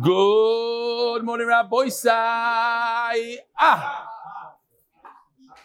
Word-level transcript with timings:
Good 0.00 1.22
morning, 1.22 1.46
Rabbi 1.46 1.88
Sai. 1.88 3.38
Ah. 3.56 4.08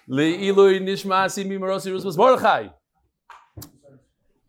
Le'ilui 0.08 0.80
nishmasi 0.80 1.44
mimarosi 1.46 1.92
rusmas 1.92 2.16
Mordechai. 2.16 2.68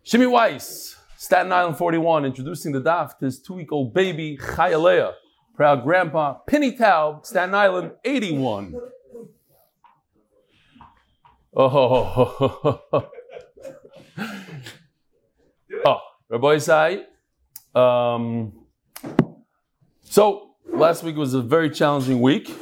Shimi 0.05 0.31
Weiss, 0.31 0.97
Staten 1.17 1.51
Island 1.51 1.79
41, 1.79 2.27
introducing 2.27 2.73
the 2.73 2.81
daf 2.83 3.17
to 3.21 3.25
his 3.25 3.41
two-week-old 3.41 3.95
baby, 3.95 4.37
Chayalea. 4.37 5.15
Proud 5.57 5.83
grandpa, 5.83 6.35
Penny 6.47 6.77
Taub, 6.77 7.25
Staten 7.25 7.55
Island 7.55 7.93
81. 8.05 8.75
Oh, 11.57 12.81
oh, 15.87 16.01
Rabbi 16.29 16.59
Sai. 16.59 17.05
Um, 17.75 18.60
so 20.11 20.57
last 20.67 21.05
week 21.05 21.15
was 21.15 21.35
a 21.35 21.41
very 21.41 21.71
challenging 21.71 22.21
week. 22.21 22.53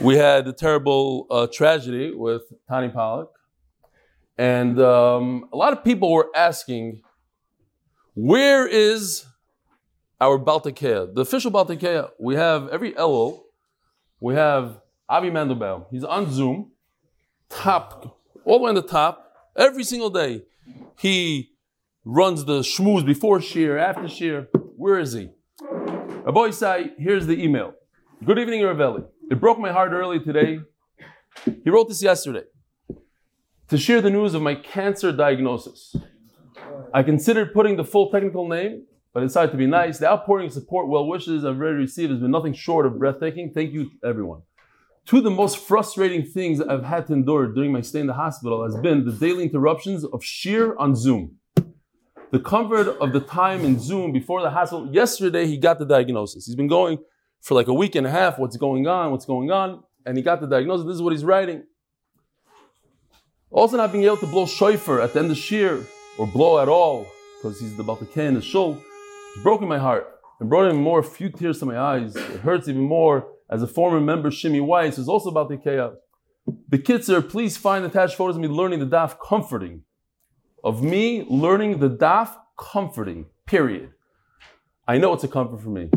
We 0.00 0.14
had 0.14 0.46
a 0.46 0.52
terrible 0.52 1.26
uh, 1.28 1.48
tragedy 1.52 2.14
with 2.14 2.42
Tani 2.68 2.88
Pollock, 2.88 3.32
and 4.38 4.80
um, 4.80 5.48
a 5.52 5.56
lot 5.56 5.72
of 5.72 5.82
people 5.82 6.12
were 6.12 6.30
asking, 6.36 7.02
"Where 8.14 8.68
is 8.68 9.26
our 10.20 10.38
Baal 10.38 10.60
Tokea, 10.60 11.12
the 11.12 11.22
official 11.22 11.50
Baal 11.50 11.66
Tokea?" 11.66 12.10
We 12.20 12.36
have 12.36 12.68
every 12.68 12.92
Elul, 12.92 13.40
we 14.20 14.34
have 14.34 14.80
Avi 15.08 15.30
Mandelbaum. 15.30 15.86
He's 15.90 16.04
on 16.04 16.30
Zoom, 16.30 16.70
top, 17.50 18.20
all 18.44 18.58
the 18.58 18.64
way 18.64 18.68
on 18.68 18.76
the 18.76 18.82
top, 18.82 19.34
every 19.56 19.82
single 19.82 20.10
day. 20.10 20.44
He 20.96 21.50
runs 22.04 22.44
the 22.44 22.60
shmooze 22.60 23.04
before 23.04 23.40
shiur, 23.40 23.80
after 23.80 24.02
shiur. 24.02 24.46
Where 24.76 25.00
is 25.00 25.12
he? 25.12 25.30
Rabbi 26.24 26.38
Isai, 26.38 26.92
here's 26.98 27.26
the 27.26 27.42
email. 27.42 27.74
Good 28.24 28.38
evening, 28.38 28.60
Ravelli. 28.60 29.04
It 29.28 29.40
broke 29.40 29.58
my 29.58 29.72
heart 29.72 29.90
early 29.90 30.20
today. 30.20 30.60
He 31.64 31.68
wrote 31.68 31.88
this 31.88 32.00
yesterday. 32.00 32.44
To 33.70 33.76
share 33.76 34.00
the 34.00 34.10
news 34.10 34.32
of 34.34 34.40
my 34.40 34.54
cancer 34.54 35.10
diagnosis. 35.10 35.96
I 36.94 37.02
considered 37.02 37.52
putting 37.52 37.76
the 37.76 37.82
full 37.82 38.12
technical 38.12 38.46
name, 38.46 38.86
but 39.12 39.22
decided 39.22 39.50
to 39.50 39.58
be 39.58 39.66
nice. 39.66 39.98
The 39.98 40.08
outpouring 40.08 40.46
of 40.46 40.52
support, 40.52 40.86
well 40.86 41.08
wishes 41.08 41.44
I've 41.44 41.56
already 41.56 41.78
received 41.78 42.12
has 42.12 42.20
been 42.20 42.30
nothing 42.30 42.52
short 42.52 42.86
of 42.86 43.00
breathtaking. 43.00 43.50
Thank 43.52 43.72
you, 43.72 43.90
everyone. 44.04 44.42
Two 45.04 45.18
of 45.18 45.24
the 45.24 45.30
most 45.30 45.58
frustrating 45.58 46.24
things 46.24 46.60
I've 46.60 46.84
had 46.84 47.08
to 47.08 47.14
endure 47.14 47.48
during 47.48 47.72
my 47.72 47.80
stay 47.80 47.98
in 47.98 48.06
the 48.06 48.14
hospital 48.14 48.62
has 48.62 48.76
been 48.76 49.04
the 49.04 49.10
daily 49.10 49.42
interruptions 49.42 50.04
of 50.04 50.20
shiur 50.20 50.76
on 50.78 50.94
Zoom 50.94 51.38
the 52.32 52.40
comfort 52.40 52.88
of 52.88 53.12
the 53.12 53.20
time 53.20 53.62
in 53.62 53.78
Zoom 53.78 54.10
before 54.10 54.40
the 54.40 54.50
hospital. 54.50 54.88
Yesterday, 54.90 55.46
he 55.46 55.58
got 55.58 55.78
the 55.78 55.84
diagnosis. 55.84 56.46
He's 56.46 56.56
been 56.56 56.66
going 56.66 56.98
for 57.42 57.54
like 57.54 57.68
a 57.68 57.74
week 57.74 57.94
and 57.94 58.06
a 58.06 58.10
half. 58.10 58.38
What's 58.38 58.56
going 58.56 58.86
on? 58.86 59.10
What's 59.10 59.26
going 59.26 59.50
on? 59.50 59.84
And 60.06 60.16
he 60.16 60.22
got 60.22 60.40
the 60.40 60.46
diagnosis. 60.46 60.86
This 60.86 60.94
is 60.94 61.02
what 61.02 61.12
he's 61.12 61.24
writing. 61.24 61.64
Also, 63.50 63.76
not 63.76 63.92
being 63.92 64.04
able 64.04 64.16
to 64.16 64.26
blow 64.26 64.46
shofar 64.46 65.02
at 65.02 65.12
the 65.12 65.18
end 65.18 65.30
of 65.30 65.36
shiur 65.36 65.86
or 66.18 66.26
blow 66.26 66.58
at 66.58 66.70
all 66.70 67.06
because 67.36 67.60
he's 67.60 67.76
the 67.76 67.82
Baal 67.82 67.98
Tokea 67.98 68.28
in 68.28 68.34
the 68.34 68.40
shul. 68.40 68.82
It's 69.34 69.42
broken 69.42 69.68
my 69.68 69.78
heart 69.78 70.08
and 70.40 70.48
brought 70.48 70.64
even 70.64 70.80
more 70.80 71.02
few 71.02 71.28
tears 71.28 71.58
to 71.58 71.66
my 71.66 71.78
eyes. 71.78 72.16
It 72.16 72.40
hurts 72.40 72.66
even 72.66 72.80
more 72.80 73.28
as 73.50 73.62
a 73.62 73.66
former 73.66 74.00
member, 74.00 74.30
Shimi 74.30 74.64
Weiss, 74.64 74.96
who's 74.96 75.06
also 75.06 75.28
about 75.28 75.50
to 75.50 75.58
Baltakeh. 75.58 75.96
The 76.70 76.78
kids 76.78 77.10
are, 77.10 77.20
please 77.20 77.58
find 77.58 77.84
attached 77.84 78.14
photos 78.14 78.36
of 78.36 78.42
me 78.42 78.48
learning 78.48 78.80
the 78.80 78.86
daf 78.86 79.18
comforting 79.22 79.82
of 80.62 80.82
me 80.82 81.24
learning 81.28 81.78
the 81.78 81.90
daf 81.90 82.36
comforting, 82.56 83.26
period. 83.46 83.92
I 84.86 84.98
know 84.98 85.12
it's 85.12 85.24
a 85.24 85.28
comfort 85.28 85.60
for 85.60 85.68
me. 85.68 85.90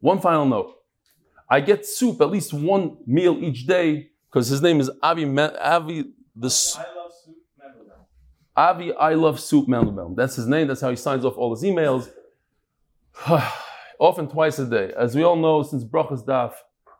One 0.00 0.20
final 0.20 0.44
note. 0.46 0.74
I 1.48 1.60
get 1.60 1.86
soup 1.86 2.20
at 2.20 2.30
least 2.30 2.52
one 2.52 2.96
meal 3.06 3.36
each 3.42 3.66
day 3.66 4.10
because 4.28 4.48
his 4.48 4.62
name 4.62 4.80
is 4.80 4.90
Avi, 5.02 5.24
Avi 5.38 6.12
the 6.34 6.48
I 6.78 6.96
love 6.96 7.12
soup 7.24 7.36
Avi 8.56 8.92
I 8.94 9.14
love 9.14 9.38
soup 9.38 9.68
Mandelbaum. 9.68 10.16
That's 10.16 10.36
his 10.36 10.46
name. 10.46 10.66
That's 10.68 10.80
how 10.80 10.90
he 10.90 10.96
signs 10.96 11.24
off 11.24 11.36
all 11.36 11.54
his 11.54 11.62
emails. 11.62 12.10
Often 13.98 14.28
twice 14.28 14.58
a 14.58 14.66
day. 14.66 14.92
As 14.96 15.14
we 15.14 15.22
all 15.22 15.36
know, 15.36 15.62
since 15.62 15.84
Brachas 15.84 16.24
Daf 16.24 16.54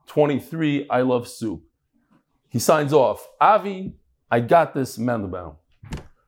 23, 0.06 0.88
I 0.88 1.00
love 1.00 1.26
soup. 1.26 1.62
He 2.48 2.58
signs 2.58 2.92
off, 2.92 3.26
Avi, 3.40 3.94
I 4.30 4.40
got 4.40 4.74
this 4.74 4.98
Mandelbaum. 4.98 5.56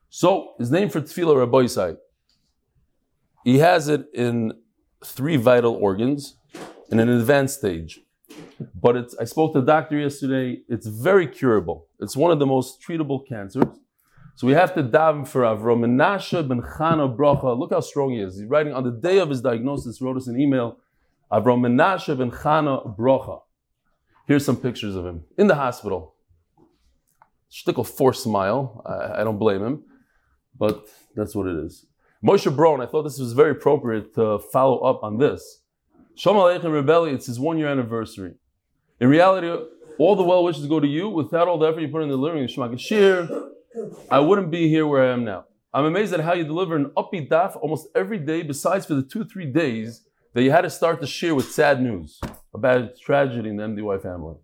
So 0.09 0.53
his 0.59 0.71
name 0.71 0.89
for 0.89 1.01
tefillah 1.01 1.37
Rabbi 1.37 1.57
Isai. 1.57 1.97
He 3.43 3.59
has 3.59 3.87
it 3.87 4.07
in 4.13 4.53
three 5.03 5.37
vital 5.37 5.75
organs 5.75 6.37
in 6.89 6.99
an 6.99 7.09
advanced 7.09 7.59
stage. 7.59 7.99
But 8.73 8.95
it's, 8.95 9.15
I 9.17 9.25
spoke 9.25 9.53
to 9.53 9.61
the 9.61 9.65
doctor 9.65 9.97
yesterday. 9.97 10.61
It's 10.67 10.87
very 10.87 11.27
curable. 11.27 11.87
It's 11.99 12.15
one 12.15 12.31
of 12.31 12.39
the 12.39 12.45
most 12.45 12.81
treatable 12.81 13.27
cancers. 13.27 13.65
So 14.35 14.47
we 14.47 14.53
have 14.53 14.73
to 14.73 14.83
daven 14.83 15.27
for 15.27 15.41
Avram 15.41 15.85
Menashe 15.85 16.47
ben 16.47 16.61
Chana 16.61 17.15
Bracha. 17.15 17.57
Look 17.57 17.71
how 17.71 17.79
strong 17.79 18.11
he 18.11 18.19
is. 18.19 18.37
He's 18.37 18.47
writing 18.47 18.73
on 18.73 18.83
the 18.83 18.91
day 18.91 19.19
of 19.19 19.29
his 19.29 19.41
diagnosis. 19.41 20.01
Wrote 20.01 20.17
us 20.17 20.27
an 20.27 20.39
email. 20.39 20.79
Avram 21.31 21.61
Menashe 21.61 22.17
ben 22.17 22.31
Chana 22.31 22.97
Bracha. 22.97 23.41
Here's 24.27 24.43
some 24.43 24.57
pictures 24.57 24.95
of 24.95 25.05
him 25.05 25.23
in 25.37 25.47
the 25.47 25.55
hospital. 25.55 26.15
Shtickle 27.51 27.87
forced 27.87 28.23
smile. 28.23 28.81
I, 28.85 29.21
I 29.21 29.23
don't 29.23 29.37
blame 29.37 29.63
him 29.63 29.83
but 30.57 30.87
that's 31.15 31.35
what 31.35 31.47
it 31.47 31.57
is. 31.57 31.85
Moshe 32.23 32.53
Brown, 32.55 32.81
I 32.81 32.85
thought 32.85 33.03
this 33.03 33.19
was 33.19 33.33
very 33.33 33.51
appropriate 33.51 34.15
to 34.15 34.39
follow 34.39 34.79
up 34.79 35.03
on 35.03 35.17
this. 35.17 35.61
Shalom 36.15 36.37
Aleichem 36.37 36.71
Rebelli, 36.71 37.13
it's 37.13 37.25
his 37.25 37.39
one 37.39 37.57
year 37.57 37.67
anniversary. 37.67 38.35
In 38.99 39.09
reality, 39.09 39.47
all 39.99 40.15
the 40.15 40.23
well 40.23 40.43
wishes 40.43 40.65
go 40.65 40.79
to 40.79 40.87
you. 40.87 41.09
Without 41.09 41.47
all 41.47 41.57
the 41.57 41.67
effort 41.67 41.81
you 41.81 41.89
put 41.89 42.01
in 42.01 42.09
of 42.09 42.49
Shema 42.49 42.69
Gashir, 42.69 43.49
I 44.09 44.19
wouldn't 44.19 44.49
be 44.49 44.69
here 44.69 44.87
where 44.87 45.03
I 45.03 45.13
am 45.13 45.23
now. 45.23 45.45
I'm 45.73 45.85
amazed 45.85 46.13
at 46.13 46.21
how 46.21 46.33
you 46.33 46.45
deliver 46.45 46.77
an 46.77 46.85
upbeat 46.97 47.27
daf 47.27 47.57
almost 47.57 47.87
every 47.93 48.17
day, 48.17 48.43
besides 48.43 48.85
for 48.85 48.93
the 48.93 49.03
two, 49.03 49.25
three 49.25 49.45
days 49.45 50.07
that 50.33 50.41
you 50.41 50.51
had 50.51 50.61
to 50.61 50.69
start 50.69 51.01
the 51.01 51.05
shiur 51.05 51.35
with 51.35 51.51
sad 51.51 51.81
news 51.81 52.21
about 52.53 52.97
tragedy 52.97 53.49
in 53.49 53.57
the 53.57 53.63
MDY 53.63 54.01
family. 54.01 54.35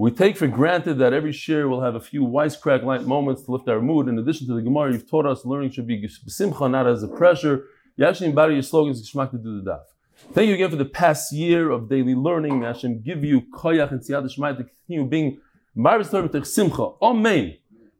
We 0.00 0.12
take 0.12 0.36
for 0.36 0.46
granted 0.46 0.98
that 0.98 1.12
every 1.12 1.32
shiur 1.32 1.68
will 1.68 1.80
have 1.80 1.96
a 1.96 2.00
few 2.00 2.22
wisecrack 2.22 2.84
light 2.84 3.02
moments 3.02 3.42
to 3.42 3.50
lift 3.50 3.68
our 3.68 3.80
mood. 3.80 4.06
In 4.06 4.16
addition 4.16 4.46
to 4.46 4.54
the 4.54 4.62
Gemara, 4.62 4.92
you've 4.92 5.10
taught 5.10 5.26
us 5.26 5.44
learning 5.44 5.72
should 5.72 5.88
be 5.88 6.06
simcha, 6.06 6.68
not 6.68 6.86
as 6.86 7.02
a 7.02 7.08
pressure. 7.08 7.64
You 7.96 8.06
actually 8.06 8.28
embody 8.28 8.54
your 8.54 8.62
slogans, 8.62 9.02
Geshmak 9.02 9.32
to 9.32 9.38
do 9.38 9.60
the 9.60 9.72
daf. 9.72 9.80
Thank 10.34 10.50
you 10.50 10.54
again 10.54 10.70
for 10.70 10.76
the 10.76 10.84
past 10.84 11.32
year 11.32 11.72
of 11.72 11.88
daily 11.88 12.14
learning. 12.14 12.60
May 12.60 12.66
Hashem 12.66 13.02
give 13.02 13.24
you 13.24 13.40
koyach 13.40 13.90
and 13.90 14.00
siyad 14.00 14.58
to 14.58 14.64
continue 14.64 15.04
being 15.04 15.40
marvelous 15.74 16.12
learning 16.12 16.44
simcha. 16.44 16.90
Amen. 17.02 17.56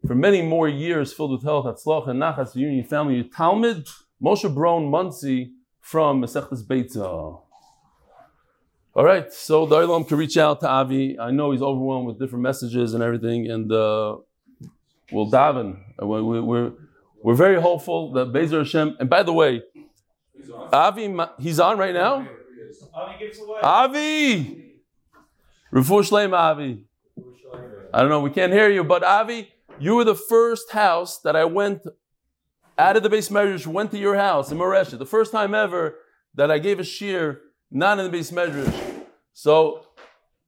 For 0.06 0.14
many 0.14 0.40
more 0.40 0.68
years 0.68 1.12
filled 1.12 1.32
with 1.32 1.42
health, 1.42 1.64
hatzlach, 1.64 2.08
and 2.08 2.22
nachas, 2.22 2.54
you 2.54 2.68
and 2.68 2.76
your 2.76 2.86
family, 2.86 3.16
your 3.16 3.24
Talmud, 3.24 3.88
Moshe 4.22 4.54
Brown 4.54 4.84
Monsey 4.88 5.50
from 5.80 6.22
Masechtas 6.22 6.64
Beitzah. 6.64 7.47
All 8.98 9.04
right, 9.04 9.32
so 9.32 9.64
the 9.64 9.76
Olam 9.76 10.08
can 10.08 10.18
reach 10.18 10.36
out 10.36 10.58
to 10.58 10.68
Avi. 10.68 11.20
I 11.20 11.30
know 11.30 11.52
he's 11.52 11.62
overwhelmed 11.62 12.08
with 12.08 12.18
different 12.18 12.42
messages 12.42 12.94
and 12.94 13.00
everything, 13.00 13.48
and 13.48 13.70
uh, 13.70 14.16
we'll 15.12 15.30
daven. 15.30 15.78
We're, 16.00 16.42
we're, 16.42 16.72
we're 17.22 17.36
very 17.36 17.60
hopeful 17.60 18.10
that 18.14 18.32
Bezer 18.32 18.58
Hashem. 18.58 18.96
And 18.98 19.08
by 19.08 19.22
the 19.22 19.32
way, 19.32 19.62
Avi, 20.72 21.16
he's 21.38 21.60
on 21.60 21.78
right 21.78 21.94
now. 21.94 22.26
Avi 22.92 23.18
gives 23.20 23.38
away. 23.38 23.60
Avi, 23.62 24.74
Shleim 25.72 26.32
Avi. 26.36 26.84
I 27.94 28.00
don't 28.00 28.08
know, 28.08 28.18
we 28.18 28.30
can't 28.30 28.52
hear 28.52 28.68
you, 28.68 28.82
but 28.82 29.04
Avi, 29.04 29.48
you 29.78 29.94
were 29.94 30.04
the 30.04 30.16
first 30.16 30.72
house 30.72 31.20
that 31.20 31.36
I 31.36 31.44
went 31.44 31.82
out 32.76 32.96
of 32.96 33.04
the 33.04 33.10
base 33.10 33.30
measures, 33.30 33.64
went 33.64 33.92
to 33.92 33.98
your 33.98 34.16
house 34.16 34.50
in 34.50 34.58
Moresha. 34.58 34.98
The 34.98 35.06
first 35.06 35.30
time 35.30 35.54
ever 35.54 36.00
that 36.34 36.50
I 36.50 36.58
gave 36.58 36.80
a 36.80 36.82
shiur, 36.82 37.38
not 37.70 38.00
in 38.00 38.06
the 38.06 38.10
base 38.10 38.32
measures. 38.32 38.87
So 39.38 39.86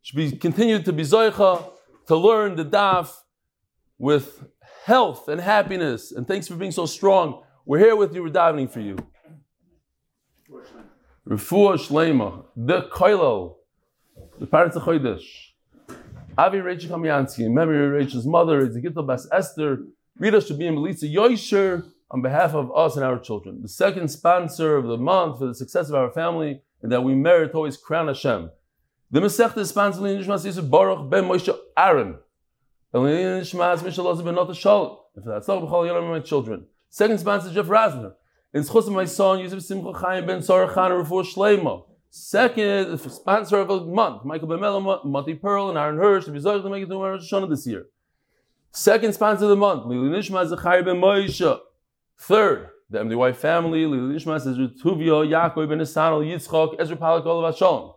should 0.02 0.16
be 0.16 0.32
continued 0.32 0.84
to 0.86 0.92
be 0.92 1.04
zoicha, 1.04 1.70
to 2.08 2.16
learn 2.16 2.56
the 2.56 2.64
daf 2.64 3.14
with 3.98 4.48
health 4.84 5.28
and 5.28 5.40
happiness. 5.40 6.10
And 6.10 6.26
thanks 6.26 6.48
for 6.48 6.56
being 6.56 6.72
so 6.72 6.86
strong. 6.86 7.44
We're 7.64 7.78
here 7.78 7.94
with 7.94 8.12
you, 8.12 8.24
we're 8.24 8.30
davening 8.30 8.68
for 8.68 8.80
you. 8.80 8.96
Refuah 11.24 11.78
Shlema, 11.78 12.46
the 12.56 12.82
Koilel, 12.90 13.58
the 14.40 14.46
parents 14.48 14.74
of 14.74 14.82
Chodesh. 14.82 15.52
Avi 16.36 16.58
Rachel 16.58 16.98
Kamiansky, 16.98 17.46
in 17.46 17.54
memory 17.54 17.86
of 17.86 17.92
Rachel's 17.92 18.26
mother, 18.26 18.58
is 18.58 18.70
Ezekiel 18.70 19.04
Bas 19.04 19.28
Esther, 19.30 19.84
Rita 20.18 20.40
should 20.40 20.58
be 20.58 20.66
in 20.66 20.74
Melitza 20.74 21.08
Yoisher 21.08 21.84
on 22.10 22.22
behalf 22.22 22.54
of 22.54 22.74
us 22.74 22.96
and 22.96 23.04
our 23.04 23.20
children. 23.20 23.62
The 23.62 23.68
second 23.68 24.08
sponsor 24.10 24.74
of 24.74 24.88
the 24.88 24.98
month 24.98 25.38
for 25.38 25.46
the 25.46 25.54
success 25.54 25.90
of 25.90 25.94
our 25.94 26.10
family, 26.10 26.62
and 26.82 26.90
that 26.90 27.04
we 27.04 27.14
merit 27.14 27.54
always 27.54 27.76
crown 27.76 28.08
Hashem. 28.08 28.50
The 29.12 29.18
Masech 29.20 29.58
is 29.58 29.70
sponsored 29.70 30.04
in 30.04 30.22
Nishmas 30.22 30.46
Yisuf 30.46 30.70
Baruch 30.70 31.10
ben 31.10 31.24
Moshe 31.24 31.52
Aaron. 31.76 32.16
And 32.92 33.08
in 33.08 33.40
Nishmas 33.40 33.78
Mishalaz 33.78 34.24
ben 34.24 34.36
Nota 34.36 34.54
Shal. 34.54 35.10
And 35.16 35.24
for 35.24 35.30
that, 35.30 35.42
Tzach 35.42 35.60
B'chol 35.60 35.88
Yolam 35.88 36.08
my 36.10 36.20
children. 36.20 36.66
Second 36.90 37.18
sponsor 37.18 37.48
is 37.48 37.54
Jeff 37.54 37.66
Rasner. 37.66 38.12
In 38.54 38.62
Schus 38.62 38.88
my 38.92 39.04
son 39.04 39.40
Yusuf 39.40 39.62
Simcha 39.62 39.92
Chaim 39.94 40.26
ben 40.26 40.40
Sarah 40.40 40.72
Chan 40.72 40.92
Refuah 40.92 41.24
Shleima. 41.24 41.86
Second 42.10 42.98
sponsor 43.00 43.58
of 43.58 43.70
a 43.70 43.84
month, 43.84 44.24
Michael 44.24 44.46
Bemela, 44.46 45.04
Monty 45.04 45.34
Pearl, 45.34 45.70
and 45.70 45.78
Aaron 45.78 45.96
Hirsch, 45.96 46.26
to 46.26 46.30
be 46.30 46.40
to 46.40 46.68
make 46.68 46.84
it 46.84 46.86
to 46.86 46.96
Rosh 46.96 47.30
this 47.48 47.66
year. 47.66 47.86
Second 48.70 49.12
sponsor 49.12 49.44
of 49.44 49.50
the 49.50 49.56
month, 49.56 49.86
Lili 49.86 50.08
Nishma 50.08 50.48
Zachari 50.48 50.84
Ben 50.84 51.00
Moshe. 51.00 51.60
Third, 52.18 52.68
the 52.88 52.98
MDY 52.98 53.34
family, 53.34 53.86
Lili 53.86 54.14
Nishma 54.14 54.40
says 54.40 54.56
Tuvio, 54.56 55.26
Yaakov 55.26 55.68
Ben 55.68 55.78
Esanel, 55.78 56.24
Yitzchok, 56.24 56.76
Ezra 56.78 56.96
Palak 56.96 57.26
Olav 57.26 57.54
Hashalom. 57.54 57.94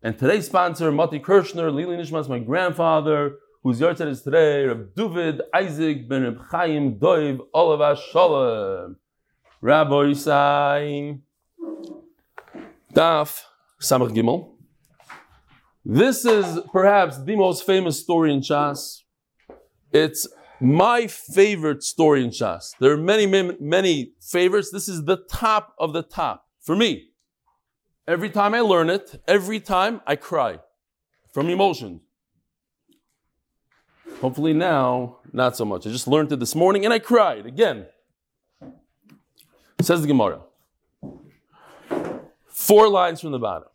And 0.00 0.16
today's 0.16 0.46
sponsor, 0.46 0.92
Mati 0.92 1.18
Kirshner, 1.18 1.74
Lili 1.74 1.96
Nishma 1.96 2.20
is 2.20 2.28
my 2.28 2.38
grandfather, 2.38 3.38
whose 3.64 3.80
yard 3.80 4.00
is 4.00 4.22
today, 4.22 4.64
Reb 4.64 4.94
David 4.94 5.42
Isaac 5.52 6.08
Ben 6.08 6.22
Reb 6.22 6.38
Chaim 6.50 7.00
Doiv 7.00 7.40
Olav 7.52 7.98
Hashalom. 7.98 8.94
Rabbi 9.60 9.90
Yisai. 9.90 11.20
Daf 12.94 13.42
Samach 13.80 14.14
Gimel. 14.14 14.52
This 15.84 16.24
is 16.24 16.60
perhaps 16.70 17.20
the 17.24 17.34
most 17.34 17.66
famous 17.66 17.98
story 17.98 18.32
in 18.32 18.40
Shas. 18.40 19.02
It's 19.90 20.28
my 20.60 21.08
favorite 21.08 21.82
story 21.82 22.22
in 22.22 22.30
Shas. 22.30 22.70
There 22.78 22.92
are 22.92 22.96
many, 22.96 23.26
many, 23.26 23.56
many 23.58 24.12
favorites. 24.20 24.70
This 24.70 24.88
is 24.88 25.06
the 25.06 25.16
top 25.28 25.74
of 25.76 25.92
the 25.92 26.04
top 26.04 26.46
for 26.60 26.76
me. 26.76 27.07
Every 28.08 28.30
time 28.30 28.54
I 28.54 28.60
learn 28.60 28.88
it, 28.88 29.20
every 29.28 29.60
time 29.60 30.00
I 30.06 30.16
cry 30.16 30.60
from 31.34 31.50
emotion. 31.50 32.00
Hopefully 34.22 34.54
now, 34.54 35.18
not 35.30 35.58
so 35.58 35.66
much. 35.66 35.86
I 35.86 35.90
just 35.90 36.08
learned 36.08 36.32
it 36.32 36.40
this 36.40 36.54
morning 36.54 36.86
and 36.86 36.94
I 36.94 37.00
cried 37.00 37.44
again. 37.44 37.84
Says 39.82 40.00
the 40.00 40.08
Gemara. 40.08 40.40
Four 42.46 42.88
lines 42.88 43.20
from 43.20 43.32
the 43.32 43.38
bottom. 43.38 43.68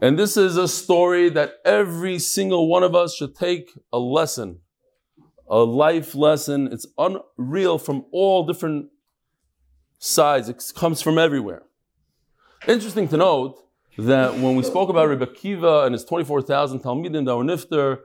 And 0.00 0.16
this 0.16 0.36
is 0.36 0.56
a 0.56 0.68
story 0.68 1.28
that 1.30 1.54
every 1.64 2.20
single 2.20 2.68
one 2.68 2.84
of 2.84 2.94
us 2.94 3.16
should 3.16 3.34
take 3.34 3.72
a 3.92 3.98
lesson, 3.98 4.60
a 5.48 5.58
life 5.58 6.14
lesson. 6.14 6.68
It's 6.72 6.86
unreal 6.96 7.78
from 7.78 8.04
all 8.12 8.46
different 8.46 8.90
sides, 9.98 10.48
it 10.48 10.62
comes 10.76 11.02
from 11.02 11.18
everywhere. 11.18 11.64
Interesting 12.68 13.08
to 13.08 13.16
note 13.16 13.64
that 13.96 14.34
when 14.34 14.54
we 14.54 14.62
spoke 14.62 14.90
about 14.90 15.08
Rebbe 15.08 15.26
Kiva 15.26 15.84
and 15.84 15.94
his 15.94 16.04
24,000 16.04 16.80
Talmidim 16.80 17.24
that 17.24 17.34
were 17.34 17.42
nifter 17.42 18.00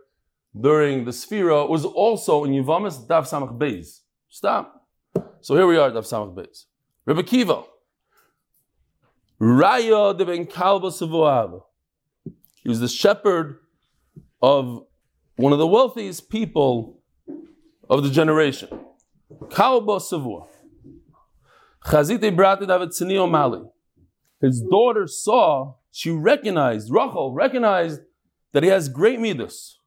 during 0.58 1.04
the 1.04 1.12
Sphira, 1.12 1.66
it 1.66 1.70
was 1.70 1.84
also 1.84 2.46
in 2.46 2.52
Yivamis 2.52 3.06
Dav 3.06 3.26
Samach 3.26 3.58
Beis. 3.58 4.00
Stop. 4.30 4.88
So 5.42 5.56
here 5.56 5.68
we 5.68 5.78
are, 5.78 5.92
Dav 5.92 6.06
Samach 6.06 6.34
Beis. 6.34 6.64
Rebbe 7.06 7.24
Kiva, 7.24 7.64
Raya 9.42 10.18
de 10.18 10.24
ben 10.24 10.46
Kalba 10.46 10.92
Savuav. 10.92 11.64
He 12.62 12.70
was 12.70 12.80
the 12.80 12.88
shepherd 12.88 13.58
of 14.42 14.86
one 15.36 15.52
of 15.52 15.60
the 15.60 15.68
wealthiest 15.68 16.30
people 16.30 17.02
of 17.90 18.02
the 18.02 18.10
generation. 18.10 18.70
Kalba 19.50 20.00
Savua. 20.00 20.48
Chazite 21.84 22.34
Brate 22.34 22.66
David 22.66 22.92
Tzini 22.92 23.30
Mali. 23.30 23.64
His 24.44 24.62
daughter 24.62 25.08
saw, 25.08 25.76
she 25.90 26.10
recognized, 26.12 26.92
Rachel 26.92 27.32
recognized 27.32 28.02
that 28.52 28.62
he 28.62 28.68
has 28.68 28.90
great 28.90 29.18
midas. 29.18 29.80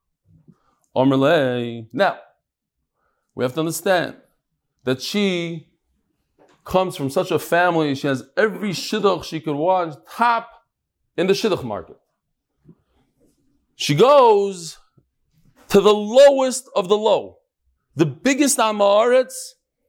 Now, 0.95 2.19
we 3.35 3.45
have 3.45 3.53
to 3.53 3.61
understand 3.61 4.17
that 4.85 5.03
she 5.03 5.69
comes 6.65 6.97
from 6.97 7.11
such 7.11 7.31
a 7.31 7.39
family, 7.39 7.95
she 7.95 8.07
has 8.07 8.25
every 8.35 8.71
shidduch 8.71 9.25
she 9.25 9.41
could 9.41 9.57
want, 9.57 9.95
top 10.11 10.49
in 11.19 11.27
the 11.27 11.35
shidduch 11.35 11.63
market. 11.63 11.99
She 13.75 13.95
goes 13.95 14.79
to 15.69 15.83
the 15.83 15.93
lowest 15.93 16.67
of 16.75 16.89
the 16.89 16.97
low, 16.97 17.41
the 17.95 18.07
biggest 18.07 18.57
Amaretz 18.57 19.35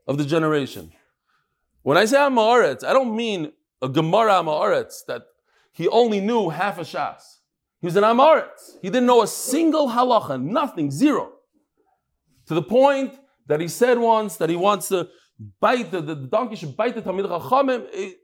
of 0.05 0.17
the 0.17 0.25
generation. 0.25 0.91
When 1.83 1.97
I 1.97 2.03
say 2.03 2.17
Amaretz, 2.17 2.83
I 2.83 2.91
don't 2.91 3.15
mean 3.15 3.53
a 3.81 3.89
Gemara 3.89 4.33
Amaretz 4.33 5.05
that 5.07 5.23
he 5.71 5.87
only 5.87 6.19
knew 6.19 6.49
half 6.49 6.77
a 6.79 6.81
Shas. 6.81 7.21
He 7.79 7.85
was 7.85 7.95
an 7.95 8.03
Amaretz. 8.03 8.77
He 8.81 8.89
didn't 8.89 9.05
know 9.05 9.21
a 9.21 9.27
single 9.27 9.89
halacha, 9.89 10.41
nothing, 10.41 10.89
zero. 10.89 11.33
To 12.47 12.53
the 12.53 12.63
point 12.63 13.13
that 13.45 13.59
he 13.59 13.67
said 13.67 13.99
once 13.99 14.37
that 14.37 14.49
he 14.49 14.55
wants 14.55 14.87
to 14.89 15.09
bite 15.59 15.91
the, 15.91 16.01
the, 16.01 16.15
donkey 16.15 16.55
should 16.55 16.75
bite 16.75 16.95
the 16.95 17.01
Talmid 17.01 17.27
Chachamim. 17.27 17.87
He 17.93 18.15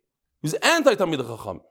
was 0.42 0.54
anti 0.56 0.96
Talmid 0.96 1.18
Chachamim. 1.18 1.62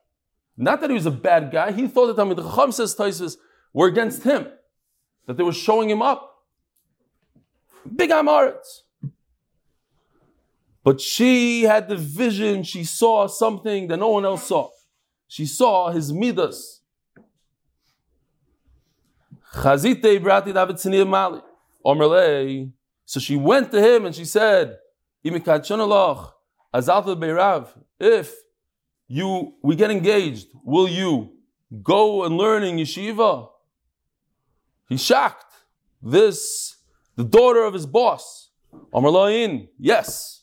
Not 0.55 0.81
that 0.81 0.89
he 0.89 0.93
was 0.93 1.05
a 1.05 1.11
bad 1.11 1.51
guy. 1.51 1.71
He 1.71 1.87
thought 1.87 2.07
that 2.07 2.17
Talmid 2.17 2.37
Chacham 2.37 2.71
says 2.71 2.95
Taisus 2.95 3.37
were 3.73 3.87
against 3.87 4.23
him, 4.23 4.47
that 5.25 5.37
they 5.37 5.43
were 5.43 5.51
showing 5.51 5.89
him 5.89 6.01
up. 6.01 6.29
Big 7.95 8.11
Amaretz. 8.11 8.83
But 10.83 10.99
she 10.99 11.63
had 11.63 11.87
the 11.87 11.95
vision. 11.95 12.63
She 12.63 12.83
saw 12.83 13.27
something 13.27 13.87
that 13.87 13.97
no 13.97 14.09
one 14.09 14.25
else 14.25 14.47
saw. 14.47 14.69
She 15.27 15.45
saw 15.45 15.89
his 15.91 16.11
midas. 16.11 16.81
Chazite 19.53 20.19
brati 20.19 20.53
David 20.53 21.07
Mali. 21.07 21.41
So 23.05 23.19
she 23.19 23.35
went 23.35 23.71
to 23.71 23.81
him 23.81 24.05
and 24.05 24.15
she 24.15 24.25
said, 24.25 24.77
if 27.99 28.33
you 29.07 29.53
we 29.61 29.75
get 29.75 29.91
engaged, 29.91 30.47
will 30.63 30.87
you 30.87 31.33
go 31.81 32.23
and 32.25 32.37
learn 32.37 32.63
in 32.63 32.77
yeshiva? 32.77 33.49
He's 34.89 35.03
shocked. 35.03 35.45
This, 36.01 36.77
the 37.15 37.23
daughter 37.23 37.63
of 37.63 37.73
his 37.73 37.85
boss, 37.85 38.49
Amar 38.93 39.29
yes. 39.79 40.42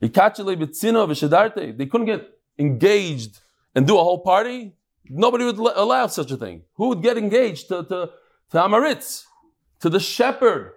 They 0.00 0.08
couldn't 0.08 2.06
get 2.06 2.30
engaged 2.58 3.40
and 3.74 3.86
do 3.86 3.98
a 3.98 4.02
whole 4.02 4.22
party. 4.22 4.74
Nobody 5.08 5.44
would 5.44 5.58
allow 5.58 6.06
such 6.06 6.30
a 6.30 6.36
thing. 6.36 6.62
Who 6.74 6.88
would 6.88 7.02
get 7.02 7.18
engaged 7.18 7.68
to, 7.68 7.84
to, 7.84 8.10
to 8.50 8.56
Amaritz, 8.56 9.24
to 9.80 9.90
the 9.90 10.00
shepherd? 10.00 10.72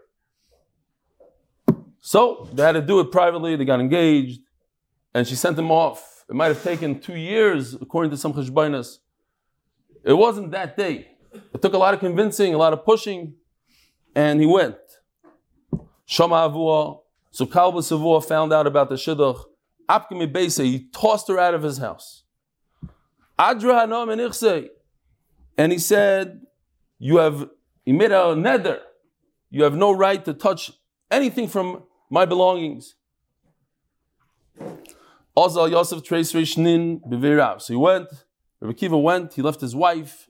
So 2.01 2.49
they 2.51 2.63
had 2.63 2.73
to 2.73 2.81
do 2.81 2.99
it 2.99 3.11
privately. 3.11 3.55
They 3.55 3.63
got 3.63 3.79
engaged, 3.79 4.41
and 5.13 5.25
she 5.25 5.35
sent 5.35 5.57
him 5.57 5.71
off. 5.71 6.25
It 6.29 6.35
might 6.35 6.47
have 6.47 6.63
taken 6.63 6.99
two 6.99 7.15
years, 7.15 7.75
according 7.75 8.11
to 8.11 8.17
some 8.17 8.33
cheshbainas. 8.33 8.97
It 10.03 10.13
wasn't 10.13 10.51
that 10.51 10.75
day. 10.75 11.11
It 11.53 11.61
took 11.61 11.73
a 11.73 11.77
lot 11.77 11.93
of 11.93 12.01
convincing, 12.01 12.53
a 12.53 12.57
lot 12.57 12.73
of 12.73 12.83
pushing, 12.83 13.35
and 14.15 14.41
he 14.41 14.45
went. 14.45 14.75
Shama 16.05 16.49
Avua. 16.49 17.02
So 17.33 17.47
Kalba 17.47 17.79
Savua 17.79 18.23
found 18.23 18.53
out 18.53 18.67
about 18.67 18.89
the 18.89 18.95
shidduch. 18.95 19.43
Apkimi 19.89 20.31
Beise, 20.31 20.63
he 20.63 20.87
tossed 20.93 21.27
her 21.29 21.39
out 21.39 21.55
of 21.55 21.63
his 21.63 21.79
house. 21.79 22.23
Adra 23.39 23.87
Hanam 23.87 24.11
and 25.57 25.71
he 25.71 25.79
said, 25.79 26.41
You 26.99 27.17
have, 27.17 27.49
he 27.85 27.91
made 27.91 28.11
a 28.11 28.35
nether. 28.35 28.81
You 29.49 29.63
have 29.63 29.75
no 29.75 29.91
right 29.91 30.23
to 30.25 30.35
touch 30.35 30.71
anything 31.09 31.47
from 31.47 31.83
my 32.11 32.25
belongings. 32.25 32.93
Azal 35.35 35.71
Yosef 35.71 36.03
Trace 36.03 36.33
Rishnin 36.33 37.01
Bivirav. 37.01 37.63
So 37.63 37.73
he 37.73 37.77
went, 37.77 38.09
Rabbi 38.61 38.73
Kiva 38.73 38.97
went, 38.97 39.33
he 39.33 39.41
left 39.41 39.59
his 39.59 39.75
wife. 39.75 40.29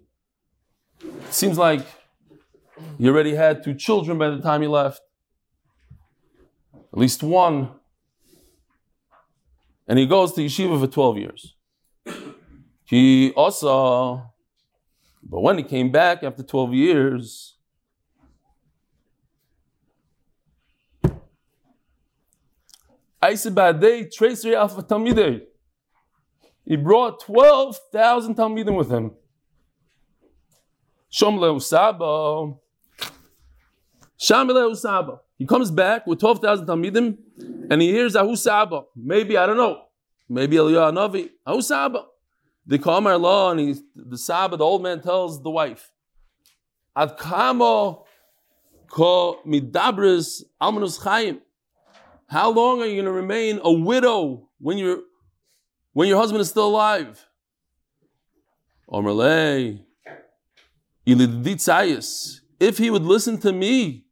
Seems 1.30 1.58
like 1.58 1.86
he 2.98 3.10
already 3.10 3.36
had 3.36 3.62
two 3.62 3.74
children 3.74 4.18
by 4.18 4.30
the 4.30 4.40
time 4.40 4.62
he 4.62 4.70
left. 4.70 5.02
At 6.94 7.00
least 7.00 7.24
one. 7.24 7.72
And 9.88 9.98
he 9.98 10.06
goes 10.06 10.34
to 10.34 10.42
yeshiva 10.42 10.80
for 10.80 10.88
12 10.88 11.18
years. 11.18 11.56
He 12.86 13.32
also, 13.32 14.32
but 15.24 15.42
when 15.42 15.58
he 15.58 15.64
came 15.64 15.92
back 15.92 16.22
after 16.22 16.44
12 16.44 16.74
years. 16.74 17.58
He 26.66 26.76
brought 26.76 27.20
12,000 27.22 28.36
Talmidim 28.36 28.78
with 28.78 28.92
him. 28.92 29.12
Shomle 31.12 31.56
Usaba. 31.56 32.60
Shamile 34.24 34.72
Usaba. 34.72 35.20
He 35.38 35.46
comes 35.46 35.70
back 35.70 36.08
with 36.08 36.20
12,000 36.22 36.66
Talmidim 36.66 37.18
and 37.70 37.82
he 37.82 37.92
hears 37.92 38.16
Ahu 38.16 38.38
Saba. 38.38 38.84
Maybe, 38.96 39.36
I 39.38 39.46
don't 39.46 39.58
know. 39.58 39.84
Maybe 40.30 40.56
Eliyahu 40.56 40.94
Navi. 40.94 41.30
Ahu 41.46 41.62
Saba. 41.62 42.06
They 42.66 42.78
call 42.78 43.00
him 43.00 43.22
law 43.22 43.52
and 43.52 43.60
he's, 43.60 43.84
the 43.94 44.18
Saba, 44.18 44.56
the 44.56 44.64
old 44.64 44.82
man 44.82 45.02
tells 45.02 45.44
the 45.44 45.50
wife, 45.50 45.92
Ad 46.96 47.18
kamo 47.18 48.06
ko 48.88 49.40
midabris 49.46 50.44
almanus 50.62 51.02
chayim. 51.02 51.42
How 52.28 52.50
long 52.50 52.82
are 52.82 52.86
you 52.86 52.94
going 52.94 53.06
to 53.06 53.12
remain 53.12 53.60
a 53.62 53.74
widow 53.74 54.48
when, 54.60 54.78
you 54.78 55.04
when 55.92 56.08
your 56.08 56.18
husband 56.18 56.40
is 56.40 56.50
still 56.50 56.68
alive? 56.68 57.28
Omerlei, 58.90 59.82
if 61.06 62.78
he 62.78 62.90
would 62.90 63.04
listen 63.04 63.38
to 63.40 63.52
me, 63.52 64.03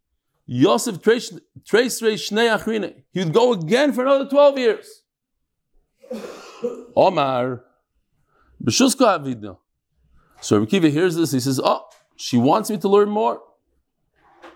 Yosef 0.53 1.01
Trace 1.01 1.31
Shnei 1.63 2.53
Achrine, 2.53 3.03
he 3.13 3.23
would 3.23 3.33
go 3.33 3.53
again 3.53 3.93
for 3.93 4.01
another 4.01 4.27
12 4.27 4.57
years. 4.59 5.03
Omar, 6.93 7.63
B'shusko. 8.61 9.57
So 10.41 10.57
Rabbi 10.57 10.69
Kiva 10.69 10.89
hears 10.89 11.15
this, 11.15 11.31
he 11.31 11.39
says, 11.39 11.61
Oh, 11.63 11.85
she 12.17 12.35
wants 12.35 12.69
me 12.69 12.77
to 12.79 12.89
learn 12.89 13.09
more. 13.09 13.41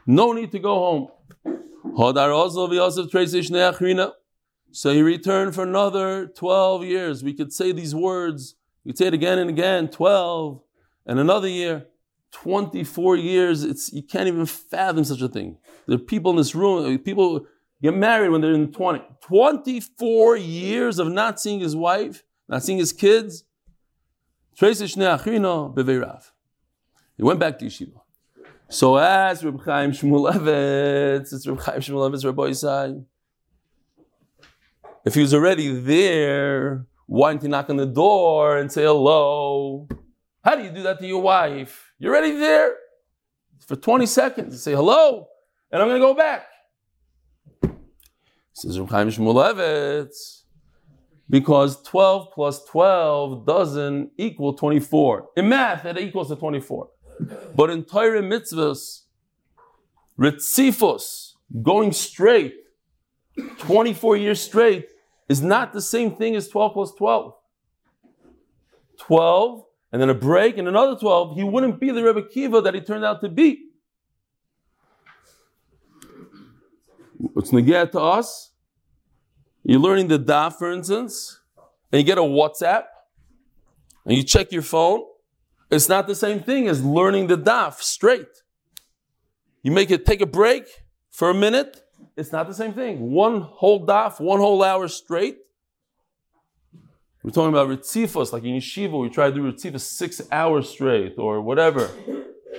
No 0.05 0.33
need 0.33 0.51
to 0.51 0.59
go 0.59 0.75
home. 0.75 1.07
So 4.73 4.93
he 4.93 5.01
returned 5.01 5.55
for 5.55 5.63
another 5.63 6.27
12 6.27 6.83
years. 6.83 7.23
We 7.23 7.33
could 7.33 7.53
say 7.53 7.71
these 7.71 7.95
words, 7.95 8.55
we 8.83 8.91
could 8.91 8.97
say 8.97 9.07
it 9.07 9.13
again 9.13 9.39
and 9.39 9.49
again 9.49 9.87
12 9.87 10.61
and 11.05 11.19
another 11.21 11.47
year. 11.47 11.85
24 12.35 13.15
years, 13.15 13.63
it's 13.63 13.93
you 13.93 14.03
can't 14.03 14.27
even 14.27 14.45
fathom 14.45 15.05
such 15.05 15.21
a 15.21 15.29
thing. 15.29 15.57
There 15.87 15.95
are 15.95 15.99
people 15.99 16.31
in 16.31 16.37
this 16.37 16.53
room, 16.53 16.85
uh, 16.85 16.97
people 16.97 17.47
get 17.81 17.95
married 17.95 18.29
when 18.29 18.41
they're 18.41 18.51
in 18.51 18.73
20. 18.73 19.01
24 19.21 20.37
years 20.37 20.99
of 20.99 21.07
not 21.07 21.39
seeing 21.39 21.61
his 21.61 21.77
wife, 21.77 22.23
not 22.49 22.61
seeing 22.61 22.77
his 22.77 22.91
kids. 22.91 23.45
He 24.57 24.65
went 27.19 27.39
back 27.39 27.57
to 27.59 27.65
yeshiva. 27.65 28.01
So 28.67 28.97
as 28.97 29.45
Reb 29.45 29.63
Chaim 29.63 29.91
Shmulevitz, 29.91 31.31
it's 31.31 31.47
Reb 31.47 31.61
Chaim 31.61 31.79
Shmulevitz, 31.79 32.25
Rabbi 32.25 32.43
Yisai. 32.49 33.05
If 35.05 35.13
he 35.13 35.21
was 35.21 35.33
already 35.33 35.73
there, 35.73 36.85
why 37.05 37.31
didn't 37.31 37.43
he 37.43 37.47
knock 37.47 37.69
on 37.69 37.77
the 37.77 37.85
door 37.85 38.57
and 38.57 38.69
say 38.69 38.83
hello? 38.83 39.87
How 40.43 40.55
do 40.55 40.63
you 40.63 40.71
do 40.71 40.83
that 40.83 40.99
to 40.99 41.07
your 41.07 41.21
wife? 41.21 41.84
You're 41.97 42.13
already 42.13 42.35
there 42.35 42.75
for 43.59 43.75
20 43.75 44.05
seconds. 44.05 44.53
You 44.53 44.59
say 44.59 44.73
hello, 44.73 45.27
and 45.71 45.81
I'm 45.81 45.87
going 45.87 46.01
to 46.01 46.05
go 46.05 46.13
back. 46.13 46.45
Says 48.53 48.79
Reb 48.79 48.89
Shmulevitz, 48.89 50.43
because 51.29 51.81
12 51.83 52.31
plus 52.33 52.63
12 52.65 53.45
doesn't 53.45 54.11
equal 54.17 54.53
24. 54.53 55.29
In 55.37 55.49
math, 55.49 55.85
it 55.85 55.97
equals 55.97 56.29
to 56.29 56.35
24. 56.35 56.89
But 57.55 57.69
in 57.69 57.83
Torah 57.83 58.21
mitzvahs, 58.21 59.03
ritzifos, 60.19 61.33
going 61.61 61.91
straight, 61.91 62.55
24 63.59 64.17
years 64.17 64.41
straight, 64.41 64.87
is 65.27 65.41
not 65.41 65.73
the 65.73 65.81
same 65.81 66.15
thing 66.15 66.35
as 66.35 66.47
12 66.47 66.73
plus 66.73 66.93
12. 66.93 67.33
12 68.99 69.65
and 69.95 70.01
then 70.01 70.09
a 70.09 70.13
break 70.13 70.57
and 70.57 70.67
another 70.67 70.99
12, 70.99 71.37
he 71.37 71.43
wouldn't 71.45 71.79
be 71.79 71.89
the 71.89 72.03
Rebbe 72.03 72.23
Kiva 72.27 72.59
that 72.59 72.73
he 72.73 72.81
turned 72.81 73.05
out 73.05 73.21
to 73.21 73.29
be. 73.29 73.69
What's 77.17 77.53
negate 77.53 77.93
to 77.93 78.01
us? 78.01 78.51
You're 79.63 79.79
learning 79.79 80.09
the 80.09 80.19
daf, 80.19 80.55
for 80.55 80.69
instance, 80.69 81.39
and 81.93 82.01
you 82.01 82.05
get 82.05 82.17
a 82.17 82.21
WhatsApp, 82.21 82.83
and 84.03 84.17
you 84.17 84.23
check 84.23 84.51
your 84.51 84.63
phone. 84.63 85.05
It's 85.71 85.87
not 85.87 86.07
the 86.07 86.15
same 86.15 86.41
thing 86.41 86.67
as 86.67 86.83
learning 86.83 87.27
the 87.27 87.37
daf 87.37 87.75
straight. 87.75 88.43
You 89.63 89.71
make 89.71 89.91
it 89.91 90.05
take 90.05 90.19
a 90.19 90.25
break 90.25 90.67
for 91.09 91.29
a 91.29 91.33
minute, 91.33 91.83
it's 92.17 92.33
not 92.33 92.49
the 92.49 92.53
same 92.53 92.73
thing. 92.73 93.11
One 93.11 93.39
whole 93.39 93.87
daf, 93.87 94.19
one 94.19 94.41
whole 94.41 94.61
hour 94.61 94.89
straight. 94.89 95.37
We're 97.25 97.31
talking 97.31 97.49
about 97.49 97.69
ritzifos, 97.69 98.31
like 98.31 98.43
in 98.43 98.51
yeshiva, 98.51 99.01
we 99.01 99.09
try 99.09 99.31
to 99.31 99.33
do 99.33 99.51
ritzifos 99.51 99.79
six 99.79 100.21
hours 100.31 100.69
straight 100.69 101.15
or 101.17 101.41
whatever. 101.41 101.89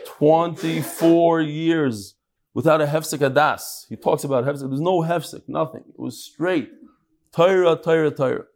24 0.07 1.41
years 1.43 2.17
without 2.53 2.81
a 2.81 2.87
hefsek 2.87 3.21
adas. 3.21 3.87
He 3.89 3.95
talks 3.95 4.25
about 4.25 4.45
hefsek. 4.45 4.69
There's 4.69 4.81
no 4.81 5.03
hefsek, 5.03 5.43
nothing. 5.47 5.85
It 5.89 6.01
was 6.01 6.21
straight. 6.21 6.73
Torah, 7.31 7.77
Torah, 7.77 8.11
Torah. 8.11 8.47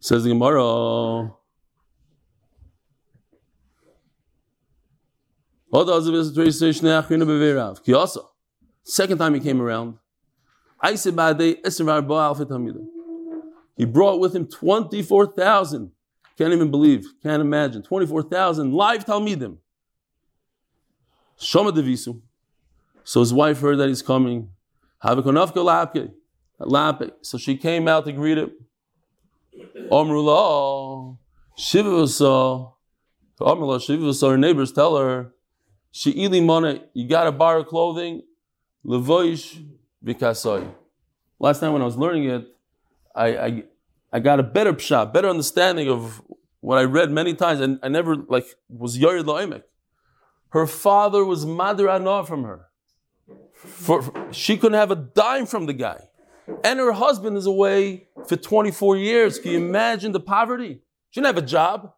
Says 0.00 0.24
the 0.24 0.28
Gemara. 0.28 1.32
Second 8.82 9.16
time 9.16 9.32
he 9.32 9.40
came 9.40 9.62
around, 9.62 9.98
he 13.80 13.86
brought 13.86 14.20
with 14.20 14.36
him 14.36 14.44
24,000. 14.46 15.90
Can't 16.36 16.52
even 16.52 16.70
believe, 16.70 17.06
can't 17.22 17.40
imagine. 17.40 17.82
24,000 17.82 18.74
live 18.74 19.06
Talmidim. 19.06 19.56
Shoma 21.38 21.72
Devisu. 21.72 22.20
So 23.04 23.20
his 23.20 23.32
wife 23.32 23.58
heard 23.62 23.78
that 23.78 23.88
he's 23.88 24.02
coming. 24.02 24.50
So 27.22 27.38
she 27.38 27.56
came 27.56 27.88
out 27.88 28.04
to 28.04 28.12
greet 28.12 28.36
him. 28.36 28.50
Omrullah, 29.90 31.16
Shivasa, 31.58 32.74
her 34.20 34.36
neighbors 34.36 34.72
tell 34.72 34.98
her, 34.98 35.32
She'ili 35.90 36.42
Mana, 36.42 36.82
you 36.92 37.08
got 37.08 37.24
to 37.24 37.32
borrow 37.32 37.64
clothing. 37.64 38.24
Last 38.84 39.62
time 41.60 41.72
when 41.72 41.80
I 41.80 41.86
was 41.86 41.96
learning 41.96 42.24
it, 42.24 42.46
I, 43.14 43.26
I, 43.26 43.62
I 44.12 44.20
got 44.20 44.40
a 44.40 44.42
better 44.42 44.72
pshat, 44.72 45.12
better 45.12 45.28
understanding 45.28 45.88
of 45.88 46.22
what 46.60 46.78
I 46.78 46.84
read 46.84 47.10
many 47.10 47.34
times, 47.34 47.60
and 47.60 47.78
I 47.82 47.88
never 47.88 48.16
like 48.16 48.46
was 48.68 48.98
Yared 48.98 49.24
La'imek. 49.24 49.62
Her 50.50 50.66
father 50.66 51.24
was 51.24 51.46
Madra 51.46 51.94
Anah 51.94 52.26
from 52.26 52.44
her. 52.44 52.66
For, 53.54 54.02
for, 54.02 54.32
she 54.32 54.56
couldn't 54.56 54.78
have 54.78 54.90
a 54.90 54.96
dime 54.96 55.46
from 55.46 55.66
the 55.66 55.72
guy. 55.72 56.08
And 56.64 56.80
her 56.80 56.92
husband 56.92 57.36
is 57.36 57.46
away 57.46 58.08
for 58.26 58.36
24 58.36 58.96
years. 58.96 59.38
Can 59.38 59.52
you 59.52 59.58
imagine 59.58 60.12
the 60.12 60.20
poverty? 60.20 60.80
She 61.10 61.20
didn't 61.20 61.34
have 61.34 61.44
a 61.44 61.46
job. 61.46 61.92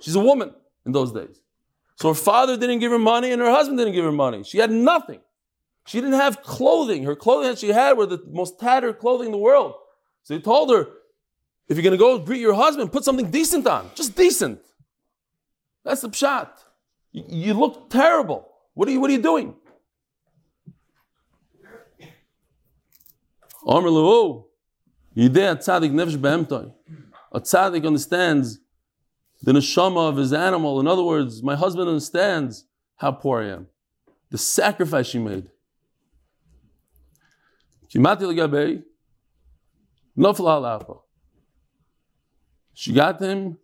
She's 0.00 0.16
a 0.16 0.20
woman 0.20 0.52
in 0.84 0.92
those 0.92 1.12
days. 1.12 1.40
So 1.96 2.08
her 2.08 2.14
father 2.14 2.56
didn't 2.56 2.78
give 2.80 2.90
her 2.92 2.98
money 2.98 3.30
and 3.30 3.40
her 3.40 3.50
husband 3.50 3.78
didn't 3.78 3.94
give 3.94 4.04
her 4.04 4.12
money. 4.12 4.42
She 4.42 4.58
had 4.58 4.70
nothing. 4.70 5.20
She 5.86 6.00
didn't 6.00 6.18
have 6.18 6.42
clothing. 6.42 7.04
Her 7.04 7.16
clothing 7.16 7.50
that 7.50 7.58
she 7.58 7.68
had 7.68 7.96
were 7.96 8.06
the 8.06 8.22
most 8.30 8.58
tattered 8.60 8.98
clothing 8.98 9.26
in 9.26 9.32
the 9.32 9.38
world. 9.38 9.74
So 10.28 10.34
he 10.34 10.40
told 10.42 10.70
her, 10.70 10.86
if 11.68 11.78
you're 11.78 11.82
going 11.82 11.92
to 11.92 11.96
go 11.96 12.18
greet 12.18 12.42
your 12.42 12.52
husband, 12.52 12.92
put 12.92 13.02
something 13.02 13.30
decent 13.30 13.66
on. 13.66 13.90
Just 13.94 14.14
decent. 14.14 14.60
That's 15.86 16.02
the 16.02 16.10
pshat. 16.10 16.50
You, 17.12 17.24
you 17.28 17.54
look 17.54 17.88
terrible. 17.88 18.46
What 18.74 18.88
are 18.88 18.90
you, 18.90 19.00
what 19.00 19.08
are 19.08 19.14
you 19.14 19.22
doing? 19.22 19.54
Omer 23.64 23.88
Levu, 23.88 24.44
Yidei 25.16 25.56
Tzadik 25.56 25.92
Nefesh 25.92 26.18
Behemtoi. 26.18 26.74
A 27.32 27.40
tzaddik 27.40 27.86
understands 27.86 28.58
the 29.42 29.52
neshama 29.52 30.10
of 30.10 30.18
his 30.18 30.34
animal. 30.34 30.78
In 30.78 30.86
other 30.86 31.04
words, 31.04 31.42
my 31.42 31.56
husband 31.56 31.88
understands 31.88 32.66
how 32.96 33.12
poor 33.12 33.42
I 33.42 33.46
am. 33.46 33.68
The 34.28 34.36
sacrifice 34.36 35.06
she 35.06 35.20
made. 35.20 35.48
Legabei, 40.18 41.00
She 42.74 42.92
got 42.92 43.20
him, 43.20 43.58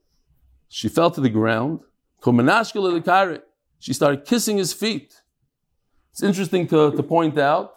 she 0.68 0.88
fell 0.88 1.10
to 1.10 1.20
the 1.20 1.28
ground. 1.28 1.80
She 3.78 3.92
started 3.92 4.24
kissing 4.24 4.56
his 4.56 4.72
feet. 4.72 5.14
It's 6.12 6.22
interesting 6.22 6.66
to, 6.68 6.92
to 6.92 7.02
point 7.02 7.38
out 7.38 7.74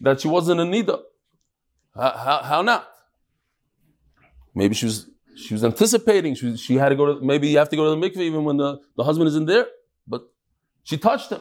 that 0.00 0.20
she 0.20 0.28
wasn't 0.28 0.60
a 0.60 0.64
nida. 0.64 1.00
How, 1.94 2.10
how, 2.10 2.42
how 2.42 2.62
not? 2.62 2.88
Maybe 4.54 4.74
she 4.74 4.86
was 4.86 5.10
she 5.36 5.52
was 5.52 5.62
anticipating. 5.64 6.34
She, 6.34 6.56
she 6.56 6.76
had 6.76 6.88
to 6.88 6.96
go 6.96 7.14
to 7.14 7.24
maybe 7.24 7.48
you 7.48 7.58
have 7.58 7.68
to 7.68 7.76
go 7.76 7.84
to 7.84 8.00
the 8.00 8.08
mikveh 8.08 8.22
even 8.22 8.44
when 8.44 8.56
the, 8.56 8.80
the 8.96 9.04
husband 9.04 9.28
isn't 9.28 9.44
there. 9.44 9.66
But 10.08 10.22
she 10.82 10.96
touched 10.96 11.30
him. 11.30 11.40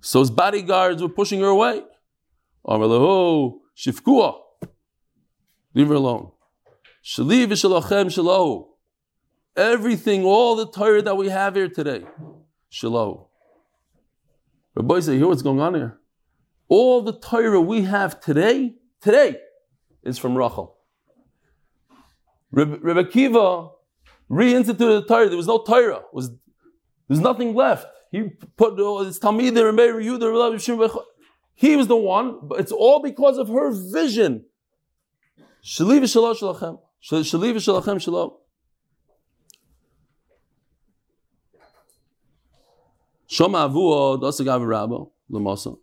So 0.00 0.20
his 0.20 0.30
bodyguards 0.30 1.02
were 1.02 1.08
pushing 1.08 1.40
her 1.40 1.46
away. 1.46 1.82
Oh, 2.64 3.60
shifkua. 3.76 4.38
Leave 5.74 5.88
her 5.88 5.94
alone. 5.94 6.32
Shaliv 7.04 7.48
Shalachem 7.48 8.06
Shalahu. 8.06 8.66
Everything, 9.56 10.24
all 10.24 10.56
the 10.56 10.66
Torah 10.66 11.02
that 11.02 11.16
we 11.16 11.28
have 11.28 11.54
here 11.54 11.68
today. 11.68 12.04
Shalom. 12.68 13.24
Rabbi 14.74 15.00
say, 15.00 15.16
hear 15.16 15.26
what's 15.26 15.42
going 15.42 15.60
on 15.60 15.74
here? 15.74 15.98
All 16.68 17.02
the 17.02 17.12
Torah 17.12 17.60
we 17.60 17.82
have 17.82 18.20
today, 18.20 18.76
today, 19.00 19.36
is 20.04 20.18
from 20.18 20.36
Rachel. 20.36 20.76
Rebbe 22.52 23.04
Kiva 23.04 23.70
reinstituted 24.30 24.76
the 24.78 25.04
Torah. 25.06 25.28
There 25.28 25.36
was 25.36 25.48
no 25.48 25.58
Torah. 25.58 26.02
Was 26.12 26.30
there's 27.08 27.20
nothing 27.20 27.54
left. 27.54 27.86
He 28.10 28.22
put 28.56 28.76
his 29.06 29.20
Talmid 29.20 29.54
there 29.54 29.68
and 29.68 31.00
He 31.54 31.76
was 31.76 31.86
the 31.86 31.96
one, 31.96 32.38
but 32.42 32.60
it's 32.60 32.72
all 32.72 33.00
because 33.00 33.38
of 33.38 33.48
her 33.48 33.70
vision. 33.70 34.46
Shaliv 35.64 36.00
v'shalo 36.00 36.34
shalachem. 36.34 36.80
Shali 37.02 37.52
v'shalachem 37.54 38.00
shalom. 38.00 38.32
Shoma 43.28 43.70
avua 43.70 44.20
dasagav 44.20 44.66
rabba 44.66 45.04
lemasa. 45.30 45.78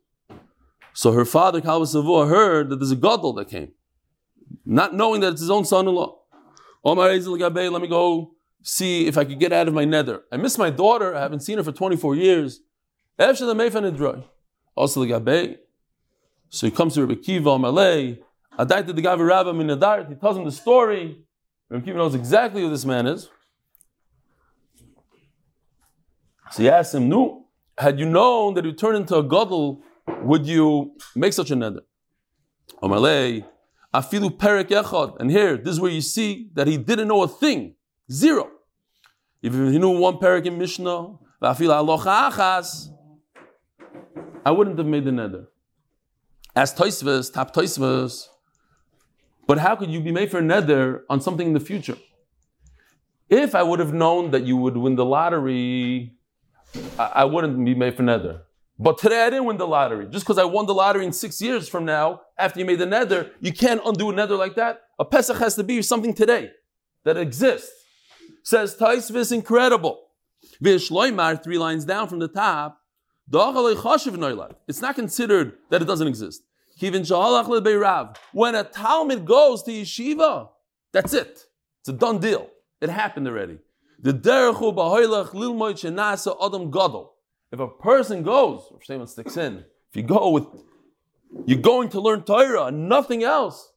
So 0.93 1.11
her 1.13 1.25
father 1.25 1.61
Kalba 1.61 1.85
Savua 1.85 2.27
heard 2.27 2.69
that 2.69 2.77
there's 2.77 2.91
a 2.91 2.95
gadol 2.95 3.31
that 3.33 3.49
came, 3.49 3.71
not 4.65 4.95
knowing 4.95 5.21
that 5.21 5.33
it's 5.33 5.41
his 5.41 5.51
own 5.51 5.63
son-in-law. 5.63 6.17
Omar 6.83 7.09
let 7.09 7.81
me 7.81 7.87
go 7.87 8.31
see 8.67 9.07
if 9.07 9.17
I 9.17 9.23
could 9.23 9.39
get 9.39 9.53
out 9.53 9.67
of 9.67 9.73
my 9.73 9.85
nether. 9.85 10.23
I 10.31 10.37
miss 10.37 10.57
my 10.57 10.69
daughter. 10.69 11.15
I 11.15 11.21
haven't 11.21 11.39
seen 11.39 11.57
her 11.57 11.63
for 11.63 11.71
24 11.71 12.15
years. 12.15 12.59
Also 13.19 13.55
So 16.49 16.67
he 16.67 16.71
comes 16.71 16.93
to 16.95 17.05
Rabbi 17.05 17.21
Kiva 17.21 17.57
Malay. 17.57 18.19
Adai 18.59 18.85
to 18.85 18.93
the 18.93 19.01
Gavi 19.01 19.25
Rabba 19.25 19.53
Minadar. 19.53 20.09
He 20.09 20.15
tells 20.15 20.37
him 20.37 20.43
the 20.43 20.51
story. 20.51 21.23
Rabbi 21.69 21.85
Kiva 21.85 21.97
knows 21.97 22.13
exactly 22.13 22.61
who 22.61 22.69
this 22.69 22.85
man 22.85 23.07
is. 23.07 23.29
So 26.51 26.63
he 26.63 26.69
asks 26.69 26.93
him, 26.93 27.07
No, 27.07 27.45
had 27.77 27.99
you 27.99 28.05
known 28.05 28.53
that 28.55 28.65
you 28.65 28.73
turn 28.73 28.95
into 28.95 29.15
a 29.15 29.23
gadol 29.23 29.81
would 30.23 30.45
you 30.45 30.95
make 31.15 31.33
such 31.33 31.51
a 31.51 31.55
neder? 31.55 31.81
Amalei, 32.81 33.45
afilu 33.93 34.29
perek 34.29 34.69
echad. 34.69 35.19
And 35.19 35.29
here, 35.29 35.57
this 35.57 35.73
is 35.73 35.79
where 35.79 35.91
you 35.91 36.01
see 36.01 36.49
that 36.53 36.67
he 36.67 36.77
didn't 36.77 37.07
know 37.07 37.23
a 37.23 37.27
thing. 37.27 37.75
Zero. 38.11 38.49
If 39.47 39.53
he 39.53 39.79
knew 39.79 39.97
one 39.97 40.15
perek 40.15 40.45
in 40.45 40.57
Mishnah, 40.57 41.19
I 44.45 44.51
wouldn't 44.51 44.77
have 44.77 44.87
made 44.87 45.05
the 45.05 45.11
neder. 45.11 45.47
As 46.53 46.73
toisvus, 46.73 47.31
tap 47.31 47.53
toisvus. 47.53 48.27
But 49.47 49.59
how 49.59 49.77
could 49.77 49.89
you 49.89 50.01
be 50.01 50.11
made 50.11 50.29
for 50.31 50.39
a 50.39 50.41
neder 50.41 51.03
on 51.09 51.21
something 51.21 51.47
in 51.47 51.53
the 51.53 51.61
future? 51.61 51.95
If 53.29 53.55
I 53.55 53.63
would 53.63 53.79
have 53.79 53.93
known 53.93 54.31
that 54.31 54.43
you 54.43 54.57
would 54.57 54.75
win 54.75 54.97
the 54.97 55.05
lottery, 55.05 56.17
I, 56.99 57.23
wouldn't 57.23 57.63
be 57.63 57.73
made 57.73 57.95
for 57.95 58.03
neder. 58.03 58.41
But 58.77 58.97
today 58.97 59.23
I 59.23 59.29
didn't 59.29 59.45
win 59.45 59.55
the 59.55 59.67
lottery. 59.67 60.07
Just 60.09 60.25
because 60.25 60.37
I 60.37 60.43
won 60.43 60.65
the 60.65 60.73
lottery 60.73 61.05
in 61.05 61.13
six 61.13 61.39
years 61.41 61.69
from 61.69 61.85
now, 61.85 62.19
after 62.37 62.59
you 62.59 62.65
made 62.65 62.79
the 62.79 62.85
nether, 62.85 63.31
you 63.39 63.53
can't 63.53 63.79
undo 63.85 64.09
a 64.09 64.13
nether 64.13 64.35
like 64.35 64.55
that. 64.55 64.81
A 64.99 65.05
Pesach 65.05 65.37
has 65.37 65.55
to 65.55 65.63
be 65.63 65.81
something 65.81 66.13
today 66.13 66.51
that 67.05 67.15
exists. 67.15 67.76
Says 68.47 68.77
Taisv 68.77 69.13
is 69.17 69.33
incredible. 69.33 70.07
Vishloimar, 70.63 71.43
three 71.43 71.57
lines 71.57 71.83
down 71.83 72.07
from 72.07 72.19
the 72.19 72.29
top. 72.29 72.79
It's 73.29 74.81
not 74.81 74.95
considered 74.95 75.57
that 75.69 75.81
it 75.81 75.85
doesn't 75.85 76.07
exist. 76.07 76.43
When 76.79 78.55
a 78.55 78.63
Talmud 78.63 79.25
goes 79.25 79.63
to 79.63 79.71
yeshiva, 79.71 80.47
that's 80.93 81.13
it. 81.13 81.47
It's 81.81 81.89
a 81.89 81.91
done 81.91 82.19
deal. 82.19 82.49
It 82.79 82.89
happened 82.89 83.27
already. 83.27 83.59
The 83.99 84.13
adam 86.41 86.71
gadol. 86.71 87.15
If 87.51 87.59
a 87.59 87.67
person 87.67 88.23
goes, 88.23 88.71
if 88.77 88.85
someone 88.85 89.07
sticks 89.07 89.35
in, 89.35 89.65
if 89.89 89.95
you 89.97 90.03
go 90.03 90.29
with, 90.29 90.45
you're 91.45 91.59
going 91.59 91.89
to 91.89 91.99
learn 91.99 92.23
Torah 92.23 92.67
and 92.67 92.87
nothing 92.87 93.23
else, 93.23 93.73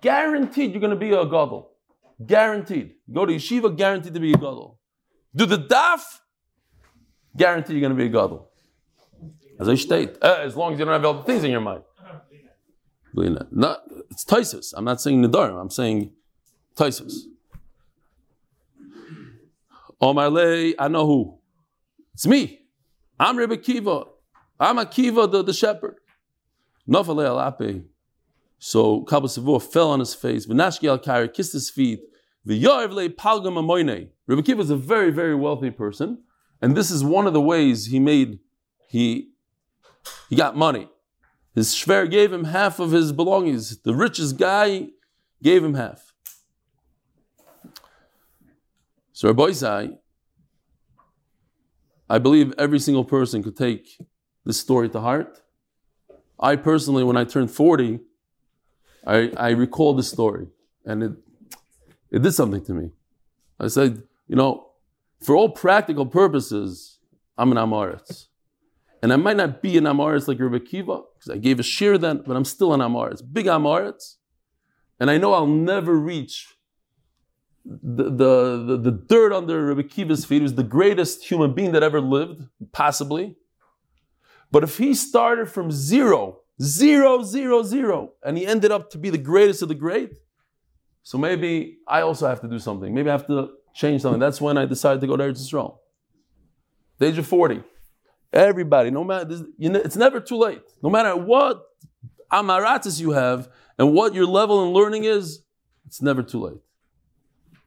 guaranteed 0.00 0.72
you're 0.72 0.80
going 0.80 0.90
to 0.90 0.96
be 0.96 1.12
a 1.12 1.24
gadol. 1.24 1.70
Guaranteed. 2.24 2.94
Go 3.12 3.26
to 3.26 3.32
yeshiva, 3.32 3.76
guaranteed 3.76 4.14
to 4.14 4.20
be 4.20 4.32
a 4.32 4.34
gadol. 4.34 4.78
Do 5.34 5.46
the 5.46 5.58
daf, 5.58 6.00
guaranteed 7.36 7.76
you're 7.76 7.80
going 7.80 7.92
to 7.92 7.96
be 7.96 8.06
a 8.06 8.08
gadol. 8.08 8.50
As 9.60 9.68
I 9.68 9.74
state, 9.74 10.16
uh, 10.22 10.38
as 10.40 10.56
long 10.56 10.72
as 10.72 10.78
you 10.78 10.84
don't 10.84 10.94
have 10.94 11.04
all 11.04 11.14
the 11.14 11.22
things 11.22 11.44
in 11.44 11.50
your 11.50 11.60
mind. 11.60 11.82
Not, 13.14 13.82
it's 14.10 14.24
Taisus. 14.24 14.72
I'm 14.76 14.84
not 14.84 15.00
saying 15.00 15.22
Nadarim, 15.22 15.60
I'm 15.60 15.70
saying 15.70 16.12
Taisus. 16.76 17.14
Omar 20.00 20.30
I 20.78 20.88
know 20.88 21.06
who. 21.06 21.38
It's 22.14 22.26
me. 22.26 22.60
I'm 23.18 23.36
Rebbe 23.36 23.56
Kiva. 23.56 24.04
I'm 24.60 24.76
Akiva, 24.76 25.30
the, 25.30 25.42
the 25.42 25.52
shepherd. 25.52 25.96
Nofale 26.88 27.26
alape. 27.26 27.84
So 28.58 29.02
Kabbalah 29.02 29.60
fell 29.60 29.90
on 29.90 30.00
his 30.00 30.14
face. 30.14 30.46
V'nashki 30.46 30.88
al 30.88 31.28
kissed 31.28 31.52
his 31.52 31.70
feet. 31.70 32.00
V'yorev 32.46 32.92
le 32.92 33.08
palgam 33.08 33.56
amoyne. 33.56 34.08
Rebbe 34.26 34.42
Kiva 34.42 34.62
is 34.62 34.70
a 34.70 34.76
very, 34.76 35.10
very 35.10 35.34
wealthy 35.34 35.70
person. 35.70 36.22
And 36.60 36.76
this 36.76 36.90
is 36.90 37.04
one 37.04 37.26
of 37.26 37.32
the 37.32 37.40
ways 37.40 37.86
he 37.86 38.00
made, 38.00 38.40
he, 38.88 39.30
he 40.28 40.36
got 40.36 40.56
money. 40.56 40.88
His 41.54 41.74
shver 41.74 42.10
gave 42.10 42.32
him 42.32 42.44
half 42.44 42.78
of 42.78 42.90
his 42.90 43.12
belongings. 43.12 43.78
The 43.78 43.94
richest 43.94 44.38
guy 44.38 44.88
gave 45.42 45.62
him 45.62 45.74
half. 45.74 46.12
So 49.12 49.28
Rabbi 49.28 49.50
Isai, 49.50 49.98
I 52.10 52.18
believe 52.18 52.54
every 52.58 52.78
single 52.78 53.04
person 53.04 53.42
could 53.42 53.56
take 53.56 54.00
this 54.44 54.58
story 54.58 54.88
to 54.90 55.00
heart. 55.00 55.42
I 56.40 56.56
personally, 56.56 57.04
when 57.04 57.16
I 57.16 57.24
turned 57.24 57.50
40, 57.50 58.00
I, 59.06 59.32
I 59.36 59.50
recalled 59.50 59.98
this 59.98 60.10
story 60.10 60.48
and 60.84 61.02
it, 61.02 61.12
it 62.10 62.22
did 62.22 62.32
something 62.32 62.64
to 62.64 62.74
me. 62.74 62.90
I 63.60 63.68
said, 63.68 64.02
you 64.26 64.36
know, 64.36 64.70
for 65.20 65.36
all 65.36 65.50
practical 65.50 66.06
purposes, 66.06 66.98
I'm 67.36 67.50
an 67.52 67.58
Amaretz. 67.58 68.26
And 69.02 69.12
I 69.12 69.16
might 69.16 69.36
not 69.36 69.62
be 69.62 69.78
an 69.78 69.84
Amaretz 69.84 70.26
like 70.26 70.40
Rebbe 70.40 70.60
Kiva, 70.60 71.02
because 71.14 71.30
I 71.30 71.38
gave 71.38 71.60
a 71.60 71.62
shiur 71.62 72.00
then, 72.00 72.22
but 72.26 72.36
I'm 72.36 72.44
still 72.44 72.74
an 72.74 72.80
Amaretz, 72.80 73.22
big 73.32 73.46
Amaretz. 73.46 74.16
And 74.98 75.10
I 75.10 75.18
know 75.18 75.32
I'll 75.34 75.46
never 75.46 75.94
reach 75.94 76.56
the, 77.64 78.04
the, 78.04 78.64
the, 78.66 78.76
the 78.76 78.90
dirt 78.90 79.32
under 79.32 79.66
Rabbi 79.66 79.82
Kiva's 79.82 80.24
feet. 80.24 80.42
Was 80.42 80.54
the 80.54 80.64
greatest 80.64 81.24
human 81.24 81.54
being 81.54 81.72
that 81.72 81.82
ever 81.82 82.00
lived, 82.00 82.48
possibly. 82.72 83.36
But 84.50 84.64
if 84.64 84.78
he 84.78 84.94
started 84.94 85.48
from 85.48 85.70
zero, 85.70 86.40
zero, 86.60 87.22
zero, 87.22 87.62
zero, 87.62 88.12
and 88.24 88.36
he 88.36 88.46
ended 88.46 88.70
up 88.70 88.90
to 88.90 88.98
be 88.98 89.10
the 89.10 89.18
greatest 89.18 89.62
of 89.62 89.68
the 89.68 89.74
great, 89.74 90.12
so 91.08 91.16
maybe 91.16 91.78
I 91.86 92.02
also 92.02 92.28
have 92.28 92.40
to 92.42 92.48
do 92.48 92.58
something. 92.58 92.92
Maybe 92.92 93.08
I 93.08 93.12
have 93.12 93.26
to 93.28 93.50
change 93.74 94.02
something. 94.02 94.20
That's 94.20 94.42
when 94.42 94.58
I 94.58 94.66
decided 94.66 95.00
to 95.00 95.06
go 95.06 95.16
to 95.16 95.24
Eretz 95.24 95.40
Yisrael. 95.40 95.78
The 96.98 97.06
age 97.06 97.16
of 97.16 97.26
40. 97.26 97.62
Everybody, 98.30 98.90
no 98.90 99.04
matter, 99.04 99.46
you 99.56 99.70
know, 99.70 99.78
it's 99.78 99.96
never 99.96 100.20
too 100.20 100.36
late. 100.36 100.60
No 100.82 100.90
matter 100.90 101.16
what 101.16 101.62
amaratis 102.30 103.00
you 103.00 103.12
have 103.12 103.48
and 103.78 103.94
what 103.94 104.14
your 104.14 104.26
level 104.26 104.66
in 104.66 104.74
learning 104.74 105.04
is, 105.04 105.44
it's 105.86 106.02
never 106.02 106.22
too 106.22 106.40
late. 106.40 106.60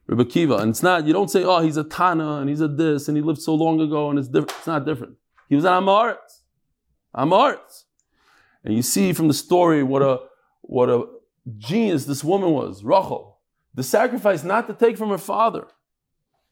Rebbe 0.06 0.26
Kiva. 0.26 0.58
And 0.58 0.70
it's 0.70 0.84
not, 0.84 1.08
you 1.08 1.14
don't 1.14 1.32
say, 1.32 1.44
oh, 1.44 1.62
he's 1.62 1.78
a 1.78 1.84
Tana 1.84 2.42
and 2.42 2.48
he's 2.48 2.62
a 2.62 2.68
this 2.68 3.08
and 3.08 3.18
he 3.18 3.24
lived 3.24 3.42
so 3.42 3.56
long 3.56 3.82
ago 3.82 4.12
and 4.12 4.20
it's 4.20 4.28
different. 4.28 4.52
It's 4.60 4.68
not 4.68 4.86
different. 4.86 5.16
He 5.50 5.56
was 5.56 5.66
an 5.66 5.72
Amaretz. 5.72 6.44
Amaretz. 7.16 7.86
And 8.64 8.76
you 8.76 8.82
see 8.82 9.14
from 9.14 9.28
the 9.28 9.34
story 9.34 9.84
what 9.84 10.02
a 10.02 10.20
what 10.62 10.90
a 10.90 11.06
genius 11.58 12.06
this 12.06 12.24
woman 12.24 12.52
was, 12.52 12.84
Rachel. 12.84 13.40
The 13.74 13.84
sacrifice 13.84 14.44
not 14.44 14.68
to 14.68 14.74
take 14.74 14.98
from 14.98 15.10
her 15.10 15.18
father, 15.18 15.68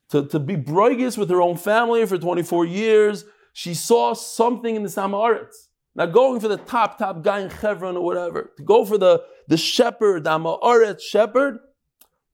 to, 0.10 0.26
to 0.28 0.40
be 0.40 0.56
broigus 0.56 1.18
with 1.18 1.30
her 1.30 1.42
own 1.42 1.58
family 1.58 2.06
for 2.06 2.18
24 2.18 2.66
years. 2.66 3.26
She 3.54 3.74
saw 3.74 4.14
something 4.14 4.76
in 4.76 4.84
the 4.84 4.90
Amaretz. 4.90 5.68
Not 5.96 6.14
going 6.14 6.40
for 6.40 6.48
the 6.48 6.58
top, 6.58 6.98
top 6.98 7.24
guy 7.24 7.42
in 7.42 7.50
Chevron 7.50 7.98
or 7.98 8.06
whatever. 8.06 8.54
To 8.58 8.64
go 8.64 8.86
for 8.86 8.98
the, 8.98 9.24
the 9.48 9.58
shepherd, 9.58 10.24
the 10.24 10.30
Amaretz 10.32 11.02
shepherd, 11.02 11.60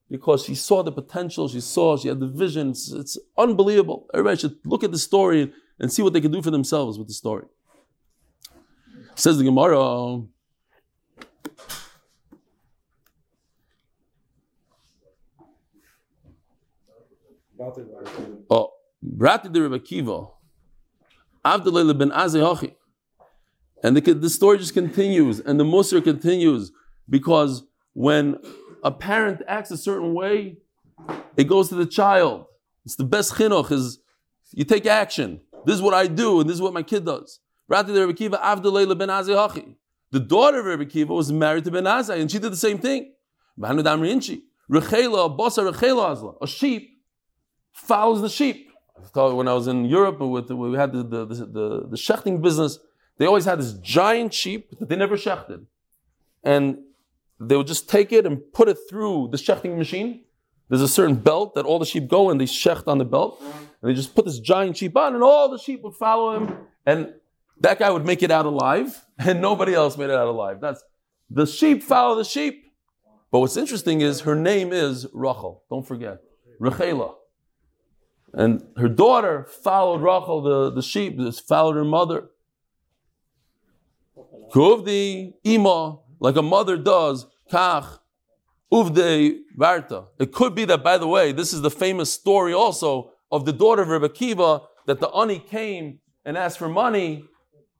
because 0.09 0.43
she 0.43 0.53
saw 0.53 0.83
the 0.83 0.91
potential, 0.91 1.47
she 1.47 1.61
saw, 1.61 1.97
she 1.97 2.09
had 2.09 2.19
the 2.19 2.27
vision. 2.27 2.69
It's, 2.69 2.91
it's 2.91 3.17
unbelievable. 3.37 4.07
Everybody 4.13 4.37
should 4.37 4.57
look 4.65 4.83
at 4.83 4.91
the 4.91 4.99
story 4.99 5.51
and 5.79 5.91
see 5.91 6.01
what 6.01 6.13
they 6.13 6.21
can 6.21 6.31
do 6.31 6.41
for 6.41 6.51
themselves 6.51 6.99
with 6.99 7.07
the 7.07 7.13
story. 7.13 7.45
Says 9.15 9.37
the 9.37 9.45
Gemara. 9.45 9.77
Oh, 18.49 18.73
Brati 19.03 19.51
de 19.51 19.61
Rebbe 19.61 19.79
Kiva, 19.79 20.27
Avdalele 21.43 21.97
ben 21.97 22.11
Azehachi. 22.11 22.75
And 23.81 23.95
the, 23.95 24.13
the 24.13 24.29
story 24.29 24.57
just 24.57 24.73
continues, 24.73 25.39
and 25.39 25.59
the 25.59 25.63
Musar 25.63 26.03
continues, 26.03 26.71
because 27.09 27.63
when 27.93 28.37
a 28.83 28.91
parent 28.91 29.41
acts 29.47 29.71
a 29.71 29.77
certain 29.77 30.13
way, 30.13 30.57
it 31.37 31.45
goes 31.45 31.69
to 31.69 31.75
the 31.75 31.85
child. 31.85 32.45
It's 32.83 32.95
the 32.95 33.03
best 33.05 33.33
chinuch 33.33 33.71
is 33.71 33.99
you 34.51 34.65
take 34.65 34.85
action. 34.85 35.41
This 35.65 35.75
is 35.75 35.81
what 35.81 35.93
I 35.93 36.07
do, 36.07 36.41
and 36.41 36.49
this 36.49 36.55
is 36.55 36.61
what 36.61 36.73
my 36.73 36.83
kid 36.83 37.05
does. 37.05 37.39
The 40.11 40.19
daughter 40.19 40.59
of 40.59 40.65
Rebbe 40.65 40.85
Kiva 40.85 41.13
was 41.13 41.31
married 41.31 41.63
to 41.65 41.71
Ben 41.71 41.83
Azai, 41.85 42.19
and 42.21 42.31
she 42.31 42.39
did 42.39 42.51
the 42.51 42.57
same 42.57 42.77
thing. 42.77 43.13
A 46.41 46.47
sheep 46.47 47.01
follows 47.71 48.21
the 48.21 48.29
sheep. 48.29 48.71
When 49.13 49.47
I 49.47 49.53
was 49.53 49.67
in 49.67 49.85
Europe, 49.85 50.19
with, 50.19 50.49
we 50.51 50.77
had 50.77 50.93
the, 50.93 51.03
the, 51.03 51.25
the, 51.25 51.35
the, 51.45 51.87
the 51.89 51.97
shechting 51.97 52.41
business, 52.41 52.79
they 53.17 53.25
always 53.25 53.45
had 53.45 53.59
this 53.59 53.73
giant 53.73 54.33
sheep 54.33 54.77
that 54.79 54.89
they 54.89 54.95
never 54.95 55.17
shechted. 55.17 55.65
And 56.43 56.79
they 57.39 57.55
would 57.57 57.67
just 57.67 57.89
take 57.89 58.11
it 58.11 58.25
and 58.25 58.41
put 58.53 58.69
it 58.69 58.77
through 58.89 59.29
the 59.31 59.37
shechting 59.37 59.77
machine. 59.77 60.23
There's 60.69 60.81
a 60.81 60.87
certain 60.87 61.15
belt 61.15 61.55
that 61.55 61.65
all 61.65 61.79
the 61.79 61.85
sheep 61.85 62.07
go 62.07 62.29
and 62.29 62.39
they 62.39 62.45
shecht 62.45 62.87
on 62.87 62.97
the 62.97 63.05
belt. 63.05 63.41
And 63.41 63.89
they 63.89 63.93
just 63.93 64.15
put 64.15 64.25
this 64.25 64.39
giant 64.39 64.77
sheep 64.77 64.95
on 64.97 65.13
and 65.13 65.23
all 65.23 65.49
the 65.49 65.59
sheep 65.59 65.81
would 65.83 65.95
follow 65.95 66.37
him. 66.37 66.57
And 66.85 67.13
that 67.61 67.79
guy 67.79 67.89
would 67.89 68.05
make 68.05 68.23
it 68.23 68.31
out 68.31 68.45
alive 68.45 69.05
and 69.19 69.41
nobody 69.41 69.73
else 69.73 69.97
made 69.97 70.09
it 70.09 70.15
out 70.15 70.27
alive. 70.27 70.59
That's 70.61 70.83
the 71.29 71.45
sheep 71.45 71.83
follow 71.83 72.15
the 72.15 72.23
sheep. 72.23 72.63
But 73.31 73.39
what's 73.39 73.57
interesting 73.57 74.01
is 74.01 74.21
her 74.21 74.35
name 74.35 74.71
is 74.71 75.07
Rachel. 75.13 75.63
Don't 75.69 75.85
forget. 75.85 76.19
Rachela. 76.61 77.15
And 78.33 78.63
her 78.77 78.89
daughter 78.89 79.45
followed 79.45 80.01
Rachel, 80.01 80.41
the, 80.41 80.71
the 80.71 80.81
sheep, 80.81 81.19
followed 81.47 81.75
her 81.75 81.85
mother. 81.85 82.29
Kuvdi 84.53 85.33
ima, 85.43 85.99
like 86.19 86.35
a 86.35 86.41
mother 86.41 86.77
does, 86.77 87.25
kach, 87.51 87.99
uvde 88.71 89.39
varta. 89.57 90.07
It 90.19 90.31
could 90.31 90.53
be 90.53 90.65
that, 90.65 90.83
by 90.83 90.97
the 90.97 91.07
way, 91.07 91.31
this 91.31 91.53
is 91.53 91.61
the 91.61 91.71
famous 91.71 92.11
story 92.11 92.53
also 92.53 93.11
of 93.31 93.45
the 93.45 93.53
daughter 93.53 93.81
of 93.81 93.89
Rebbe 93.89 94.09
Kiva, 94.09 94.61
that 94.85 94.99
the 94.99 95.09
ani 95.09 95.39
came 95.39 95.99
and 96.23 96.37
asked 96.37 96.57
for 96.57 96.69
money, 96.69 97.25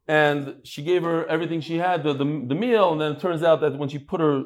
and 0.08 0.56
she 0.64 0.82
gave 0.82 1.02
her 1.02 1.26
everything 1.26 1.60
she 1.60 1.78
had, 1.78 2.04
the, 2.04 2.12
the, 2.12 2.24
the 2.24 2.54
meal, 2.54 2.92
and 2.92 3.00
then 3.00 3.12
it 3.12 3.20
turns 3.20 3.42
out 3.42 3.60
that 3.60 3.76
when 3.78 3.88
she 3.88 3.98
put 3.98 4.20
her, 4.20 4.44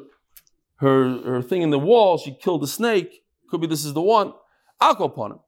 her, 0.77 1.21
her 1.23 1.41
thing 1.41 1.61
in 1.61 1.69
the 1.69 1.79
wall, 1.79 2.17
she 2.17 2.33
killed 2.33 2.61
the 2.61 2.67
snake. 2.67 3.23
Could 3.49 3.61
be 3.61 3.67
this 3.67 3.85
is 3.85 3.93
the 3.93 4.01
one. 4.01 4.33
I'll 4.79 4.95
go 4.95 5.05
upon 5.05 5.31
him. 5.33 5.39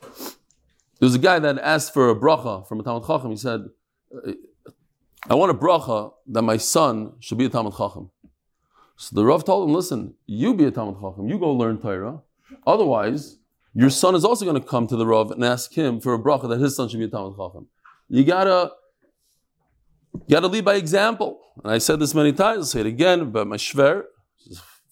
There 0.00 1.06
was 1.06 1.14
a 1.14 1.18
guy 1.18 1.38
that 1.38 1.58
asked 1.58 1.92
for 1.92 2.08
a 2.08 2.14
bracha 2.14 2.66
from 2.66 2.80
a 2.80 2.82
Talmud 2.82 3.06
Chacham. 3.06 3.30
He 3.30 3.36
said, 3.36 3.66
uh, 4.26 4.32
I 5.28 5.34
want 5.34 5.50
a 5.50 5.54
bracha 5.54 6.12
that 6.28 6.42
my 6.42 6.56
son 6.56 7.14
should 7.20 7.38
be 7.38 7.46
a 7.46 7.48
Talmud 7.48 7.76
Chacham. 7.76 8.10
So 8.96 9.16
the 9.16 9.24
Rav 9.24 9.44
told 9.44 9.68
him, 9.68 9.74
listen, 9.74 10.14
you 10.26 10.54
be 10.54 10.64
a 10.64 10.70
Talmud 10.70 10.94
Chacham, 10.94 11.28
you 11.28 11.38
go 11.38 11.52
learn 11.52 11.78
Torah. 11.78 12.20
Otherwise, 12.66 13.38
your 13.74 13.90
son 13.90 14.14
is 14.14 14.24
also 14.24 14.44
going 14.44 14.60
to 14.60 14.66
come 14.66 14.86
to 14.86 14.96
the 14.96 15.04
Rav 15.04 15.32
and 15.32 15.44
ask 15.44 15.74
him 15.74 16.00
for 16.00 16.14
a 16.14 16.18
bracha 16.18 16.48
that 16.48 16.60
his 16.60 16.76
son 16.76 16.88
should 16.88 17.00
be 17.00 17.06
a 17.06 17.08
Talmud 17.08 17.36
Chacham. 17.36 17.66
You 18.08 18.24
gotta, 18.24 18.72
you 20.12 20.20
gotta 20.30 20.48
lead 20.48 20.64
by 20.64 20.74
example. 20.74 21.40
And 21.62 21.72
I 21.72 21.78
said 21.78 22.00
this 22.00 22.14
many 22.14 22.32
times, 22.32 22.58
I'll 22.58 22.64
say 22.64 22.80
it 22.80 22.86
again, 22.86 23.30
but 23.30 23.46
my 23.46 23.56
Shver, 23.56 24.04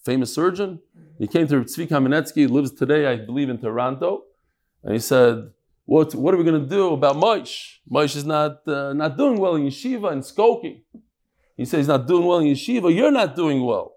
famous 0.03 0.33
surgeon, 0.33 0.79
he 1.19 1.27
came 1.27 1.47
to 1.47 1.55
Tzvi 1.61 1.87
Kamenetsky, 1.87 2.35
He 2.35 2.47
lives 2.47 2.71
today, 2.71 3.05
I 3.05 3.17
believe, 3.17 3.49
in 3.49 3.57
Toronto, 3.57 4.23
and 4.83 4.93
he 4.93 4.99
said, 4.99 5.51
what, 5.85 6.15
what 6.15 6.33
are 6.33 6.37
we 6.37 6.43
going 6.43 6.61
to 6.61 6.67
do 6.67 6.93
about 6.93 7.15
Moshe? 7.17 7.79
Moshe 7.91 8.15
is 8.15 8.25
not, 8.25 8.67
uh, 8.67 8.93
not 8.93 9.17
doing 9.17 9.37
well 9.37 9.55
in 9.55 9.63
yeshiva 9.63 10.11
and 10.11 10.21
Skokie. 10.23 10.83
He 11.57 11.65
says 11.65 11.79
he's 11.79 11.87
not 11.87 12.07
doing 12.07 12.25
well 12.25 12.39
in 12.39 12.47
yeshiva. 12.47 12.93
You're 12.93 13.11
not 13.11 13.35
doing 13.35 13.63
well. 13.65 13.92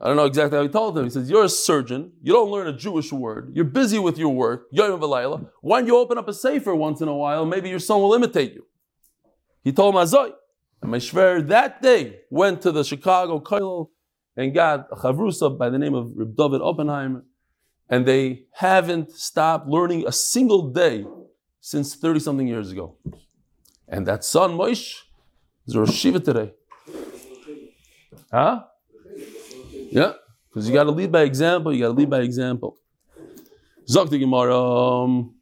I 0.00 0.08
don't 0.08 0.16
know 0.16 0.26
exactly 0.26 0.56
how 0.58 0.62
he 0.62 0.68
told 0.68 0.98
him. 0.98 1.04
He 1.04 1.10
says, 1.10 1.30
You're 1.30 1.44
a 1.44 1.48
surgeon. 1.48 2.12
You 2.22 2.32
don't 2.32 2.50
learn 2.50 2.66
a 2.66 2.72
Jewish 2.72 3.12
word. 3.12 3.52
You're 3.54 3.64
busy 3.64 3.98
with 3.98 4.18
your 4.18 4.30
work. 4.30 4.66
Yom 4.72 5.00
V'layla. 5.00 5.48
Why 5.60 5.80
don't 5.80 5.86
you 5.86 5.96
open 5.96 6.18
up 6.18 6.28
a 6.28 6.34
sefer 6.34 6.74
once 6.74 7.00
in 7.00 7.08
a 7.08 7.14
while? 7.14 7.46
Maybe 7.46 7.68
your 7.70 7.78
son 7.78 8.00
will 8.00 8.14
imitate 8.14 8.54
you. 8.54 8.66
He 9.62 9.72
told 9.72 9.94
him, 9.94 10.00
Azoy. 10.00 10.32
And 10.82 10.90
my 10.90 10.98
shver 10.98 11.46
that 11.48 11.80
day 11.80 12.20
went 12.28 12.60
to 12.62 12.72
the 12.72 12.84
Chicago 12.84 13.40
Kollel 13.40 13.88
and 14.36 14.52
got 14.52 14.88
a 14.92 14.96
chavrusa 14.96 15.56
by 15.56 15.70
the 15.70 15.78
name 15.78 15.94
of 15.94 16.12
Reb 16.14 16.36
David 16.36 16.60
Oppenheimer 16.60 17.24
and 17.88 18.06
they 18.06 18.44
haven't 18.52 19.12
stopped 19.12 19.68
learning 19.68 20.06
a 20.06 20.12
single 20.12 20.70
day 20.70 21.06
since 21.60 21.94
30 21.94 22.20
something 22.20 22.46
years 22.46 22.70
ago. 22.70 22.96
And 23.88 24.06
that 24.06 24.24
son, 24.24 24.52
Moish, 24.52 25.02
is 25.66 25.76
Rosh 25.76 25.92
Shiva 25.92 26.20
today. 26.20 26.52
Huh? 28.30 28.64
Yeah, 29.94 30.14
because 30.48 30.66
you 30.68 30.74
got 30.74 30.84
to 30.84 30.90
lead 30.90 31.12
by 31.12 31.22
example. 31.22 31.72
You 31.72 31.82
got 31.82 31.86
to 31.86 31.94
lead 31.94 32.10
by 32.10 32.22
example. 32.22 32.76
Zok 33.88 34.10
the 34.10 34.18
Gemara. 34.18 34.58
Um, 34.58 35.36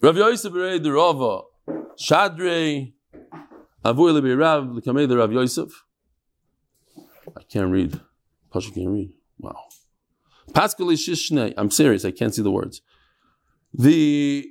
Rav 0.00 0.16
Yosef 0.16 0.52
the 0.52 0.92
Rava 0.92 1.40
Shadrei 1.98 2.92
Avoy 3.84 4.10
Lebi 4.10 4.38
Rav 4.38 4.64
Lekamei 4.66 5.08
the 5.08 5.16
Rav 5.16 5.32
Yosef. 5.32 5.84
I 7.36 7.42
can't 7.52 7.72
read. 7.72 7.98
Pasha 8.52 8.70
can't 8.70 8.90
read. 8.90 9.12
Wow. 9.40 9.58
Paskali 10.52 10.94
Shishne. 10.94 11.52
I'm 11.56 11.72
serious. 11.72 12.04
I 12.04 12.12
can't 12.12 12.32
see 12.32 12.42
the 12.42 12.52
words. 12.52 12.80
The 13.74 14.48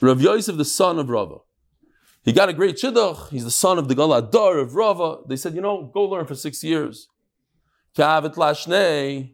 Rav 0.00 0.20
Yosef, 0.20 0.56
the 0.56 0.64
son 0.64 0.98
of 0.98 1.08
Rava. 1.10 1.36
He 2.22 2.32
got 2.32 2.48
a 2.48 2.52
great 2.52 2.76
shidduch. 2.76 3.30
He's 3.30 3.44
the 3.44 3.50
son 3.50 3.78
of 3.78 3.88
the 3.88 3.94
Galadar 3.94 4.60
of 4.60 4.74
Rava. 4.74 5.18
They 5.26 5.36
said, 5.36 5.54
you 5.54 5.60
know, 5.60 5.90
go 5.92 6.04
learn 6.04 6.26
for 6.26 6.34
six 6.34 6.62
years. 6.62 7.08
Kavet 7.96 8.36
Lashne. 8.36 9.30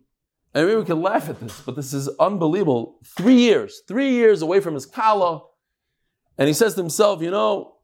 And 0.54 0.78
we 0.78 0.84
can 0.84 1.02
laugh 1.02 1.28
at 1.28 1.38
this, 1.40 1.60
but 1.60 1.76
this 1.76 1.92
is 1.92 2.08
unbelievable. 2.18 2.98
Three 3.04 3.34
years, 3.40 3.82
three 3.86 4.12
years 4.12 4.40
away 4.40 4.60
from 4.60 4.72
his 4.74 4.86
Kala. 4.86 5.42
And 6.38 6.48
he 6.48 6.54
says 6.54 6.74
to 6.74 6.80
himself, 6.80 7.20
you 7.20 7.30
know, 7.30 7.74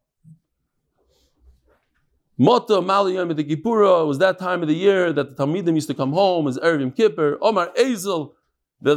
Mota 2.39 2.75
Maliyam 2.75 3.37
the 3.37 3.45
Kippura 3.45 4.07
was 4.07 4.19
that 4.19 4.39
time 4.39 4.63
of 4.63 4.69
the 4.69 4.75
year 4.75 5.13
that 5.13 5.37
the 5.37 5.47
Talmidim 5.47 5.75
used 5.75 5.89
to 5.89 5.95
come 5.95 6.13
home 6.13 6.49
as 6.49 6.57
Erevim 6.59 6.97
Kippur. 6.97 7.37
Omar 7.43 7.71
Ezel, 7.77 8.33
the 8.81 8.97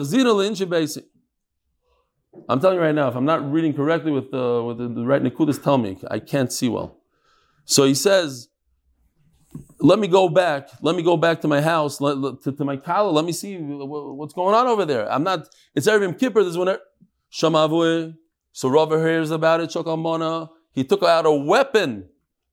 I'm 2.48 2.60
telling 2.60 2.78
you 2.78 2.84
right 2.84 2.96
now, 2.96 3.08
if 3.08 3.16
I'm 3.16 3.26
not 3.26 3.52
reading 3.52 3.74
correctly 3.74 4.12
with 4.12 4.32
the, 4.32 4.64
with 4.64 4.78
the, 4.78 4.88
the 4.88 5.06
right 5.06 5.22
Nikudas, 5.22 5.62
tell 5.62 5.78
me. 5.78 5.98
I 6.10 6.20
can't 6.20 6.52
see 6.52 6.70
well. 6.70 6.98
So 7.66 7.86
he 7.86 7.96
says, 7.96 8.50
let 9.80 10.00
me 10.00 10.08
go 10.08 10.30
back. 10.30 10.70
Let 10.82 10.96
me 10.96 11.04
go 11.04 11.18
back 11.18 11.42
to 11.42 11.48
my 11.48 11.62
house, 11.62 12.00
let, 12.00 12.42
to, 12.44 12.52
to, 12.52 12.66
my 12.66 12.78
kala. 12.78 13.12
Let 13.12 13.26
me 13.26 13.32
see 13.32 13.58
what's 13.58 14.34
going 14.34 14.54
on 14.54 14.68
over 14.68 14.86
there. 14.86 15.12
I'm 15.12 15.24
not, 15.24 15.48
it's 15.74 15.88
Erevim 15.88 16.18
Kippur. 16.20 16.44
This 16.44 16.52
is 16.52 16.58
when, 16.58 16.78
Shamavue. 17.32 18.16
So 18.52 18.70
Rava 18.70 19.00
hears 19.00 19.32
about 19.32 19.60
it, 19.62 19.70
Shokamona. 19.70 20.50
He 20.72 20.84
took 20.84 21.04
out 21.04 21.26
a 21.26 21.32
weapon 21.32 22.10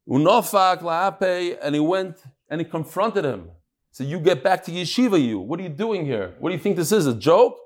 Unofak 0.09 0.81
la'ape, 0.81 1.59
and 1.63 1.75
he 1.75 1.81
went 1.81 2.23
and 2.49 2.61
he 2.61 2.65
confronted 2.65 3.25
him. 3.25 3.51
So 3.93 4.05
you 4.05 4.19
get 4.19 4.43
back 4.43 4.65
to 4.65 4.73
yeshiva, 4.73 5.23
you. 5.23 5.39
What 5.39 5.61
are 5.61 5.63
you 5.63 5.69
doing 5.69 6.05
here? 6.05 6.35
What 6.39 6.49
do 6.49 6.57
you 6.57 6.61
think 6.61 6.77
this 6.77 6.93
is? 6.93 7.07
A 7.07 7.15
joke? 7.15 7.57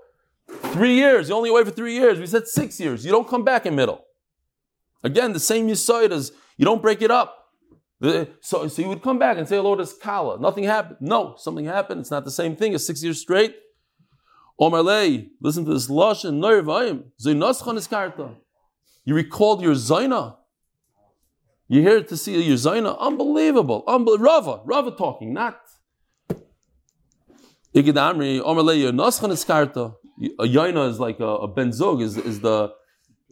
Three 0.48 0.94
years. 0.94 1.28
You 1.28 1.35
only 1.35 1.50
away 1.50 1.64
for 1.64 1.70
three 1.70 1.94
years. 1.94 2.18
We 2.18 2.26
said 2.26 2.46
six 2.46 2.78
years. 2.78 3.04
You 3.04 3.12
don't 3.12 3.28
come 3.28 3.44
back 3.44 3.66
in 3.66 3.74
middle. 3.74 4.04
Again, 5.02 5.32
the 5.32 5.40
same 5.40 5.68
yisoid 5.68 6.11
as 6.11 6.32
you 6.56 6.64
don't 6.64 6.82
break 6.82 7.02
it 7.02 7.11
up. 7.11 7.35
So, 8.40 8.68
so 8.68 8.82
you 8.82 8.88
would 8.88 9.02
come 9.02 9.18
back 9.18 9.38
and 9.38 9.48
say 9.48 9.56
hello 9.56 9.74
to 9.74 9.87
Kala. 10.00 10.38
Nothing 10.38 10.64
happened. 10.64 10.98
No, 11.00 11.35
something 11.38 11.64
happened. 11.64 12.00
It's 12.00 12.11
not 12.11 12.24
the 12.24 12.30
same 12.30 12.54
thing 12.54 12.74
as 12.74 12.87
six 12.87 13.02
years 13.02 13.20
straight. 13.20 13.56
Omerlei, 14.61 15.28
listen 15.40 15.64
to 15.64 15.72
this 15.72 15.88
lush 15.88 16.24
and 16.24 16.42
noirvayim. 16.42 17.04
You 19.04 19.14
recalled 19.14 19.62
your 19.62 19.74
zaina. 19.74 20.37
You're 21.68 21.82
here 21.82 22.02
to 22.02 22.16
see 22.16 22.40
your 22.42 22.56
Zaina. 22.56 22.96
Unbelievable. 22.98 23.82
Unbel- 23.88 24.20
Rava. 24.20 24.61
Rava 24.64 24.92
talking, 24.92 25.32
not. 25.32 25.59
Igid 27.74 27.96
Amri, 27.96 28.40
Omerleya, 28.40 28.92
Noschan 28.92 29.30
Iskarta. 29.30 29.94
A 30.38 30.44
Yaina 30.44 30.88
is 30.88 30.98
like 30.98 31.20
a, 31.20 31.26
a 31.26 31.48
Benzog, 31.48 32.02
is, 32.02 32.16
is 32.16 32.40
the 32.40 32.72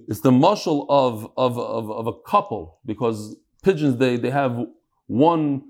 it's 0.08 0.20
the 0.20 0.32
muscle 0.32 0.86
of, 0.88 1.30
of, 1.36 1.58
of, 1.58 1.90
of 1.90 2.06
a 2.06 2.12
couple 2.26 2.80
because 2.84 3.36
pigeons 3.62 3.96
they, 3.96 4.16
they 4.16 4.30
have 4.30 4.58
one 5.06 5.62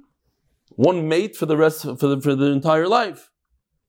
one 0.71 1.09
mate 1.09 1.37
for 1.37 1.47
the 1.47 1.57
rest 1.57 1.83
for 1.83 1.95
the, 1.95 2.21
for 2.21 2.35
the 2.35 2.47
entire 2.47 2.89
life. 2.89 3.31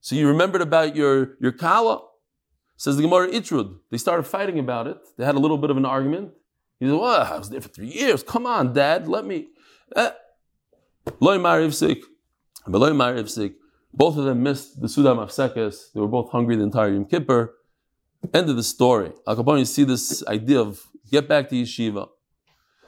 So 0.01 0.15
you 0.15 0.27
remembered 0.27 0.61
about 0.61 0.95
your 0.95 1.35
your 1.41 1.51
kala. 1.51 2.03
Says 2.77 2.97
the 2.97 3.03
Gemara 3.03 3.29
Itrud. 3.29 3.79
They 3.89 3.97
started 3.97 4.23
fighting 4.23 4.59
about 4.59 4.87
it. 4.87 4.97
They 5.17 5.23
had 5.23 5.35
a 5.35 5.39
little 5.39 5.57
bit 5.57 5.69
of 5.69 5.77
an 5.77 5.85
argument. 5.85 6.31
He 6.79 6.85
said, 6.87 6.95
well, 6.95 7.33
I 7.33 7.37
was 7.37 7.49
there 7.49 7.61
for 7.61 7.69
three 7.69 7.87
years. 7.87 8.21
Come 8.21 8.45
on, 8.45 8.73
Dad, 8.73 9.07
let 9.07 9.25
me. 9.25 9.47
Eh. 9.95 10.11
Loy 11.21 11.37
Marivsik. 11.37 12.01
Both 13.95 14.17
of 14.17 14.25
them 14.25 14.43
missed 14.43 14.81
the 14.81 14.87
Sudam 14.87 15.17
Afsekes. 15.25 15.93
They 15.93 16.01
were 16.01 16.07
both 16.07 16.29
hungry 16.29 16.57
the 16.57 16.63
entire 16.63 16.91
Yom 16.93 17.05
Kippur. 17.05 17.55
End 18.33 18.49
of 18.49 18.55
the 18.57 18.63
story. 18.63 19.11
Al 19.27 19.37
Capone, 19.37 19.59
you 19.59 19.65
see 19.65 19.85
this 19.85 20.25
idea 20.27 20.59
of 20.59 20.81
get 21.09 21.27
back 21.29 21.47
to 21.49 21.55
yeshiva. 21.55 22.09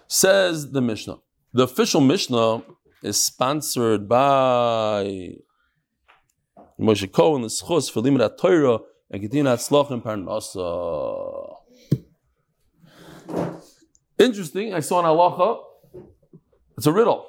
Says 0.07 0.71
the 0.71 0.81
Mishnah. 0.81 1.17
The 1.53 1.63
official 1.63 2.01
Mishnah 2.01 2.63
is 3.03 3.21
sponsored 3.21 4.09
by 4.09 5.35
Moshe 6.79 7.11
Cohen, 7.11 7.41
the 7.43 7.47
Schus 7.47 7.91
for 7.91 8.01
Limit 8.01 8.37
Torah, 8.37 8.79
and 9.09 9.21
Parnasa. 10.03 11.55
Interesting, 14.19 14.73
I 14.73 14.79
saw 14.81 14.99
an 14.99 15.05
halacha, 15.05 15.63
it's 16.75 16.87
a 16.87 16.91
riddle. 16.91 17.27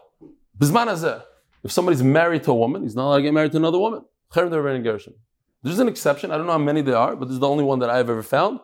If 1.64 1.72
somebody's 1.72 2.02
married 2.02 2.44
to 2.44 2.52
a 2.52 2.54
woman, 2.54 2.82
he's 2.82 2.94
not 2.94 3.06
allowed 3.06 3.16
to 3.16 3.22
get 3.22 3.34
married 3.34 3.52
to 3.52 3.58
another 3.58 3.78
woman. 3.78 4.04
There's 4.34 5.78
an 5.78 5.88
exception. 5.88 6.30
I 6.30 6.36
don't 6.36 6.46
know 6.46 6.52
how 6.52 6.58
many 6.58 6.82
there 6.82 6.96
are, 6.96 7.16
but 7.16 7.26
this 7.26 7.34
is 7.34 7.40
the 7.40 7.48
only 7.48 7.64
one 7.64 7.80
that 7.80 7.90
I've 7.90 8.08
ever 8.08 8.22
found. 8.22 8.60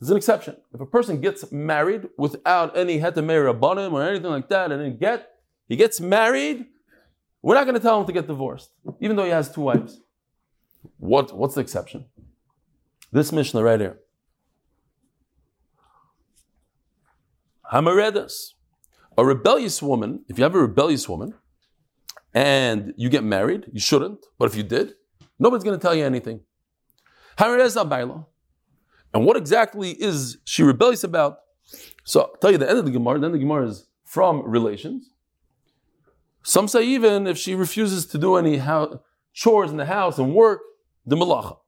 There's 0.00 0.10
an 0.10 0.16
exception. 0.16 0.56
If 0.72 0.80
a 0.80 0.86
person 0.86 1.20
gets 1.20 1.50
married 1.52 2.08
without 2.16 2.76
any 2.76 3.00
hetemer 3.00 3.52
rabbanim 3.52 3.92
or 3.92 4.02
anything 4.02 4.30
like 4.30 4.48
that, 4.48 4.72
and 4.72 4.80
then 4.80 4.96
get, 4.96 5.30
he 5.68 5.76
gets 5.76 6.00
married, 6.00 6.66
we're 7.42 7.54
not 7.54 7.64
going 7.64 7.74
to 7.74 7.80
tell 7.80 8.00
him 8.00 8.06
to 8.06 8.12
get 8.12 8.26
divorced, 8.26 8.70
even 9.00 9.16
though 9.16 9.24
he 9.24 9.30
has 9.30 9.52
two 9.52 9.62
wives. 9.62 10.00
What, 10.98 11.36
what's 11.36 11.54
the 11.54 11.60
exception? 11.60 12.06
This 13.12 13.32
Mishnah 13.32 13.62
right 13.62 13.80
here. 13.80 13.98
Hamaredas. 17.72 18.52
A 19.16 19.24
rebellious 19.24 19.82
woman, 19.82 20.24
if 20.28 20.38
you 20.38 20.44
have 20.44 20.54
a 20.54 20.60
rebellious 20.60 21.08
woman 21.08 21.34
and 22.34 22.94
you 22.96 23.08
get 23.08 23.24
married, 23.24 23.66
you 23.72 23.80
shouldn't, 23.80 24.26
but 24.38 24.46
if 24.46 24.54
you 24.56 24.62
did, 24.62 24.94
nobody's 25.38 25.64
going 25.64 25.78
to 25.78 25.82
tell 25.82 25.94
you 25.94 26.04
anything. 26.04 26.40
And 27.38 29.24
what 29.24 29.36
exactly 29.36 29.90
is 29.92 30.38
she 30.44 30.62
rebellious 30.62 31.04
about? 31.04 31.38
So 32.04 32.20
I'll 32.22 32.36
tell 32.40 32.50
you 32.50 32.58
the 32.58 32.68
end 32.68 32.78
of 32.78 32.84
the 32.84 32.90
Gemara, 32.90 33.18
the 33.18 33.26
end 33.26 33.34
of 33.34 33.40
the 33.40 33.46
Gemara 33.46 33.68
is 33.68 33.86
from 34.04 34.42
relations. 34.48 35.10
Some 36.42 36.68
say 36.68 36.82
even 36.84 37.26
if 37.26 37.36
she 37.36 37.54
refuses 37.54 38.06
to 38.06 38.18
do 38.18 38.36
any 38.36 38.60
chores 39.32 39.70
in 39.70 39.76
the 39.76 39.86
house 39.86 40.18
and 40.18 40.34
work, 40.34 40.60
the 41.06 41.16
malacha. 41.16 41.58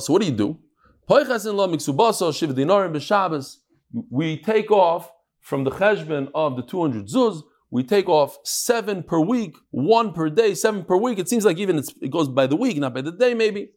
So 0.00 0.12
what 0.12 0.20
do 0.22 0.26
you 0.26 0.32
do? 0.32 0.58
We 4.10 4.36
take 4.36 4.70
off 4.70 5.10
from 5.40 5.64
the 5.64 5.70
cheshbon 5.70 6.30
of 6.34 6.56
the 6.56 6.62
200 6.62 7.06
zuz, 7.08 7.42
we 7.70 7.82
take 7.82 8.08
off 8.08 8.38
seven 8.44 9.02
per 9.02 9.20
week, 9.20 9.56
one 9.70 10.12
per 10.12 10.30
day, 10.30 10.54
seven 10.54 10.84
per 10.84 10.96
week. 10.96 11.18
It 11.18 11.28
seems 11.28 11.44
like 11.44 11.58
even 11.58 11.78
it 11.78 12.10
goes 12.10 12.28
by 12.28 12.46
the 12.46 12.56
week, 12.56 12.78
not 12.78 12.94
by 12.94 13.02
the 13.02 13.12
day, 13.12 13.34
maybe. 13.34 13.70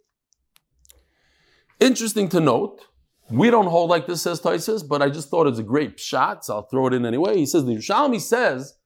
Interesting 1.80 2.30
to 2.30 2.40
note, 2.40 2.82
we 3.30 3.50
don't 3.50 3.68
hold 3.68 3.90
like 3.90 4.08
this, 4.08 4.22
says 4.22 4.40
Taisus, 4.40 4.88
but 4.88 5.02
I 5.02 5.10
just 5.10 5.30
thought 5.30 5.48
it's 5.48 5.60
a 5.60 5.64
great 5.64 6.00
shot, 6.00 6.46
so 6.46 6.56
I'll 6.56 6.68
throw 6.68 6.88
it 6.88 6.94
in 6.94 7.06
anyway. 7.06 7.38
He 7.38 7.46
says, 7.46 7.66
the 7.66 7.76
Yerushalmi 7.76 8.22
says, 8.22 8.78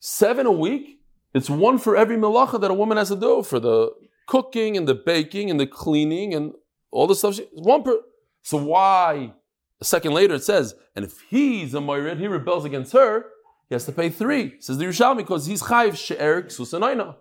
seven 0.00 0.46
a 0.46 0.52
week, 0.52 1.00
it's 1.32 1.48
one 1.48 1.78
for 1.78 1.96
every 1.96 2.16
malacha 2.16 2.60
that 2.60 2.70
a 2.70 2.74
woman 2.74 2.98
has 2.98 3.08
to 3.08 3.16
do 3.16 3.42
for 3.42 3.60
the 3.60 3.92
cooking 4.26 4.76
and 4.76 4.88
the 4.88 4.94
baking 4.94 5.50
and 5.50 5.60
the 5.60 5.66
cleaning 5.66 6.34
and 6.34 6.52
all 6.90 7.06
the 7.06 7.14
stuff. 7.14 7.34
She, 7.34 7.46
one 7.52 7.82
per. 7.82 7.98
So 8.42 8.58
why? 8.58 9.34
A 9.80 9.84
second 9.84 10.12
later 10.12 10.34
it 10.34 10.44
says, 10.44 10.74
and 10.94 11.04
if 11.04 11.20
he's 11.28 11.74
a 11.74 11.78
moirid, 11.78 12.18
he 12.18 12.26
rebels 12.26 12.64
against 12.64 12.92
her, 12.92 13.26
he 13.68 13.74
has 13.74 13.84
to 13.86 13.92
pay 13.92 14.10
three. 14.10 14.60
Says 14.60 14.78
the 14.78 14.84
Yerushalmi 14.84 15.18
because 15.18 15.46
he's 15.46 15.62
chayiv 15.62 15.96
she'er 15.96 16.42
ksusanayna. 16.42 17.16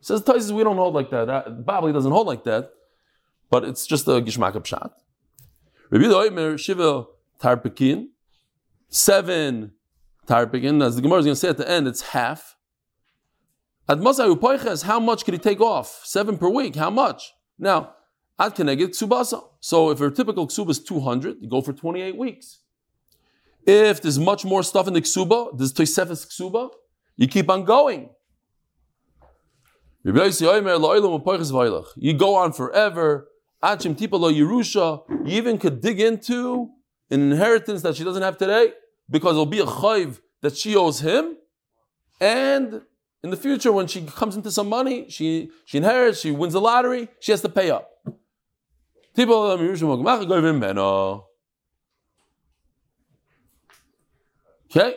Says 0.00 0.22
Taisus, 0.22 0.52
we 0.52 0.62
don't 0.62 0.76
hold 0.76 0.94
like 0.94 1.10
that. 1.10 1.26
that 1.26 1.64
Babli 1.64 1.92
doesn't 1.92 2.12
hold 2.12 2.26
like 2.26 2.44
that, 2.44 2.70
but 3.50 3.64
it's 3.64 3.86
just 3.86 4.06
a 4.06 4.12
gishmak 4.12 4.52
pshat. 4.52 4.92
Rabbi 5.90 6.04
Oimer 6.04 6.58
shiva 6.58 7.06
tarpekin, 7.40 8.08
seven 8.88 9.72
tarpekin. 10.26 10.84
As 10.84 10.96
the 10.96 11.02
Gemara 11.02 11.20
is 11.20 11.24
going 11.24 11.34
to 11.34 11.40
say 11.40 11.48
at 11.48 11.56
the 11.56 11.68
end, 11.68 11.88
it's 11.88 12.02
half. 12.02 12.56
Ad 13.88 14.00
Masai 14.00 14.36
how 14.84 15.00
much 15.00 15.24
could 15.24 15.34
he 15.34 15.38
take 15.38 15.60
off? 15.60 16.02
Seven 16.04 16.36
per 16.36 16.48
week. 16.48 16.76
How 16.76 16.90
much? 16.90 17.32
Now, 17.58 17.94
Ad 18.38 18.54
Keneged 18.54 18.88
Ksubasa. 18.88 19.42
So 19.60 19.90
if 19.90 20.00
a 20.00 20.10
typical 20.10 20.46
Ksuba 20.46 20.70
is 20.70 20.80
200, 20.80 21.38
you 21.40 21.48
go 21.48 21.60
for 21.60 21.72
28 21.72 22.16
weeks. 22.16 22.60
If 23.68 24.00
there's 24.00 24.18
much 24.18 24.46
more 24.46 24.62
stuff 24.62 24.88
in 24.88 24.94
the 24.94 25.02
Ksuba, 25.02 25.58
there's 25.58 25.74
Toisefes 25.74 26.26
Ksuba, 26.26 26.70
you 27.16 27.28
keep 27.28 27.50
on 27.50 27.64
going. 27.64 28.08
You 31.96 32.14
go 32.14 32.34
on 32.34 32.54
forever. 32.54 33.28
You 33.62 33.76
even 35.26 35.58
could 35.58 35.82
dig 35.82 36.00
into 36.00 36.70
an 37.10 37.30
inheritance 37.30 37.82
that 37.82 37.94
she 37.94 38.04
doesn't 38.04 38.22
have 38.22 38.38
today 38.38 38.72
because 39.10 39.32
it'll 39.32 39.44
be 39.44 39.58
a 39.58 39.66
chayv 39.66 40.20
that 40.40 40.56
she 40.56 40.74
owes 40.74 41.00
him, 41.00 41.36
and 42.22 42.80
in 43.22 43.30
the 43.30 43.36
future, 43.36 43.70
when 43.70 43.86
she 43.86 44.00
comes 44.02 44.34
into 44.34 44.50
some 44.50 44.70
money, 44.70 45.10
she, 45.10 45.50
she 45.66 45.76
inherits, 45.76 46.20
she 46.20 46.30
wins 46.30 46.54
the 46.54 46.60
lottery, 46.60 47.08
she 47.20 47.32
has 47.32 47.42
to 47.42 47.50
pay 47.50 47.70
up. 47.70 47.90
Okay? 54.70 54.96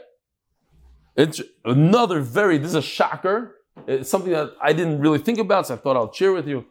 It's 1.16 1.42
another 1.66 2.22
very, 2.22 2.58
this 2.58 2.70
is 2.70 2.76
a 2.76 2.82
shocker. 2.82 3.56
It's 3.88 4.10
something 4.10 4.32
that 4.32 4.52
I 4.62 4.74
didn't 4.74 5.00
really 5.00 5.20
think 5.20 5.40
about, 5.40 5.68
so 5.68 5.76
I 5.76 5.78
thought 5.78 5.96
I'll 5.96 6.14
share 6.14 6.34
with 6.34 6.48
you. 6.48 6.66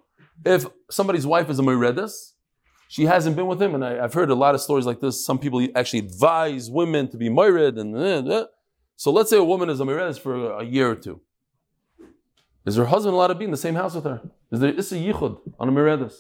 If 0.44 0.66
somebody's 0.90 1.26
wife 1.26 1.50
is 1.50 1.58
a 1.58 1.62
Meredis, 1.62 2.32
she 2.88 3.04
hasn't 3.04 3.36
been 3.36 3.46
with 3.46 3.60
him, 3.60 3.74
and 3.74 3.84
I, 3.84 3.94
have 3.94 4.14
heard 4.14 4.30
a 4.30 4.34
lot 4.34 4.54
of 4.54 4.60
stories 4.60 4.86
like 4.86 5.00
this. 5.00 5.24
Some 5.24 5.38
people 5.38 5.66
actually 5.76 6.00
advise 6.00 6.70
women 6.70 7.08
to 7.10 7.16
be 7.16 7.28
Mered, 7.28 7.78
and 7.78 7.96
eh, 7.96 8.34
eh. 8.34 8.44
so 8.96 9.12
let's 9.12 9.30
say 9.30 9.36
a 9.36 9.44
woman 9.44 9.70
is 9.70 9.80
a 9.80 9.84
Meredis 9.84 10.18
for 10.18 10.58
a 10.58 10.64
year 10.64 10.90
or 10.90 10.96
two. 10.96 11.20
Is 12.66 12.76
her 12.76 12.86
husband 12.86 13.14
allowed 13.14 13.28
to 13.28 13.34
be 13.34 13.44
in 13.44 13.50
the 13.50 13.56
same 13.56 13.74
house 13.74 13.94
with 13.94 14.04
her? 14.04 14.20
Is 14.50 14.60
there 14.60 14.72
Issa 14.72 14.96
Yichud 14.96 15.38
on 15.58 15.68
a 15.68 15.72
Meredis? 15.72 16.14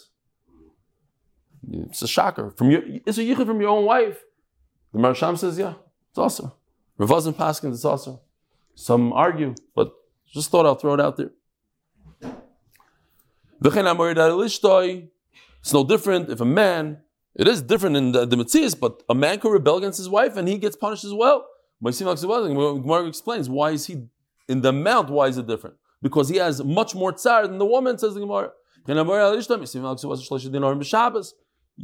It's 1.70 2.02
a 2.02 2.08
shocker. 2.08 2.50
From 2.50 2.70
your 2.70 2.82
Issa 3.04 3.22
Yichud 3.22 3.46
from 3.46 3.60
your 3.60 3.70
own 3.70 3.84
wife. 3.84 4.22
The 4.92 4.98
Marsham 4.98 5.36
says, 5.36 5.58
yeah, 5.58 5.74
it's 6.10 6.18
also. 6.18 6.56
Ravazin 7.00 7.34
Paskin, 7.34 7.72
it's 7.72 7.84
also. 7.84 8.20
Some 8.74 9.12
argue, 9.12 9.54
but 9.74 9.92
just 10.32 10.50
thought 10.50 10.66
I'll 10.66 10.74
throw 10.74 10.94
it 10.94 11.00
out 11.00 11.16
there. 11.16 11.30
It's 15.60 15.72
no 15.72 15.84
different 15.84 16.30
if 16.30 16.40
a 16.40 16.44
man, 16.44 16.98
it 17.34 17.48
is 17.48 17.62
different 17.62 17.96
in 17.96 18.12
the, 18.12 18.24
the 18.26 18.36
Metzias, 18.36 18.78
but 18.78 19.02
a 19.08 19.14
man 19.14 19.40
could 19.40 19.52
rebel 19.52 19.78
against 19.78 19.98
his 19.98 20.08
wife 20.08 20.36
and 20.36 20.46
he 20.48 20.56
gets 20.58 20.76
punished 20.76 21.04
as 21.04 21.12
well. 21.12 21.46
Gemara 21.82 23.06
explains 23.06 23.48
why 23.48 23.70
is 23.70 23.86
he 23.86 24.06
in 24.48 24.60
the 24.60 24.68
amount, 24.68 25.10
why 25.10 25.26
is 25.26 25.36
it 25.38 25.46
different? 25.46 25.76
because 26.02 26.28
he 26.28 26.36
has 26.36 26.62
much 26.64 26.94
more 26.94 27.12
tsar 27.12 27.46
than 27.46 27.58
the 27.58 27.66
woman, 27.66 27.98
says 27.98 28.14
the 28.14 28.20
Gemara. 28.20 28.52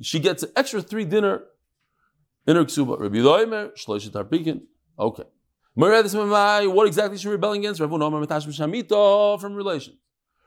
She 0.03 0.21
gets 0.21 0.43
an 0.43 0.51
extra 0.57 0.83
three 0.83 1.05
dinner 1.05 1.45
in 2.47 2.57
her 2.57 2.65
ksuba. 2.65 2.99
Okay. 4.99 5.25
What 5.75 6.87
exactly 6.87 7.15
is 7.17 7.21
she 7.21 7.29
rebelling 7.29 7.61
against? 7.61 7.81
Rav 7.81 7.91
Nomar 7.91 8.25
Metash 8.25 8.47
Shamito 8.47 9.41
from 9.41 9.55
relations. 9.55 9.97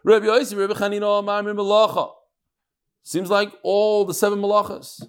Rabbi 0.03 0.25
Yosi, 0.25 0.57
Rabbi 0.57 0.73
Chanino, 0.73 1.19
Amar 1.19 1.43
Malacha. 1.43 2.12
Seems 3.03 3.29
like 3.29 3.51
all 3.63 4.05
the 4.05 4.13
seven 4.13 4.39
malachas, 4.39 5.03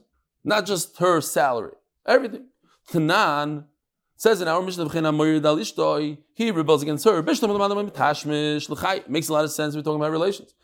not 0.45 0.65
just 0.67 0.99
her 0.99 1.21
salary, 1.21 1.75
everything. 2.07 2.47
Tanan, 2.91 3.65
says 4.17 4.41
in 4.41 4.49
our 4.49 4.63
mission 4.63 4.83
of 4.83 4.95
Mishnah 4.95 6.17
he 6.35 6.51
rebels 6.51 6.83
against 6.83 7.05
her. 7.05 7.23
Makes 7.23 7.43
a 7.43 7.47
lot 9.33 9.45
of 9.45 9.51
sense. 9.51 9.75
We're 9.75 9.83
talking 9.83 10.01
about 10.01 10.11
relations. 10.13 10.55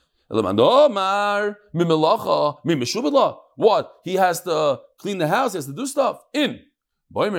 What? 3.56 3.92
He 4.04 4.14
has 4.14 4.40
to 4.42 4.80
clean 4.98 5.18
the 5.18 5.28
house, 5.28 5.52
he 5.52 5.58
has 5.58 5.66
to 5.66 5.72
do 5.72 5.86
stuff. 5.86 6.20
In. 6.32 6.60
I'm 7.14 7.32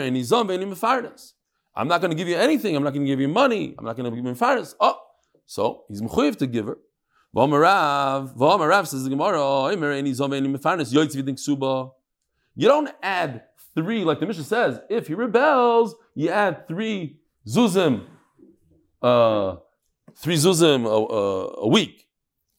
not 1.88 2.01
going 2.01 2.12
to 2.12 2.15
give 2.15 2.27
you 2.27 2.36
anything. 2.36 2.75
I'm 2.75 2.84
not 2.84 2.93
going 2.93 3.06
to 3.06 3.08
give 3.08 3.19
you 3.19 3.27
money. 3.27 3.75
I'm 3.77 3.86
not 3.86 3.95
going 3.95 4.10
to 4.10 4.15
give 4.15 4.25
you 4.25 4.36
fairness. 4.36 4.75
Oh, 4.80 4.99
so 5.45 5.84
he's 5.88 6.01
mechuyev 6.01 6.38
to 6.38 6.47
give 6.47 6.65
her. 6.65 6.77
V'amarav 7.36 8.88
says 8.88 9.03
the 9.03 9.10
Gemara, 9.10 9.75
you 12.56 12.67
don't 12.67 12.89
add 13.03 13.43
three, 13.75 14.03
like 14.03 14.19
the 14.19 14.25
Mishnah 14.25 14.43
says, 14.43 14.80
if 14.89 15.08
he 15.08 15.13
rebels, 15.13 15.95
you 16.15 16.30
add 16.30 16.67
three 16.67 17.19
zuzim, 17.45 18.06
uh, 19.03 19.58
three 20.15 20.36
zuzim 20.36 20.86
a, 20.86 20.88
a, 20.88 21.62
a 21.62 21.67
week. 21.67 22.08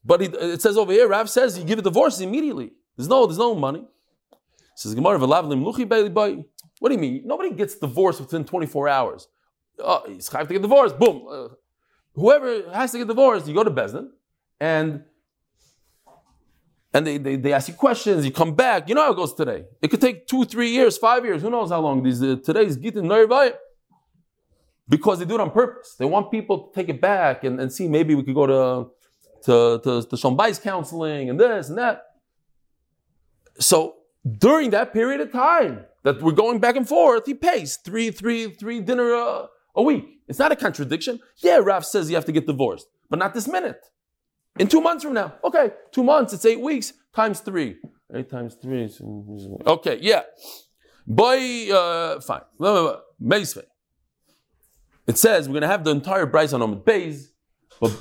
But 0.04 0.20
he, 0.20 0.28
it 0.28 0.62
says 0.62 0.76
over 0.76 0.92
here, 0.92 1.08
Rav 1.08 1.28
says 1.28 1.58
you 1.58 1.64
give 1.64 1.80
a 1.80 1.82
divorce 1.82 2.20
immediately. 2.20 2.70
There's 2.96 3.08
no, 3.08 3.26
there's 3.26 3.38
no 3.38 3.56
money. 3.56 3.84
says 4.76 4.94
Gemara, 4.94 5.18
what 6.80 6.90
do 6.90 6.94
you 6.94 7.00
mean? 7.00 7.22
Nobody 7.24 7.50
gets 7.50 7.76
divorced 7.76 8.20
within 8.20 8.44
24 8.44 8.88
hours. 8.88 9.28
Oh, 9.78 10.04
he's 10.06 10.28
have 10.28 10.48
to 10.48 10.54
get 10.54 10.62
divorced. 10.62 10.98
Boom. 10.98 11.26
Uh, 11.30 11.48
whoever 12.14 12.70
has 12.72 12.92
to 12.92 12.98
get 12.98 13.08
divorced, 13.08 13.46
you 13.46 13.54
go 13.54 13.64
to 13.64 13.70
Bezdin, 13.70 14.08
and 14.60 15.04
and 16.94 17.06
they, 17.06 17.18
they, 17.18 17.36
they 17.36 17.52
ask 17.52 17.68
you 17.68 17.74
questions, 17.74 18.24
you 18.24 18.32
come 18.32 18.54
back. 18.54 18.88
You 18.88 18.94
know 18.94 19.04
how 19.04 19.12
it 19.12 19.16
goes 19.16 19.34
today. 19.34 19.64
It 19.82 19.88
could 19.88 20.00
take 20.00 20.26
two, 20.26 20.44
three 20.44 20.70
years, 20.70 20.96
five 20.96 21.24
years, 21.24 21.42
who 21.42 21.50
knows 21.50 21.70
how 21.70 21.80
long. 21.80 22.02
These 22.02 22.22
uh, 22.22 22.36
today's 22.42 22.76
Gita 22.76 23.00
Nervai. 23.00 23.52
Because 24.88 25.18
they 25.18 25.26
do 25.26 25.34
it 25.34 25.40
on 25.40 25.50
purpose. 25.50 25.96
They 25.98 26.06
want 26.06 26.30
people 26.30 26.68
to 26.68 26.74
take 26.74 26.88
it 26.88 26.98
back 26.98 27.44
and, 27.44 27.60
and 27.60 27.70
see 27.70 27.86
maybe 27.86 28.14
we 28.14 28.22
could 28.22 28.34
go 28.34 28.46
to 28.46 28.90
to, 29.44 29.80
to, 29.84 30.16
to 30.16 30.60
counseling 30.62 31.28
and 31.28 31.38
this 31.38 31.68
and 31.68 31.76
that. 31.76 32.04
So 33.60 33.96
during 34.26 34.70
that 34.70 34.92
period 34.92 35.20
of 35.20 35.30
time 35.30 35.84
that 36.04 36.22
we're 36.22 36.32
going 36.32 36.58
back 36.58 36.76
and 36.76 36.88
forth, 36.88 37.26
he 37.26 37.34
pays 37.34 37.76
three, 37.76 38.10
three, 38.10 38.50
three 38.50 38.80
dinner 38.80 39.12
a, 39.12 39.46
a 39.74 39.82
week. 39.82 40.20
It's 40.28 40.38
not 40.38 40.52
a 40.52 40.56
contradiction. 40.56 41.20
Yeah, 41.38 41.58
Raf 41.58 41.84
says 41.84 42.08
you 42.10 42.16
have 42.16 42.24
to 42.26 42.32
get 42.32 42.46
divorced, 42.46 42.86
but 43.10 43.18
not 43.18 43.34
this 43.34 43.48
minute. 43.48 43.84
In 44.58 44.68
two 44.68 44.80
months 44.80 45.04
from 45.04 45.14
now. 45.14 45.34
Okay, 45.44 45.70
two 45.92 46.02
months, 46.02 46.32
it's 46.32 46.44
eight 46.44 46.60
weeks 46.60 46.92
times 47.14 47.40
three. 47.40 47.76
Eight 48.14 48.30
times 48.30 48.54
three. 48.54 48.90
Okay, 49.66 49.98
yeah. 50.00 50.22
Boy, 51.06 51.72
uh, 51.72 52.20
fine. 52.20 52.42
It 55.06 55.16
says 55.16 55.48
we're 55.48 55.54
going 55.54 55.62
to 55.62 55.68
have 55.68 55.84
the 55.84 55.90
entire 55.90 56.26
Bryce 56.26 56.52
on 56.52 56.60
Omid 56.60 56.84
Bays, 56.84 57.32
but 57.80 57.92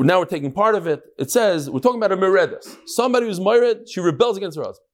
now 0.00 0.18
we're 0.18 0.24
taking 0.24 0.52
part 0.52 0.74
of 0.74 0.86
it. 0.86 1.02
It 1.16 1.30
says 1.30 1.70
we're 1.70 1.80
talking 1.80 2.00
about 2.00 2.12
a 2.12 2.16
Meredas. 2.16 2.76
Somebody 2.86 3.26
who's 3.26 3.38
Mered, 3.38 3.88
she 3.88 4.00
rebels 4.00 4.36
against 4.36 4.56
her 4.58 4.64
husband. 4.64 4.86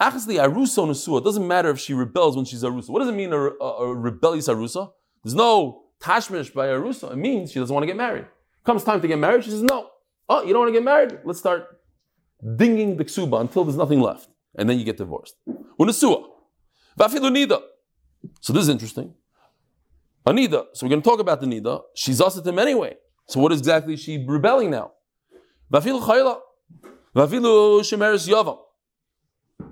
Achasli 0.00 0.36
Arusa 0.42 0.86
Nusua. 0.86 1.20
It 1.20 1.24
doesn't 1.24 1.46
matter 1.46 1.70
if 1.70 1.78
she 1.78 1.92
rebels 1.92 2.36
when 2.36 2.44
she's 2.44 2.62
Arusa. 2.62 2.88
What 2.88 3.00
does 3.00 3.08
it 3.08 3.14
mean, 3.14 3.32
a, 3.32 3.38
a, 3.38 3.88
a 3.88 3.94
rebellious 3.94 4.48
Arusa? 4.48 4.92
There's 5.22 5.34
no 5.34 5.82
Tashmish 6.00 6.54
by 6.54 6.68
Arusa. 6.68 7.12
It 7.12 7.16
means 7.16 7.52
she 7.52 7.58
doesn't 7.58 7.72
want 7.72 7.82
to 7.82 7.86
get 7.86 7.96
married. 7.96 8.26
Comes 8.64 8.82
time 8.84 9.00
to 9.02 9.08
get 9.08 9.18
married, 9.18 9.44
she 9.44 9.50
says, 9.50 9.62
No. 9.62 9.90
Oh, 10.28 10.42
you 10.42 10.52
don't 10.52 10.60
want 10.60 10.68
to 10.68 10.72
get 10.72 10.84
married? 10.84 11.18
Let's 11.24 11.38
start 11.38 11.80
dinging 12.56 12.96
the 12.96 13.04
ksuba 13.04 13.40
until 13.40 13.64
there's 13.64 13.76
nothing 13.76 14.00
left. 14.00 14.28
And 14.56 14.68
then 14.68 14.78
you 14.78 14.84
get 14.84 14.96
divorced. 14.96 15.36
Unasua. 15.78 16.24
Vafilu 16.98 17.30
Nida. 17.30 17.60
So 18.40 18.52
this 18.52 18.62
is 18.62 18.68
interesting. 18.68 19.14
Anida. 20.26 20.66
So 20.72 20.86
we're 20.86 20.90
going 20.90 21.02
to 21.02 21.08
talk 21.08 21.20
about 21.20 21.40
the 21.40 21.46
Nida. 21.46 21.82
She's 21.94 22.20
us 22.20 22.44
him 22.44 22.58
anyway. 22.58 22.96
So 23.26 23.40
what 23.40 23.52
exactly 23.52 23.94
is 23.94 24.00
she 24.00 24.24
rebelling 24.26 24.70
now? 24.70 24.92
Vafilu 25.72 26.00
Chayla. 26.00 26.38
Vafilu 27.14 27.80
Shemeres 27.80 28.28
Yavam. 28.28 28.58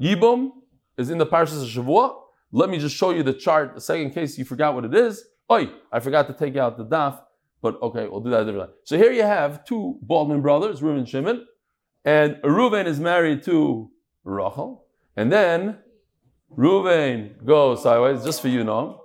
Yibum 0.01 0.51
is 0.97 1.11
in 1.11 1.19
the 1.19 1.27
Parshas 1.27 1.63
of 1.63 1.69
Shavua. 1.69 2.15
Let 2.53 2.71
me 2.71 2.79
just 2.79 2.97
show 2.97 3.11
you 3.11 3.23
the 3.23 3.33
chart, 3.33 3.75
the 3.75 3.81
second 3.81 4.13
case 4.13 4.39
you 4.39 4.45
forgot 4.45 4.75
what 4.75 4.85
it 4.85 4.95
is. 4.95 5.25
Oi, 5.51 5.69
I 5.93 6.01
forgot 6.01 6.27
to 6.29 6.33
take 6.33 6.57
out 6.57 6.77
the 6.77 6.85
daf, 6.85 7.21
but 7.61 7.81
okay, 7.83 8.07
we'll 8.07 8.21
do 8.21 8.31
that 8.31 8.45
differently. 8.45 8.75
So 8.85 8.97
here 8.97 9.13
you 9.13 9.23
have 9.23 9.65
two 9.65 9.99
Baldwin 10.03 10.41
brothers, 10.41 10.83
Reuben 10.83 10.99
and 10.99 11.09
Shimon, 11.09 11.47
and 12.05 12.37
Reuven 12.45 12.87
is 12.87 13.01
married 13.01 13.43
to 13.45 13.91
Rachel, 14.25 14.87
and 15.17 15.33
then 15.33 15.79
Reuven 16.57 17.45
goes 17.45 17.83
sideways, 17.83 18.25
just 18.25 18.41
for 18.41 18.49
you 18.49 18.65
know. 18.65 19.03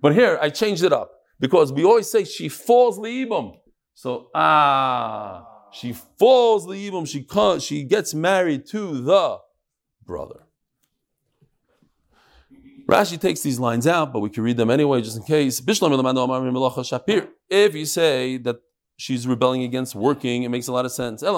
But 0.00 0.14
here 0.14 0.38
I 0.40 0.50
changed 0.50 0.84
it 0.84 0.92
up 0.92 1.10
because 1.40 1.72
we 1.72 1.84
always 1.84 2.10
say 2.10 2.24
she 2.24 2.48
falls 2.48 2.98
liibum. 2.98 3.56
So 3.94 4.28
ah, 4.34 5.44
she 5.72 5.92
falls 5.92 6.66
liibum. 6.66 7.06
She 7.06 7.26
she 7.60 7.84
gets 7.84 8.14
married 8.14 8.66
to 8.66 9.00
the 9.00 9.38
brother. 10.08 10.40
Rashi 12.90 13.20
takes 13.20 13.42
these 13.42 13.60
lines 13.60 13.86
out, 13.86 14.12
but 14.12 14.20
we 14.20 14.30
can 14.30 14.42
read 14.42 14.56
them 14.56 14.70
anyway, 14.70 15.02
just 15.02 15.18
in 15.18 15.22
case. 15.22 15.60
If 17.50 17.74
you 17.74 17.84
say 17.84 18.38
that 18.38 18.56
she's 18.96 19.26
rebelling 19.26 19.62
against 19.62 19.94
working, 19.94 20.44
it 20.44 20.48
makes 20.48 20.68
a 20.68 20.72
lot 20.72 20.86
of 20.86 20.92
sense. 20.92 21.22
You 21.22 21.28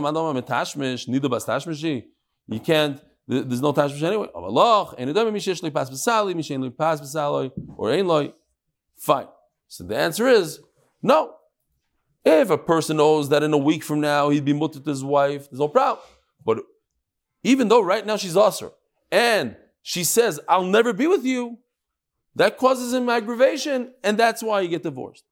can't, 2.60 3.00
there's 3.26 3.60
no 3.60 3.72
tashmish 3.72 4.02
anyway. 4.02 4.28
Or 7.76 8.32
Fine. 8.96 9.26
So 9.66 9.84
the 9.84 9.96
answer 9.96 10.28
is 10.28 10.60
no. 11.02 11.34
If 12.24 12.50
a 12.50 12.58
person 12.58 12.98
knows 12.98 13.30
that 13.30 13.42
in 13.42 13.52
a 13.52 13.58
week 13.58 13.82
from 13.82 14.00
now 14.00 14.28
he'd 14.28 14.44
be 14.44 14.52
mutter 14.52 14.78
to 14.78 14.90
his 14.90 15.02
wife, 15.02 15.50
there's 15.50 15.58
no 15.58 15.68
problem. 15.68 16.04
But 16.44 16.58
even 17.42 17.68
though 17.68 17.80
right 17.80 18.04
now 18.04 18.16
she's 18.16 18.36
usher, 18.36 18.70
and 19.10 19.56
she 19.82 20.04
says, 20.04 20.38
I'll 20.48 20.64
never 20.64 20.92
be 20.92 21.06
with 21.06 21.24
you, 21.24 21.58
that 22.36 22.58
causes 22.58 22.92
him 22.92 23.08
aggravation, 23.08 23.92
and 24.04 24.18
that's 24.18 24.42
why 24.42 24.60
you 24.60 24.68
get 24.68 24.82
divorced. 24.82 25.24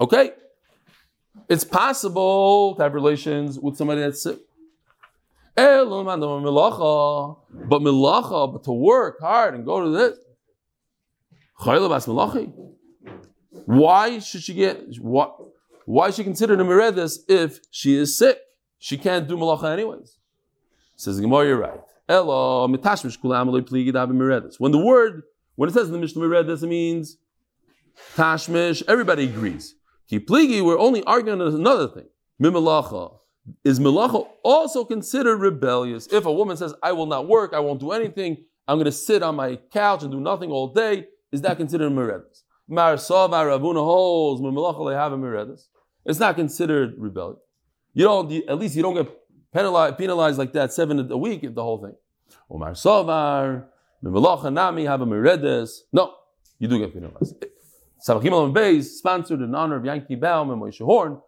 Okay? 0.00 0.32
It's 1.48 1.64
possible 1.64 2.74
to 2.74 2.82
have 2.82 2.94
relations 2.94 3.58
with 3.58 3.76
somebody 3.76 4.00
that's 4.00 4.22
sick. 4.22 4.38
But 5.56 5.86
milacha, 7.82 8.52
but 8.52 8.64
to 8.64 8.72
work 8.72 9.20
hard 9.20 9.54
and 9.54 9.64
go 9.64 9.82
to 9.82 9.90
this. 9.90 10.18
Why 13.64 14.18
should 14.18 14.42
she 14.42 14.54
get 14.54 14.98
what? 15.00 15.36
Why 15.86 16.08
is 16.08 16.16
she 16.16 16.24
considered 16.24 16.60
a 16.60 16.64
meredes 16.64 17.20
if 17.28 17.60
she 17.70 17.96
is 17.96 18.18
sick? 18.18 18.38
She 18.78 18.98
can't 18.98 19.28
do 19.28 19.36
malacha 19.36 19.72
anyways. 19.72 20.18
Says 20.96 21.20
Gemara, 21.20 21.46
you're 21.46 21.58
right. 21.58 21.80
Elo 22.08 22.66
mitashmish 22.66 23.18
kulam 23.20 24.58
When 24.58 24.72
the 24.72 24.78
word, 24.78 25.22
when 25.54 25.68
it 25.68 25.72
says 25.72 25.86
in 25.86 25.92
the 25.92 25.98
Mishnah 26.00 26.20
meredes, 26.22 26.64
it 26.64 26.66
means 26.66 27.18
tashmish. 28.16 28.82
Everybody 28.88 29.24
agrees. 29.24 29.76
Ki 30.08 30.18
pligi, 30.18 30.60
we're 30.60 30.78
only 30.78 31.04
arguing 31.04 31.40
another 31.40 31.86
thing. 31.86 32.06
Mimalacha. 32.42 33.18
Is 33.62 33.78
malacha 33.78 34.26
also 34.42 34.84
considered 34.84 35.36
rebellious? 35.36 36.08
If 36.08 36.26
a 36.26 36.32
woman 36.32 36.56
says, 36.56 36.74
I 36.82 36.90
will 36.92 37.06
not 37.06 37.28
work, 37.28 37.54
I 37.54 37.60
won't 37.60 37.78
do 37.78 37.92
anything, 37.92 38.44
I'm 38.66 38.76
going 38.76 38.86
to 38.86 38.92
sit 38.92 39.22
on 39.22 39.36
my 39.36 39.54
couch 39.72 40.02
and 40.02 40.10
do 40.10 40.18
nothing 40.18 40.50
all 40.50 40.72
day, 40.72 41.06
is 41.30 41.42
that 41.42 41.56
considered 41.56 41.92
meredes? 41.92 42.42
Mar 42.68 42.94
Rav 42.94 43.00
Huna 43.00 43.84
holds, 43.84 44.42
Mimalacha 44.42 44.92
have 44.96 45.12
a 45.12 45.16
meredes. 45.16 45.68
It's 46.06 46.20
not 46.20 46.36
considered 46.36 46.94
rebellion. 46.96 47.38
You 47.92 48.04
don't, 48.04 48.32
at 48.48 48.58
least 48.58 48.76
you 48.76 48.82
don't 48.82 48.94
get 48.94 49.08
penalized, 49.52 49.98
penalized 49.98 50.38
like 50.38 50.52
that 50.52 50.72
seven 50.72 51.10
a 51.10 51.18
week, 51.18 51.42
if 51.42 51.54
the 51.54 51.62
whole 51.62 51.82
thing. 51.82 51.96
Omar 52.50 52.74
Sovar, 52.74 53.66
Nami, 54.02 54.84
have 54.84 55.00
a. 55.02 55.66
No, 55.92 56.14
you 56.58 56.68
do 56.68 56.78
get 56.78 56.92
penalized. 56.94 57.44
Sabachim 58.06 58.32
Alam 58.32 58.54
Beis, 58.54 58.84
sponsored 58.84 59.40
in 59.40 59.54
honor 59.54 59.76
of 59.76 59.84
Yankee 59.84 60.14
Baum 60.14 60.50
and 60.50 60.62
Moshe 60.62 60.84
Horn, 60.84 61.20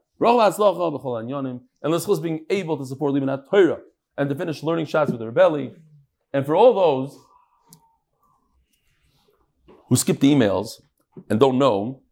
and 1.83 1.95
Lischus 1.95 2.23
being 2.23 2.45
able 2.51 2.77
to 2.77 2.85
support 2.87 3.15
Limanat 3.15 3.49
Torah 3.51 3.81
and 4.17 4.29
to 4.29 4.35
finish 4.35 4.63
learning 4.63 4.87
shots 4.87 5.11
with 5.11 5.21
their 5.21 5.33
belly. 5.33 5.73
And 6.33 6.45
for 6.45 6.55
all 6.55 6.75
those 6.75 7.19
who 9.89 9.97
skip 9.97 10.21
the 10.21 10.33
emails 10.33 10.83
and 11.31 11.41
don't 11.41 11.59
know 11.59 12.03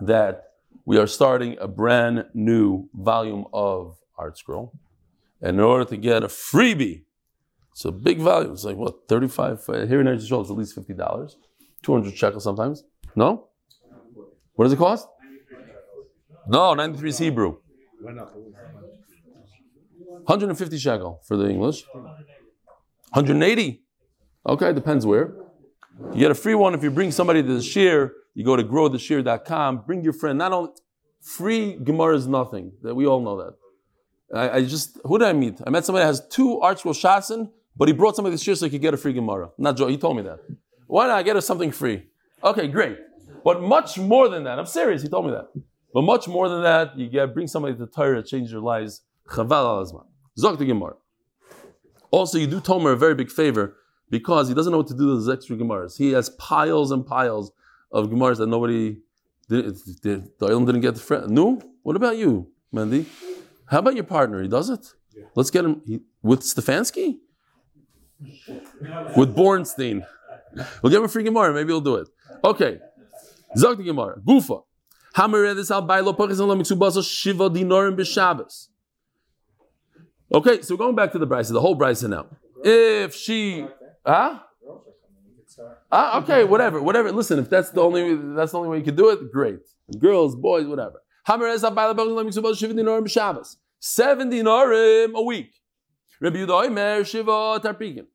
that 0.00 0.45
we 0.86 0.96
are 0.98 1.06
starting 1.06 1.58
a 1.60 1.68
brand 1.68 2.24
new 2.32 2.88
volume 2.94 3.44
of 3.52 3.98
ArtScroll. 4.18 4.70
And 5.42 5.58
in 5.58 5.62
order 5.62 5.84
to 5.84 5.96
get 5.96 6.22
a 6.22 6.28
freebie, 6.28 7.02
it's 7.72 7.84
a 7.84 7.90
big 7.92 8.20
volume. 8.20 8.52
It's 8.52 8.64
like 8.64 8.76
what, 8.76 9.08
35? 9.08 9.68
Uh, 9.68 9.86
here 9.86 10.00
in 10.00 10.06
Eretz 10.06 10.30
Yisrael, 10.30 10.40
it's 10.40 10.50
at 10.50 10.56
least 10.56 10.74
$50. 10.76 11.34
200 11.82 12.16
shekels 12.16 12.44
sometimes. 12.44 12.84
No? 13.14 13.48
What 14.54 14.64
does 14.64 14.72
it 14.72 14.78
cost? 14.78 15.06
No, 16.48 16.72
93 16.74 17.08
is 17.08 17.18
Hebrew. 17.18 17.58
150 18.00 20.78
shekel 20.78 21.20
for 21.26 21.36
the 21.36 21.50
English. 21.50 21.84
180. 23.12 23.82
Okay, 24.48 24.72
depends 24.72 25.04
where. 25.04 25.34
You 26.12 26.20
get 26.20 26.30
a 26.30 26.34
free 26.34 26.54
one 26.54 26.74
if 26.74 26.84
you 26.84 26.92
bring 26.92 27.10
somebody 27.10 27.42
to 27.42 27.48
the 27.48 27.60
shiur 27.60 28.12
you 28.36 28.44
go 28.44 28.54
to 28.54 28.62
growtheshir.com, 28.62 29.84
bring 29.86 30.04
your 30.04 30.12
friend. 30.12 30.36
Not 30.38 30.52
only 30.52 30.70
free 31.22 31.76
Gemara 31.82 32.16
is 32.16 32.26
nothing. 32.26 32.72
That 32.82 32.94
we 32.94 33.06
all 33.06 33.22
know 33.22 33.36
that. 33.38 33.54
I, 34.38 34.58
I, 34.58 34.64
just 34.64 34.98
who 35.04 35.18
did 35.18 35.26
I 35.26 35.32
meet? 35.32 35.58
I 35.66 35.70
met 35.70 35.86
somebody 35.86 36.02
that 36.02 36.08
has 36.08 36.28
two 36.28 36.60
ArtScroll 36.62 36.92
shasin, 36.92 37.50
but 37.78 37.88
he 37.88 37.94
brought 37.94 38.14
somebody 38.14 38.36
to 38.36 38.42
shiur 38.44 38.54
so 38.54 38.66
he 38.66 38.70
could 38.70 38.82
get 38.82 38.92
a 38.92 38.98
free 38.98 39.14
Gemara. 39.14 39.48
Not 39.56 39.78
Joe. 39.78 39.86
He 39.86 39.96
told 39.96 40.18
me 40.18 40.22
that. 40.24 40.40
Why 40.86 41.06
not 41.06 41.24
get 41.24 41.36
us 41.36 41.46
something 41.46 41.72
free? 41.72 42.08
Okay, 42.44 42.68
great. 42.68 42.98
But 43.42 43.62
much 43.62 43.96
more 43.96 44.28
than 44.28 44.44
that. 44.44 44.58
I'm 44.58 44.66
serious. 44.66 45.00
He 45.00 45.08
told 45.08 45.24
me 45.24 45.32
that. 45.32 45.48
But 45.94 46.02
much 46.02 46.28
more 46.28 46.50
than 46.50 46.62
that, 46.62 46.98
you 46.98 47.08
get 47.08 47.32
bring 47.32 47.46
somebody 47.46 47.74
to 47.76 47.86
Torah, 47.86 48.22
to 48.22 48.28
change 48.28 48.52
your 48.52 48.60
lives. 48.60 49.00
Chaval 49.30 49.52
al 49.52 49.82
azman. 49.82 50.04
Zok 50.38 50.58
the 50.58 50.66
Gemara. 50.66 50.96
Also, 52.10 52.36
you 52.36 52.46
do 52.46 52.60
Tomer 52.60 52.92
a 52.92 52.96
very 52.96 53.14
big 53.14 53.30
favor 53.30 53.76
because 54.10 54.48
he 54.48 54.54
doesn't 54.54 54.72
know 54.72 54.78
what 54.78 54.88
to 54.88 54.94
do 54.94 55.06
with 55.06 55.16
his 55.20 55.28
extra 55.30 55.56
Gemaras. 55.56 55.96
He 55.96 56.12
has 56.12 56.28
piles 56.30 56.90
and 56.90 57.06
piles 57.06 57.50
of 57.90 58.08
Gemaras 58.08 58.38
that 58.38 58.46
nobody 58.46 58.98
did, 59.48 59.76
did, 60.02 60.30
the 60.38 60.48
Olam 60.48 60.66
didn't 60.66 60.80
get 60.80 60.94
the 60.94 61.00
friend. 61.00 61.30
No? 61.30 61.60
What 61.82 61.96
about 61.96 62.16
you, 62.16 62.50
Mandy? 62.72 63.06
How 63.66 63.78
about 63.78 63.94
your 63.94 64.04
partner? 64.04 64.42
He 64.42 64.48
does 64.48 64.70
it? 64.70 64.86
Yeah. 65.14 65.24
Let's 65.34 65.50
get 65.50 65.64
him 65.64 65.82
he, 65.86 66.00
with 66.22 66.40
Stefanski? 66.40 67.18
with 69.16 69.34
Bornstein. 69.36 70.04
We'll 70.82 70.90
give 70.90 71.00
him 71.00 71.04
a 71.04 71.08
free 71.08 71.24
Gemara. 71.24 71.52
Maybe 71.52 71.68
he'll 71.68 71.80
do 71.80 71.96
it. 71.96 72.08
Okay. 72.42 72.80
Zog 73.56 73.78
the 73.78 73.84
Gemara. 73.84 74.20
Gufa. 74.20 74.62
Okay, 80.32 80.60
so 80.62 80.76
going 80.76 80.94
back 80.94 81.12
to 81.12 81.18
the 81.18 81.26
Bryce, 81.26 81.48
the 81.48 81.60
whole 81.60 81.74
Bryce 81.74 82.02
now. 82.02 82.26
If 82.64 83.14
she, 83.14 83.66
huh? 84.04 84.40
Ah, 85.90 86.20
okay, 86.20 86.44
whatever, 86.44 86.82
whatever. 86.82 87.12
Listen, 87.12 87.38
if 87.38 87.48
that's 87.48 87.70
the 87.70 87.80
only 87.80 88.14
that's 88.34 88.52
the 88.52 88.58
only 88.58 88.70
way 88.70 88.78
you 88.78 88.84
can 88.84 88.96
do 88.96 89.10
it, 89.10 89.32
great. 89.32 89.60
Girls, 89.98 90.36
boys, 90.36 90.66
whatever. 90.66 91.00
Seven 93.78 94.30
dinarim 94.30 95.14
a 95.14 95.22
week. 95.22 95.50
Rabbi 96.20 96.36
Yudah 96.38 97.06
Shiva 97.06 97.60
Tarpigim. 97.60 98.06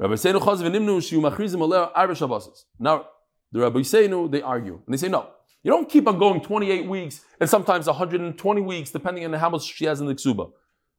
Rabboseinu 0.00 0.40
Chazav 0.40 0.70
Nimnu 0.70 0.98
Shiu 0.98 1.20
Machrizim 1.20 1.60
Aleh 1.60 1.90
Arba. 1.94 2.40
Now, 2.78 3.06
the 3.52 3.58
Rabboseinu, 3.58 4.30
they 4.30 4.42
argue. 4.42 4.80
And 4.86 4.94
they 4.94 4.96
say, 4.96 5.08
no. 5.08 5.28
You 5.62 5.70
don't 5.70 5.88
keep 5.90 6.08
on 6.08 6.18
going 6.18 6.40
28 6.40 6.86
weeks 6.86 7.22
and 7.38 7.50
sometimes 7.50 7.86
120 7.86 8.60
weeks, 8.62 8.90
depending 8.90 9.26
on 9.26 9.32
how 9.34 9.50
much 9.50 9.64
she 9.64 9.84
has 9.84 10.00
in 10.00 10.06
the 10.06 10.14
ksuba. 10.14 10.50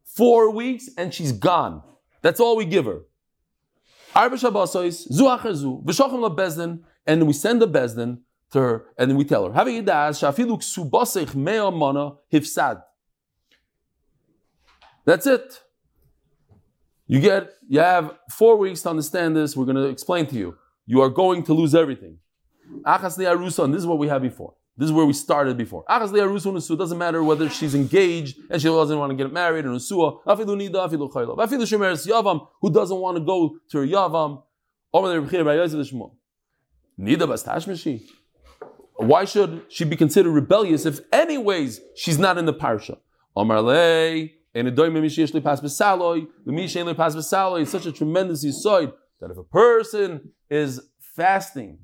Four 0.04 0.52
weeks 0.52 0.90
and 0.98 1.12
she's 1.12 1.32
gone. 1.32 1.82
That's 2.22 2.40
all 2.40 2.56
we 2.56 2.66
give 2.66 2.86
her. 2.86 3.02
And 7.08 7.28
we 7.28 7.34
send 7.34 7.62
the 7.62 7.68
bezdin 7.68 8.20
to 8.52 8.60
her, 8.60 8.86
and 8.98 9.18
we 9.18 9.24
tell 9.24 9.48
her, 9.48 9.54
Having 9.54 9.76
That's 15.06 15.26
it. 15.26 15.62
You 17.08 17.20
get, 17.20 17.52
you 17.68 17.80
have 17.80 18.18
four 18.30 18.58
weeks 18.58 18.82
to 18.84 18.90
understand 18.90 19.36
this. 19.36 19.56
We're 19.58 19.66
going 19.66 19.78
to 19.78 19.88
explain 19.88 20.28
to 20.28 20.36
you. 20.36 20.58
You 20.86 21.02
are 21.02 21.10
going 21.10 21.44
to 21.44 21.54
lose 21.54 21.74
everything. 21.74 22.18
This 23.72 23.82
is 23.82 23.88
what 23.88 23.98
we 23.98 24.08
had 24.08 24.22
before. 24.22 24.54
This 24.78 24.88
is 24.88 24.94
where 24.94 25.06
we 25.06 25.14
started 25.14 25.58
before. 25.58 25.84
Doesn't 25.88 26.98
matter 26.98 27.24
whether 27.24 27.50
she's 27.50 27.76
engaged 27.76 28.38
and 28.50 28.62
she 28.62 28.68
doesn't 28.68 28.98
want 28.98 29.12
to 29.12 29.16
get 29.16 29.32
married. 29.32 29.66
Afilu 29.66 30.22
Shemeres 31.38 32.08
Yavam, 32.08 32.48
who 32.62 32.72
doesn't 32.72 32.98
want 32.98 33.18
to 33.18 33.24
go 33.24 33.58
to 33.70 33.78
her 33.80 33.86
Yavam. 33.86 34.44
Why 38.98 39.26
should 39.26 39.66
she 39.70 39.86
be 39.86 39.96
considered 39.96 40.32
rebellious 40.32 40.86
if, 40.86 41.00
anyways, 41.12 41.82
she's 41.96 42.20
not 42.20 42.38
in 42.38 42.46
the 42.46 42.54
parsha? 42.54 42.98
Omarlei, 43.36 44.32
and 44.54 44.68
is 44.68 44.76
such 47.72 47.86
a 47.86 47.92
tremendous 47.92 48.46
yisoid 48.46 48.94
that 49.22 49.32
if 49.32 49.38
a 49.38 49.44
person 49.44 50.32
is 50.50 50.82
fasting 51.00 51.80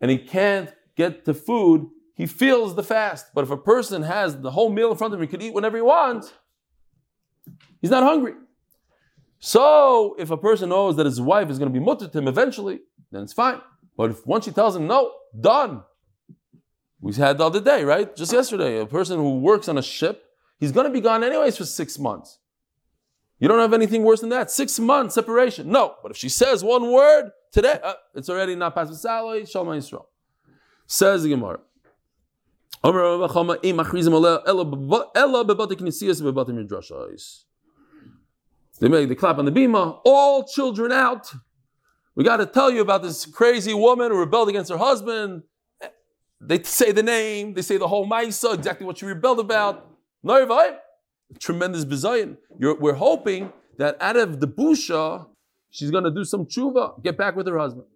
and 0.00 0.10
he 0.10 0.18
can't 0.18 0.74
get 1.02 1.24
the 1.24 1.34
food, 1.34 1.88
he 2.14 2.26
feels 2.26 2.74
the 2.74 2.82
fast. 2.82 3.26
But 3.34 3.44
if 3.44 3.50
a 3.50 3.56
person 3.56 4.02
has 4.02 4.28
the 4.40 4.50
whole 4.50 4.70
meal 4.70 4.90
in 4.90 4.96
front 4.96 5.14
of 5.14 5.20
him, 5.20 5.26
he 5.26 5.30
can 5.30 5.42
eat 5.42 5.54
whenever 5.54 5.76
he 5.76 5.82
wants, 5.82 6.32
he's 7.80 7.90
not 7.90 8.02
hungry. 8.02 8.34
So 9.38 10.16
if 10.18 10.30
a 10.30 10.36
person 10.36 10.68
knows 10.68 10.96
that 10.96 11.06
his 11.06 11.20
wife 11.20 11.48
is 11.50 11.58
going 11.58 11.72
to 11.72 11.78
be 11.78 11.84
mutter 11.84 12.08
to 12.08 12.18
him 12.18 12.28
eventually, 12.28 12.80
then 13.10 13.22
it's 13.22 13.32
fine. 13.32 13.60
But 13.96 14.10
if 14.10 14.26
once 14.26 14.44
she 14.44 14.50
tells 14.50 14.76
him 14.76 14.86
no, 14.86 15.12
done. 15.38 15.82
We 17.00 17.14
had 17.14 17.38
the 17.38 17.46
other 17.46 17.62
day, 17.62 17.82
right? 17.84 18.14
Just 18.14 18.32
yesterday, 18.32 18.78
a 18.78 18.86
person 18.86 19.16
who 19.18 19.38
works 19.38 19.68
on 19.68 19.78
a 19.78 19.82
ship 19.82 20.30
He's 20.60 20.72
going 20.72 20.86
to 20.86 20.92
be 20.92 21.00
gone 21.00 21.24
anyways 21.24 21.56
for 21.56 21.64
six 21.64 21.98
months. 21.98 22.38
You 23.38 23.48
don't 23.48 23.58
have 23.58 23.72
anything 23.72 24.04
worse 24.04 24.20
than 24.20 24.28
that. 24.28 24.50
Six 24.50 24.78
months 24.78 25.14
separation. 25.14 25.72
No, 25.72 25.96
but 26.02 26.10
if 26.10 26.18
she 26.18 26.28
says 26.28 26.62
one 26.62 26.92
word 26.92 27.30
today, 27.50 27.80
uh, 27.82 27.94
it's 28.14 28.28
already 28.28 28.54
not 28.54 28.74
past 28.74 28.90
the 28.90 28.98
salary. 28.98 29.46
Shalom 29.46 29.68
Yisrael. 29.68 30.04
Says 30.92 31.22
the 31.22 31.28
Gemara. 31.28 31.60
They 32.82 32.92
make 38.88 39.08
the 39.08 39.14
clap 39.14 39.38
on 39.38 39.44
the 39.44 39.52
bima. 39.52 40.00
All 40.04 40.42
children 40.42 40.90
out. 40.90 41.32
We 42.16 42.24
got 42.24 42.38
to 42.38 42.46
tell 42.46 42.72
you 42.72 42.80
about 42.80 43.04
this 43.04 43.24
crazy 43.24 43.72
woman 43.72 44.10
who 44.10 44.18
rebelled 44.18 44.48
against 44.48 44.68
her 44.72 44.78
husband. 44.78 45.44
They 46.40 46.60
say 46.64 46.90
the 46.90 47.04
name. 47.04 47.54
They 47.54 47.62
say 47.62 47.76
the 47.76 47.86
whole 47.86 48.08
ma'isa, 48.08 48.54
exactly 48.54 48.84
what 48.84 48.98
she 48.98 49.06
rebelled 49.06 49.38
about. 49.38 49.86
No, 50.24 50.76
tremendous 51.38 51.84
bizayin. 51.84 52.36
We're 52.58 52.94
hoping 52.94 53.52
that 53.78 53.96
out 54.00 54.16
of 54.16 54.40
the 54.40 54.48
busha, 54.48 55.28
she's 55.70 55.92
going 55.92 56.02
to 56.02 56.10
do 56.10 56.24
some 56.24 56.46
tshuva, 56.46 57.00
get 57.00 57.16
back 57.16 57.36
with 57.36 57.46
her 57.46 57.58
husband. 57.58 57.86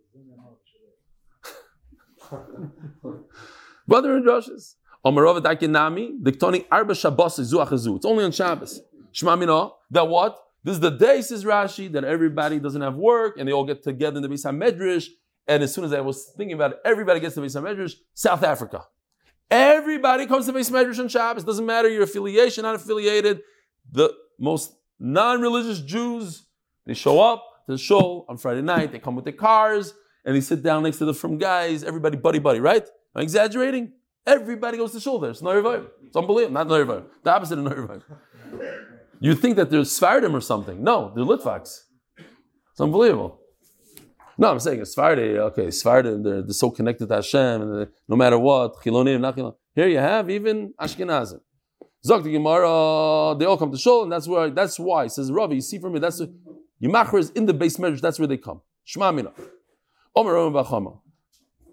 Brother 3.89 4.17
and 4.17 4.27
drushes. 4.27 4.75
Zuachazu. 7.53 7.97
It's 7.97 8.07
only 8.07 8.25
on 8.25 8.33
Shabbos. 8.33 8.81
Shma 9.13 9.73
that 9.91 10.09
what? 10.09 10.39
This 10.63 10.75
is 10.75 10.81
the 10.81 10.91
day, 10.91 11.21
says 11.21 11.45
Rashi, 11.45 11.93
that 11.93 12.05
everybody 12.05 12.59
doesn't 12.59 12.81
have 12.81 12.97
work 12.97 13.37
and 13.39 13.47
they 13.47 13.53
all 13.53 13.67
get 13.67 13.83
together 13.83 14.17
in 14.17 14.23
the 14.23 14.29
Beis 14.29 14.47
HaMedrash. 14.47 15.09
And 15.47 15.63
as 15.63 15.75
soon 15.75 15.85
as 15.85 15.93
I 15.93 16.01
was 16.01 16.33
thinking 16.37 16.55
about 16.55 16.73
it, 16.73 16.79
everybody 16.87 17.21
gets 17.21 17.35
to 17.35 17.43
the 17.43 17.47
Beis 17.47 17.61
HaMedrash, 17.61 17.97
South 18.15 18.43
Africa. 18.43 18.87
Everybody 19.51 20.27
comes 20.27 20.47
to 20.47 20.53
Beis 20.53 20.71
Medrash 20.71 20.99
on 20.99 21.09
Shabbos. 21.09 21.45
Doesn't 21.45 21.67
matter 21.67 21.89
your 21.89 22.05
affiliation, 22.05 22.63
not 22.63 22.75
affiliated. 22.77 23.43
The 23.93 24.15
most 24.39 24.75
non-religious 24.99 25.81
Jews, 25.81 26.47
they 26.87 26.95
show 26.95 27.21
up 27.21 27.45
to 27.67 27.73
the 27.73 27.79
shul 27.79 28.25
on 28.29 28.39
Friday 28.39 28.63
night. 28.63 28.91
They 28.91 28.99
come 28.99 29.17
with 29.17 29.27
their 29.27 29.35
cars 29.35 29.93
and 30.25 30.37
they 30.37 30.41
sit 30.41 30.63
down 30.63 30.83
next 30.83 30.99
to 30.99 31.05
the 31.05 31.15
from 31.15 31.39
guys. 31.39 31.85
Everybody 31.85 32.17
buddy 32.17 32.39
buddy, 32.39 32.61
right? 32.61 32.87
I'm 33.15 33.23
exaggerating. 33.23 33.93
Everybody 34.27 34.79
goes 34.79 34.93
to 34.93 35.01
shul 35.01 35.19
there. 35.19 35.31
It's 35.31 35.43
Noir 35.43 35.87
It's 36.07 36.17
unbelievable. 36.17 36.55
Not 36.55 36.69
Noir 36.69 37.05
The 37.23 37.31
opposite 37.31 37.59
of 37.59 37.65
Noir 37.65 38.03
You 39.21 39.35
think 39.35 39.57
that 39.57 39.71
they're 39.71 39.83
Sfardim 39.83 40.33
or 40.33 40.41
something. 40.41 40.83
No, 40.83 41.13
they're 41.15 41.25
Litvaks. 41.25 41.81
It's 42.73 42.81
unbelievable. 42.81 43.41
No, 44.37 44.51
I'm 44.51 44.59
saying 44.59 44.85
Sephardi, 44.85 45.39
okay, 45.39 45.71
Sephardi, 45.71 46.11
they're, 46.23 46.43
they're 46.43 46.49
so 46.51 46.71
connected 46.71 47.09
to 47.09 47.15
Hashem, 47.15 47.63
and 47.63 47.89
no 48.09 48.17
matter 48.17 48.39
what, 48.39 48.75
Chilonim, 48.83 49.21
not. 49.21 49.57
Here 49.75 49.87
you 49.87 49.99
have 49.99 50.29
even 50.29 50.75
Ashkenazim. 50.81 51.41
Zok 52.05 52.25
the 52.25 52.33
Gemara, 52.33 53.37
they 53.39 53.45
all 53.45 53.57
come 53.57 53.71
to 53.71 53.79
Shul, 53.79 54.03
and 54.03 54.13
that's 54.13 54.27
where 54.27 54.51
that's 54.51 54.79
why. 54.79 55.07
Says 55.07 55.31
Ravi, 55.31 55.55
you 55.57 55.61
see 55.61 55.79
from 55.79 55.93
me, 55.93 56.01
that's 56.01 56.21
Yimachar 56.83 57.19
is 57.19 57.31
in 57.31 57.47
the 57.47 57.55
base 57.55 57.79
marriage, 57.79 58.01
that's 58.01 58.19
where 58.19 58.29
they 58.29 58.37
come. 58.37 58.61
Shma 58.87 59.15
Mina. 59.15 59.33
Omer 60.17 60.35
Bachama. 60.51 61.01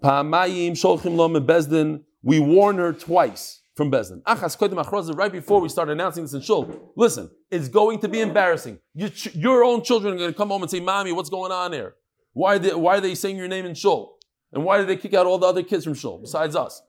Pa'amayim 0.02 0.72
Sholchim 0.72 1.16
Lo 1.16 1.28
Bezdin, 1.28 2.02
we 2.22 2.40
warn 2.40 2.78
her 2.78 2.92
twice 2.92 3.62
from 3.74 3.90
Bezdin. 3.90 4.22
Achas 4.22 4.56
Achroza, 4.56 5.16
right 5.16 5.32
before 5.32 5.60
we 5.60 5.68
start 5.68 5.88
announcing 5.88 6.24
this 6.24 6.34
in 6.34 6.40
Shul. 6.40 6.92
Listen, 6.96 7.30
it's 7.50 7.68
going 7.68 8.00
to 8.00 8.08
be 8.08 8.20
embarrassing. 8.20 8.78
Your, 8.94 9.10
your 9.32 9.64
own 9.64 9.82
children 9.82 10.14
are 10.14 10.18
going 10.18 10.32
to 10.32 10.36
come 10.36 10.48
home 10.48 10.62
and 10.62 10.70
say, 10.70 10.80
Mommy, 10.80 11.12
what's 11.12 11.30
going 11.30 11.52
on 11.52 11.72
here? 11.72 11.94
Why 12.32 12.56
are, 12.56 12.58
they, 12.58 12.74
why 12.74 12.96
are 12.96 13.00
they 13.00 13.14
saying 13.14 13.36
your 13.36 13.48
name 13.48 13.64
in 13.64 13.74
Shul? 13.74 14.18
And 14.52 14.64
why 14.64 14.78
did 14.78 14.88
they 14.88 14.96
kick 14.96 15.14
out 15.14 15.26
all 15.26 15.38
the 15.38 15.46
other 15.46 15.62
kids 15.62 15.84
from 15.84 15.94
Shul 15.94 16.18
besides 16.18 16.56
us? 16.56 16.82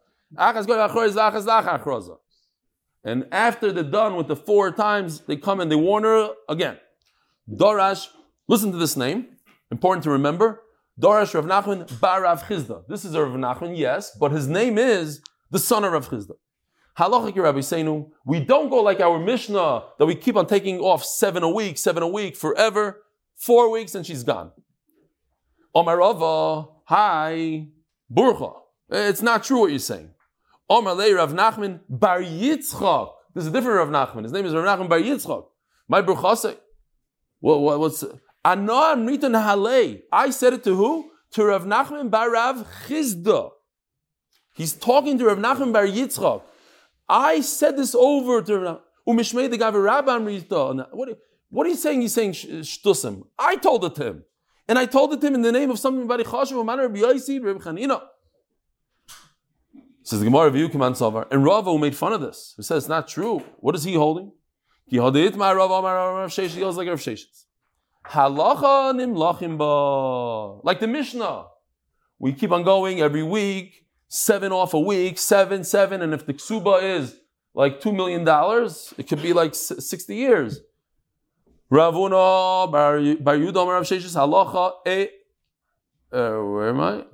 And 3.05 3.27
after 3.31 3.71
they're 3.71 3.83
done 3.83 4.15
with 4.15 4.27
the 4.27 4.35
four 4.35 4.71
times, 4.71 5.19
they 5.21 5.35
come 5.37 5.59
and 5.59 5.71
they 5.71 5.75
warn 5.75 6.03
her 6.03 6.29
again. 6.49 6.79
Dorash, 7.49 8.07
listen 8.47 8.71
to 8.71 8.77
this 8.77 8.97
name. 8.97 9.27
Important 9.69 10.03
to 10.05 10.09
remember. 10.09 10.62
Dorash 10.99 11.33
Rav 11.33 11.45
Nachman 11.45 11.99
Bar 11.99 12.23
Rav 12.23 12.43
Chisda. 12.43 12.83
This 12.87 13.03
is 13.03 13.17
Rav 13.17 13.29
Nachman, 13.29 13.75
yes, 13.77 14.15
but 14.19 14.31
his 14.31 14.47
name 14.47 14.77
is 14.77 15.21
the 15.49 15.59
son 15.59 15.83
of 15.83 15.93
Rav 15.93 16.07
Chisda. 16.09 16.33
Halachik 16.97 17.33
Rabboseinu, 17.33 18.11
we 18.25 18.39
don't 18.39 18.69
go 18.69 18.83
like 18.83 18.99
our 18.99 19.17
Mishnah 19.17 19.83
that 19.97 20.05
we 20.05 20.13
keep 20.13 20.35
on 20.35 20.45
taking 20.45 20.79
off 20.79 21.03
seven 21.03 21.41
a 21.41 21.49
week, 21.49 21.79
seven 21.79 22.03
a 22.03 22.07
week 22.07 22.37
forever, 22.37 23.01
four 23.35 23.71
weeks 23.71 23.95
and 23.95 24.05
she's 24.05 24.23
gone. 24.23 24.51
Omar 25.73 25.97
Rava, 25.97 26.67
hi, 26.85 27.69
Burcha. 28.11 28.53
It's 28.89 29.23
not 29.23 29.43
true 29.43 29.61
what 29.61 29.71
you're 29.71 29.79
saying. 29.79 30.11
Omar 30.69 30.93
Lei 30.93 31.11
Rav 31.13 31.33
Nachman 31.33 31.79
Bar 31.89 32.21
Yitzchak. 32.21 33.11
This 33.33 33.45
is 33.45 33.47
a 33.47 33.51
different 33.51 33.79
Rav 33.79 33.89
Nachman. 33.89 34.21
His 34.21 34.31
name 34.31 34.45
is 34.45 34.53
Rav 34.53 34.63
Nachman 34.63 34.89
Bar 34.89 34.99
Yitzchak. 34.99 35.47
My 35.87 36.03
Burcha 36.03 36.37
say. 36.37 36.55
What, 37.39 37.61
what, 37.61 37.79
what's 37.79 38.03
I 38.45 40.29
said 40.31 40.53
it 40.53 40.63
to 40.65 40.75
who? 40.75 41.11
To 41.31 41.45
Rav 41.45 41.63
Nachman 41.65 42.09
Bar 42.11 42.31
Rav 42.31 42.67
Chisda. 42.87 43.51
He's 44.55 44.73
talking 44.73 45.17
to 45.17 45.25
Rav 45.25 45.37
Nachman 45.37 45.71
Bar 45.71 45.85
Yitzchak. 45.85 46.41
I 47.07 47.41
said 47.41 47.77
this 47.77 47.95
over 47.95 48.41
to 48.41 48.59
Rav 48.59 48.81
Umishmei 49.07 49.49
the 49.49 49.57
Gavi 49.57 50.07
Amrita. 50.07 50.87
What, 51.49 51.67
are 51.67 51.69
you 51.69 51.75
saying? 51.75 52.01
He's 52.01 52.13
saying 52.13 52.33
shtusim. 52.33 53.25
I 53.39 53.55
told 53.57 53.85
it 53.85 53.95
to 53.95 54.05
him. 54.05 54.23
And 54.67 54.79
I 54.79 54.85
told 54.85 55.13
it 55.13 55.21
to 55.21 55.27
him 55.27 55.35
in 55.35 55.41
the 55.41 55.51
name 55.51 55.69
of 55.69 55.79
something 55.79 56.07
very 56.07 56.23
chashuv, 56.23 56.65
manner 56.65 56.87
Rabbi 56.87 56.99
Yosi, 56.99 57.43
Rabbi 57.43 57.59
Chanina. 57.59 58.01
Says 60.03 60.19
the 60.19 60.25
Gemara 60.25 60.45
review 60.45 60.69
Kaman 60.69 60.93
Savar. 60.93 61.27
And 61.31 61.43
Rava 61.43 61.71
who 61.71 61.79
made 61.79 61.95
fun 61.95 62.11
of 62.11 62.21
this. 62.21 62.53
He 62.57 62.63
says 62.63 62.83
it's 62.83 62.89
not 62.89 63.07
true. 63.07 63.39
What 63.57 63.75
is 63.75 63.83
he 63.83 63.93
holding? 63.93 64.31
He 64.85 64.97
it 64.97 65.35
my 65.37 65.53
Rava, 65.53 65.81
my 65.81 65.93
Rav 65.93 66.29
Sheshes. 66.29 66.49
He 66.49 66.59
goes 66.59 66.75
like 66.75 66.87
Rav 66.87 66.99
Sheshes. 66.99 67.45
Halacha 68.05 68.93
nimlachim 68.93 69.57
ba. 69.57 70.59
Like 70.63 70.79
the 70.79 70.87
Mishnah. 70.87 71.45
We 72.19 72.33
keep 72.33 72.51
on 72.51 72.63
going 72.63 73.01
every 73.01 73.23
week, 73.23 73.85
seven 74.07 74.51
off 74.51 74.73
a 74.73 74.79
week, 74.79 75.17
seven, 75.17 75.63
seven, 75.63 76.01
and 76.01 76.13
if 76.13 76.25
the 76.25 76.33
ksuba 76.33 76.83
is 76.83 77.19
like 77.53 77.81
two 77.81 77.91
million 77.91 78.23
dollars, 78.23 78.93
it 78.97 79.07
could 79.07 79.21
be 79.21 79.33
like 79.33 79.55
sixty 79.55 80.15
years. 80.15 80.59
Rav 81.69 81.93
Huna 81.95 82.71
Bar 82.71 82.97
Yudom 82.99 83.67
Rav 83.67 83.83
Sheshes 83.83 84.15
Halacha 84.15 84.87
E. 84.87 85.09
Uh, 86.11 86.43
where 86.43 86.69
am 86.69 86.79
I? 86.79 87.05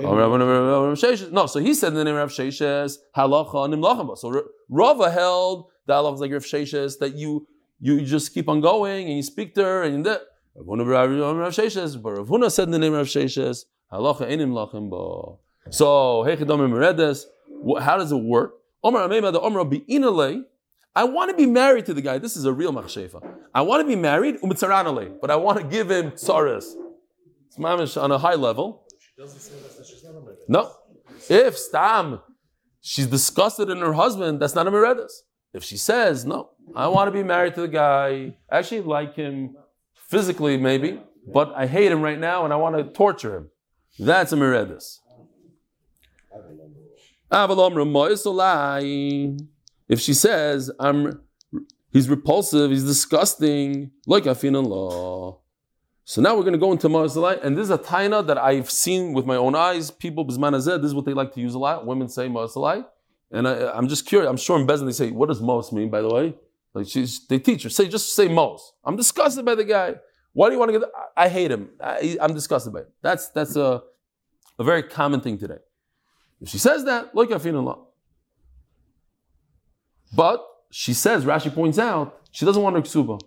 Oh. 0.00 0.94
No, 1.32 1.46
so 1.46 1.58
he 1.58 1.74
said 1.74 1.94
the 1.94 2.04
name 2.04 2.14
of 2.14 2.20
Rav 2.20 2.30
Sheshes 2.30 2.98
Halacha 3.16 3.68
Nimlachamba. 3.74 4.16
So 4.16 4.44
Rava 4.68 5.10
held 5.10 5.70
that 5.86 5.94
halacha 5.94 6.20
like 6.20 6.30
Rav 6.30 6.44
Sheshes 6.44 6.98
that 7.00 7.14
you 7.14 7.48
you 7.80 8.02
just 8.02 8.34
keep 8.34 8.48
on 8.48 8.60
going 8.60 9.06
and 9.06 9.16
you 9.16 9.22
speak 9.22 9.54
to 9.54 9.64
her 9.64 9.82
and 9.82 10.04
that. 10.06 10.22
Rav 10.56 10.76
Ravuna 10.76 12.50
said 12.50 12.64
in 12.64 12.72
the 12.72 12.78
name 12.78 12.94
of 12.94 12.98
Rav 12.98 13.06
Sheshes 13.06 13.64
Halacha 13.92 14.28
Enim 14.28 14.50
Lachamba. 14.50 15.38
So, 15.70 16.24
how 17.80 17.96
does 17.96 18.12
it 18.12 18.16
work? 18.16 18.54
I 18.82 18.88
want 21.04 21.30
to 21.30 21.36
be 21.36 21.46
married 21.46 21.86
to 21.86 21.94
the 21.94 22.02
guy. 22.02 22.18
This 22.18 22.36
is 22.36 22.44
a 22.44 22.52
real 22.52 22.72
machshefa. 22.72 23.22
I 23.54 23.62
want 23.62 23.82
to 23.82 23.86
be 23.86 23.96
married, 23.96 24.38
but 24.42 25.30
I 25.30 25.36
want 25.36 25.58
to 25.58 25.64
give 25.64 25.90
him 25.90 26.12
tsaras. 26.12 26.74
It's 27.46 27.58
mamish 27.58 28.00
on 28.00 28.10
a 28.10 28.18
high 28.18 28.34
level. 28.34 28.86
No. 30.48 30.72
If 31.28 31.58
Stam, 31.58 32.20
she's 32.80 33.06
disgusted 33.06 33.70
in 33.70 33.78
her 33.78 33.92
husband, 33.92 34.40
that's 34.40 34.54
not 34.54 34.66
a 34.66 34.70
meredas. 34.70 35.12
If 35.52 35.64
she 35.64 35.76
says, 35.76 36.24
no, 36.24 36.50
I 36.74 36.88
want 36.88 37.08
to 37.08 37.12
be 37.12 37.22
married 37.22 37.54
to 37.54 37.62
the 37.62 37.68
guy, 37.68 38.34
I 38.50 38.58
actually 38.58 38.80
like 38.80 39.14
him 39.14 39.56
physically 39.94 40.56
maybe, 40.56 41.00
but 41.32 41.52
I 41.54 41.66
hate 41.66 41.90
him 41.92 42.02
right 42.02 42.18
now 42.18 42.44
and 42.44 42.52
I 42.52 42.56
want 42.56 42.76
to 42.76 42.84
torture 42.84 43.36
him. 43.36 43.50
That's 43.98 44.32
a 44.32 44.36
meredas. 44.36 44.98
If 49.88 50.00
she 50.00 50.14
says, 50.14 50.70
I'm 50.78 51.20
he's 51.92 52.08
repulsive, 52.08 52.70
he's 52.70 52.84
disgusting, 52.84 53.90
like 54.06 54.24
Afin 54.24 54.54
law. 54.66 55.40
So 56.04 56.22
now 56.22 56.34
we're 56.36 56.42
going 56.42 56.54
to 56.54 56.58
go 56.58 56.72
into 56.72 56.88
Ma'asalai, 56.88 57.44
and 57.44 57.54
this 57.54 57.64
is 57.64 57.70
a 57.70 57.76
taina 57.76 58.26
that 58.26 58.38
I've 58.38 58.70
seen 58.70 59.12
with 59.12 59.26
my 59.26 59.36
own 59.36 59.54
eyes. 59.54 59.90
People, 59.90 60.24
Bismanazeh, 60.24 60.80
this 60.80 60.88
is 60.88 60.94
what 60.94 61.04
they 61.04 61.12
like 61.12 61.34
to 61.34 61.40
use 61.40 61.52
a 61.52 61.58
lot. 61.58 61.84
Women 61.84 62.08
say 62.08 62.28
Ma'asalai. 62.28 62.86
And 63.30 63.46
I, 63.46 63.76
am 63.76 63.88
just 63.88 64.06
curious. 64.06 64.26
I'm 64.26 64.38
sure 64.38 64.58
in 64.58 64.66
Bezin 64.66 64.86
they 64.86 64.92
say, 64.92 65.10
what 65.10 65.28
does 65.28 65.42
Mos 65.42 65.70
mean, 65.70 65.90
by 65.90 66.00
the 66.00 66.08
way? 66.08 66.34
Like 66.74 66.88
she's, 66.88 67.26
they 67.26 67.38
teach 67.38 67.62
her, 67.62 67.70
say, 67.70 67.88
just 67.88 68.14
say 68.14 68.28
Mos. 68.28 68.72
I'm 68.84 68.96
disgusted 68.96 69.44
by 69.44 69.54
the 69.54 69.64
guy. 69.64 69.96
Why 70.32 70.48
do 70.48 70.52
you 70.52 70.58
want 70.58 70.72
to 70.72 70.78
get, 70.78 70.88
I, 71.16 71.24
I 71.24 71.28
hate 71.28 71.50
him. 71.50 71.70
I, 71.80 72.16
am 72.20 72.34
disgusted 72.34 72.72
by 72.72 72.80
it. 72.80 72.90
That's, 73.02 73.28
that's 73.30 73.56
a, 73.56 73.82
a 74.58 74.64
very 74.64 74.82
common 74.82 75.20
thing 75.20 75.38
today. 75.38 75.58
If 76.40 76.48
she 76.48 76.58
says 76.58 76.84
that, 76.84 77.14
look 77.14 77.30
Allah. 77.30 77.78
But 80.14 80.44
she 80.70 80.94
says, 80.94 81.24
Rashi 81.24 81.52
points 81.52 81.78
out, 81.78 82.20
she 82.30 82.44
doesn't 82.44 82.62
want 82.62 82.76
her 82.76 82.82
ksuba. 82.82 83.18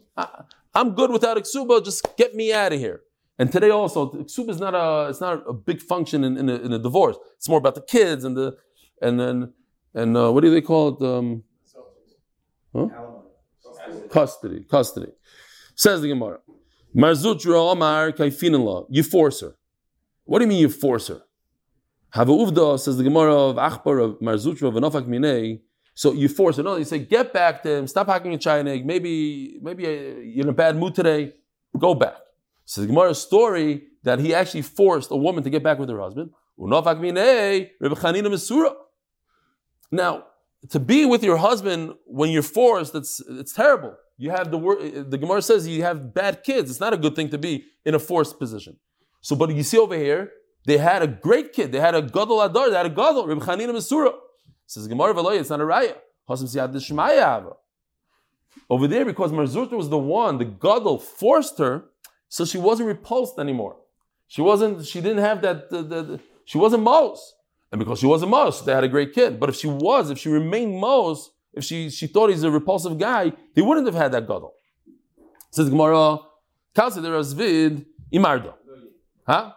I'm 0.73 0.93
good 0.93 1.11
without 1.11 1.37
Iksuba, 1.37 1.83
just 1.83 2.15
get 2.17 2.35
me 2.35 2.53
out 2.53 2.73
of 2.73 2.79
here. 2.79 3.01
And 3.37 3.51
today 3.51 3.71
also, 3.71 4.11
Iksuba 4.11 4.49
is 4.49 4.59
not 4.59 4.73
a, 4.75 5.09
it's 5.09 5.19
not 5.19 5.43
a 5.47 5.53
big 5.53 5.81
function 5.81 6.23
in, 6.23 6.37
in, 6.37 6.49
a, 6.49 6.55
in 6.55 6.73
a 6.73 6.79
divorce. 6.79 7.17
It's 7.37 7.49
more 7.49 7.57
about 7.57 7.75
the 7.75 7.81
kids 7.81 8.23
and 8.23 8.37
the, 8.37 8.55
and 9.01 9.19
then, 9.19 9.53
and 9.93 10.15
uh, 10.15 10.31
what 10.31 10.41
do 10.41 10.51
they 10.51 10.61
call 10.61 10.89
it? 10.89 11.01
Um, 11.01 11.43
huh? 12.73 12.87
Custody, 14.11 14.65
custody. 14.69 15.11
Says 15.75 16.01
the 16.01 16.09
Gemara. 16.09 16.39
Mar 16.93 17.11
Zutra 17.11 17.71
Omar 17.71 18.11
Kaifinallah. 18.11 18.87
You 18.89 19.03
force 19.03 19.41
her. 19.41 19.55
What 20.25 20.39
do 20.39 20.45
you 20.45 20.49
mean 20.49 20.59
you 20.59 20.69
force 20.69 21.07
her? 21.07 21.21
Hava 22.13 22.31
Uvda 22.31 22.77
says 22.79 22.97
the 22.97 23.03
Gemara 23.03 23.33
of 23.33 23.55
Achbar 23.55 24.03
of 24.03 24.21
Mar 24.21 24.35
Zutra 24.35 24.67
of 24.67 24.73
Anofak 24.75 25.07
Minei. 25.07 25.61
So 25.93 26.13
you 26.13 26.27
force 26.27 26.57
it. 26.57 26.63
No, 26.63 26.75
you 26.75 26.83
say, 26.83 26.99
get 26.99 27.31
back 27.31 27.63
to 27.63 27.71
him, 27.71 27.87
stop 27.87 28.07
hacking 28.07 28.33
a 28.33 28.37
china. 28.37 28.75
Maybe, 28.83 29.59
maybe 29.61 29.85
uh, 29.85 29.89
you're 29.89 30.43
in 30.43 30.49
a 30.49 30.53
bad 30.53 30.75
mood 30.75 30.95
today. 30.95 31.33
Go 31.77 31.95
back. 31.95 32.15
So 32.65 32.81
the 32.81 32.87
Gemara 32.87 33.15
story 33.15 33.83
that 34.03 34.19
he 34.19 34.33
actually 34.33 34.63
forced 34.63 35.11
a 35.11 35.15
woman 35.15 35.43
to 35.43 35.49
get 35.49 35.63
back 35.63 35.79
with 35.79 35.89
her 35.89 35.99
husband. 35.99 36.31
Now, 39.93 40.25
to 40.69 40.79
be 40.79 41.05
with 41.05 41.23
your 41.23 41.37
husband 41.37 41.93
when 42.05 42.29
you're 42.29 42.43
forced, 42.43 42.93
it's, 42.95 43.21
it's 43.27 43.53
terrible. 43.53 43.95
You 44.17 44.29
have 44.31 44.51
the 44.51 44.57
word, 44.57 45.09
the 45.09 45.17
Gemara 45.17 45.41
says 45.41 45.67
you 45.67 45.83
have 45.83 46.13
bad 46.13 46.43
kids. 46.43 46.69
It's 46.69 46.79
not 46.79 46.93
a 46.93 46.97
good 46.97 47.15
thing 47.15 47.29
to 47.29 47.37
be 47.37 47.65
in 47.85 47.95
a 47.95 47.99
forced 47.99 48.37
position. 48.37 48.77
So, 49.21 49.35
but 49.35 49.53
you 49.53 49.63
see 49.63 49.77
over 49.77 49.97
here, 49.97 50.31
they 50.65 50.77
had 50.77 51.01
a 51.01 51.07
great 51.07 51.53
kid. 51.53 51.71
They 51.71 51.79
had 51.79 51.95
a 51.95 52.01
gadol 52.01 52.41
adar. 52.41 52.69
They 52.69 52.77
had 52.77 52.85
a 52.85 52.89
gadol. 52.89 53.25
Reb 53.25 53.39
Chanina 53.39 53.71
Mesura. 53.71 54.13
Says 54.67 54.87
Gemara 54.87 55.13
Veloy, 55.13 55.39
it's 55.39 55.49
not 55.49 55.59
a 55.59 55.63
raya. 55.63 55.95
Over 58.69 58.87
there, 58.87 59.03
because 59.03 59.31
Mar 59.31 59.45
Zutra 59.45 59.73
was 59.73 59.89
the 59.89 59.97
one, 59.97 60.37
the 60.37 60.45
Gadol 60.45 60.99
forced 60.99 61.57
her, 61.57 61.85
so 62.29 62.45
she 62.45 62.57
wasn't 62.57 62.87
repulsed 62.87 63.37
anymore. 63.37 63.75
She 64.27 64.41
wasn't, 64.41 64.85
she 64.85 65.01
didn't 65.01 65.23
have 65.23 65.41
that, 65.41 65.69
the, 65.69 65.81
the, 65.83 66.03
the, 66.03 66.19
she 66.45 66.57
wasn't 66.57 66.83
Mos. 66.83 67.33
And 67.71 67.79
because 67.79 67.99
she 67.99 68.05
was 68.05 68.21
a 68.21 68.27
Mos, 68.27 68.61
they 68.61 68.73
had 68.73 68.83
a 68.83 68.89
great 68.89 69.13
kid. 69.13 69.39
But 69.39 69.49
if 69.49 69.55
she 69.55 69.67
was, 69.67 70.09
if 70.09 70.17
she 70.17 70.29
remained 70.29 70.79
Mos, 70.79 71.31
if 71.53 71.63
she, 71.63 71.89
she 71.89 72.07
thought 72.07 72.29
he's 72.29 72.43
a 72.43 72.51
repulsive 72.51 72.97
guy, 72.97 73.31
they 73.55 73.61
wouldn't 73.61 73.85
have 73.85 73.95
had 73.95 74.11
that 74.11 74.27
Gadol. 74.27 74.53
Says 75.51 75.69
Gemara, 75.69 76.19
Kalsa 76.75 77.01
there 77.01 77.13
was 77.13 77.33
vid 77.33 77.85
imardo. 78.13 78.53
Huh? 79.27 79.53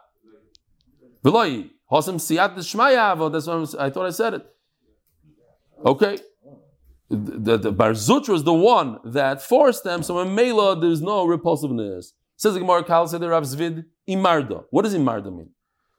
Veloy. 1.25 1.71
Hosam 1.91 2.17
siyat 2.17 2.57
d'shmaya 2.57 3.33
That's 3.33 3.47
what 3.47 3.81
i 3.81 3.91
thought 3.91 4.07
I 4.07 4.11
said 4.11 4.35
it. 4.35 4.47
Okay. 5.85 6.19
The, 7.11 7.59
the 7.59 7.71
Bar 7.71 7.93
Zutra 7.93 8.35
is 8.35 8.43
the 8.43 8.55
one 8.55 8.99
that 9.05 9.43
forced 9.43 9.85
them, 9.85 10.03
so 10.03 10.19
in 10.21 10.35
Mela 10.35 10.81
there's 10.81 11.03
no 11.03 11.27
repulsiveness. 11.27 12.13
Says 12.37 12.55
the 12.55 12.61
Gemara 12.61 12.83
Kal 12.83 13.07
said 13.07 13.23
Rav 13.23 13.45
Zvid 13.45 13.85
Imarda. 14.09 14.65
What 14.71 14.83
does 14.83 14.95
Imardo 14.95 15.37
mean? 15.37 15.51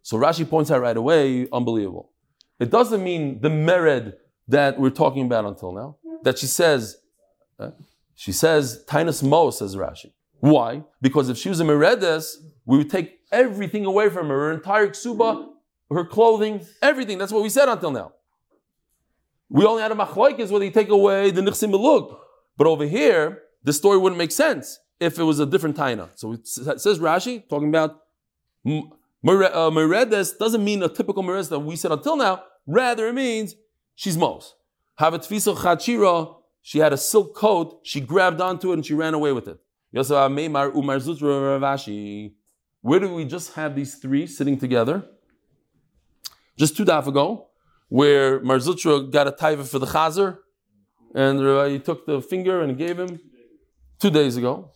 So 0.06 0.18
Rashi 0.18 0.48
points 0.48 0.70
out 0.70 0.82
right 0.82 0.96
away, 0.96 1.48
unbelievable. 1.52 2.12
It 2.60 2.70
doesn't 2.70 3.04
mean 3.04 3.42
the 3.42 3.50
mered 3.50 4.14
that 4.48 4.80
we're 4.80 4.92
talking 4.92 5.26
about 5.26 5.46
until 5.46 5.72
now. 5.72 5.98
That 6.22 6.38
she 6.38 6.46
says, 6.46 6.98
uh, 7.60 7.72
she 8.14 8.32
says 8.32 8.86
Tainus 8.88 9.24
Mo, 9.24 9.50
says 9.50 9.76
Rashi. 9.76 10.12
Why? 10.42 10.84
Because 11.02 11.28
if 11.30 11.40
she 11.40 11.50
was 11.50 11.60
a 11.60 11.64
meredes, 11.64 12.38
we 12.66 12.78
would 12.78 12.92
take 12.92 13.20
everything 13.32 13.84
away 13.84 14.10
from 14.10 14.28
her, 14.28 14.42
her 14.42 14.52
entire 14.52 14.90
ksuba, 14.90 15.48
her 15.90 16.06
clothing, 16.06 16.64
everything. 16.84 17.18
That's 17.18 17.32
what 17.32 17.42
we 17.42 17.50
said 17.50 17.68
until 17.68 17.90
now. 17.90 18.14
We 19.50 19.66
only 19.66 19.82
had 19.82 19.92
a 19.92 19.96
machlokes 19.96 20.52
where 20.52 20.60
they 20.60 20.70
take 20.70 20.90
away 20.90 21.32
the 21.32 21.42
nichsim 21.42 21.72
belug. 21.72 22.16
But 22.58 22.68
over 22.68 22.86
here, 22.86 23.42
the 23.64 23.74
story 23.74 23.98
wouldn't 23.98 24.20
make 24.20 24.32
sense 24.32 24.78
if 25.00 25.18
it 25.18 25.24
was 25.24 25.40
a 25.40 25.48
different 25.48 25.76
taina. 25.76 26.10
So 26.14 26.34
it 26.34 26.48
says 26.48 27.00
Rashi, 27.00 27.50
talking 27.50 27.70
about 27.70 28.02
Meredes 29.26 30.34
uh, 30.34 30.38
doesn't 30.40 30.64
mean 30.64 30.84
a 30.84 30.90
typical 30.90 31.24
Meredes 31.24 31.50
that 31.50 31.60
we 31.60 31.76
said 31.76 31.92
until 31.92 32.16
now. 32.16 32.44
Rather, 32.68 33.08
it 33.08 33.14
means 33.14 33.56
she's 33.96 34.18
Mos. 34.18 34.56
Tfisa 35.00 35.56
chachira, 35.56 36.36
she 36.62 36.80
had 36.80 36.94
a 36.94 36.98
silk 36.98 37.36
coat, 37.36 37.80
she 37.84 38.00
grabbed 38.00 38.40
onto 38.40 38.72
it 38.72 38.76
and 38.76 38.86
she 38.86 38.94
ran 38.94 39.14
away 39.14 39.32
with 39.32 39.48
it. 39.48 39.60
Where 42.82 43.00
do 43.00 43.14
we 43.16 43.26
just 43.26 43.54
have 43.54 43.76
these 43.76 43.96
three 43.96 44.28
sitting 44.28 44.60
together? 44.60 45.06
Just 46.58 46.78
two 46.78 46.86
daf 46.86 47.08
ago 47.08 47.48
where 47.90 48.40
Mar 48.42 48.58
Zutra 48.58 49.10
got 49.12 49.28
a 49.28 49.32
taiva 49.32 49.68
for 49.68 49.80
the 49.80 49.86
chazer, 49.86 50.40
and 51.14 51.40
he 51.72 51.80
took 51.80 52.06
the 52.06 52.22
finger 52.22 52.62
and 52.62 52.78
gave 52.78 53.00
him 53.00 53.20
two 54.00 54.10
days 54.10 54.38
ago. 54.38 54.72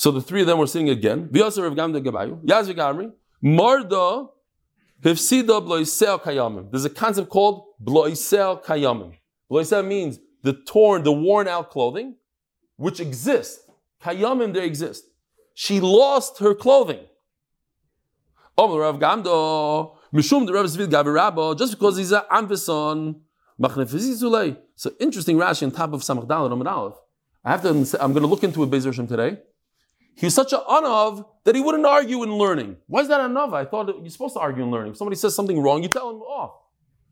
So 0.00 0.10
the 0.10 0.22
three 0.22 0.40
of 0.40 0.46
them 0.46 0.56
were 0.56 0.66
sitting 0.66 0.88
again. 0.88 1.28
There's 1.30 1.58
a 1.58 1.60
concept 6.90 7.28
called 7.28 7.64
bloisel 7.84 8.64
kayamim. 8.64 9.12
Bloisel 9.50 9.86
means 9.86 10.18
the 10.42 10.54
torn, 10.54 11.02
the 11.02 11.12
worn 11.12 11.48
out 11.48 11.68
clothing, 11.68 12.16
which 12.76 12.98
exists. 12.98 13.68
Kayamim, 14.02 14.54
they 14.54 14.64
exist. 14.64 15.04
She 15.52 15.80
lost 15.80 16.38
her 16.38 16.54
clothing. 16.54 17.04
Just 18.56 18.70
because 21.72 21.96
he's 21.98 22.12
an 22.12 22.22
Amvison, 22.32 23.20
so 24.76 24.92
interesting 24.98 25.36
Rashi 25.36 25.62
on 25.64 25.70
top 25.72 25.92
of 25.92 26.00
Samach 26.00 26.26
Dalad 26.26 26.52
Amad 26.52 26.66
Aleph. 26.66 26.94
I 27.44 27.50
have 27.50 27.60
to. 27.64 27.68
I'm 28.02 28.14
going 28.14 28.22
to 28.22 28.28
look 28.28 28.44
into 28.44 28.62
a 28.62 28.66
Bezer 28.66 28.86
Hashem 28.86 29.06
today. 30.16 30.26
He's 30.26 30.34
such 30.34 30.52
an 30.52 30.60
anav 30.68 31.26
that 31.44 31.54
he 31.54 31.60
wouldn't 31.60 31.86
argue 31.86 32.22
in 32.22 32.34
learning. 32.34 32.76
Why 32.86 33.00
is 33.00 33.08
that 33.08 33.20
anav? 33.20 33.54
I 33.54 33.64
thought 33.64 33.88
you're 33.88 34.10
supposed 34.10 34.34
to 34.34 34.40
argue 34.40 34.62
in 34.62 34.70
learning. 34.70 34.92
If 34.92 34.98
somebody 34.98 35.16
says 35.16 35.34
something 35.34 35.60
wrong, 35.60 35.82
you 35.82 35.88
tell 35.88 36.10
him 36.10 36.22
off. 36.22 36.52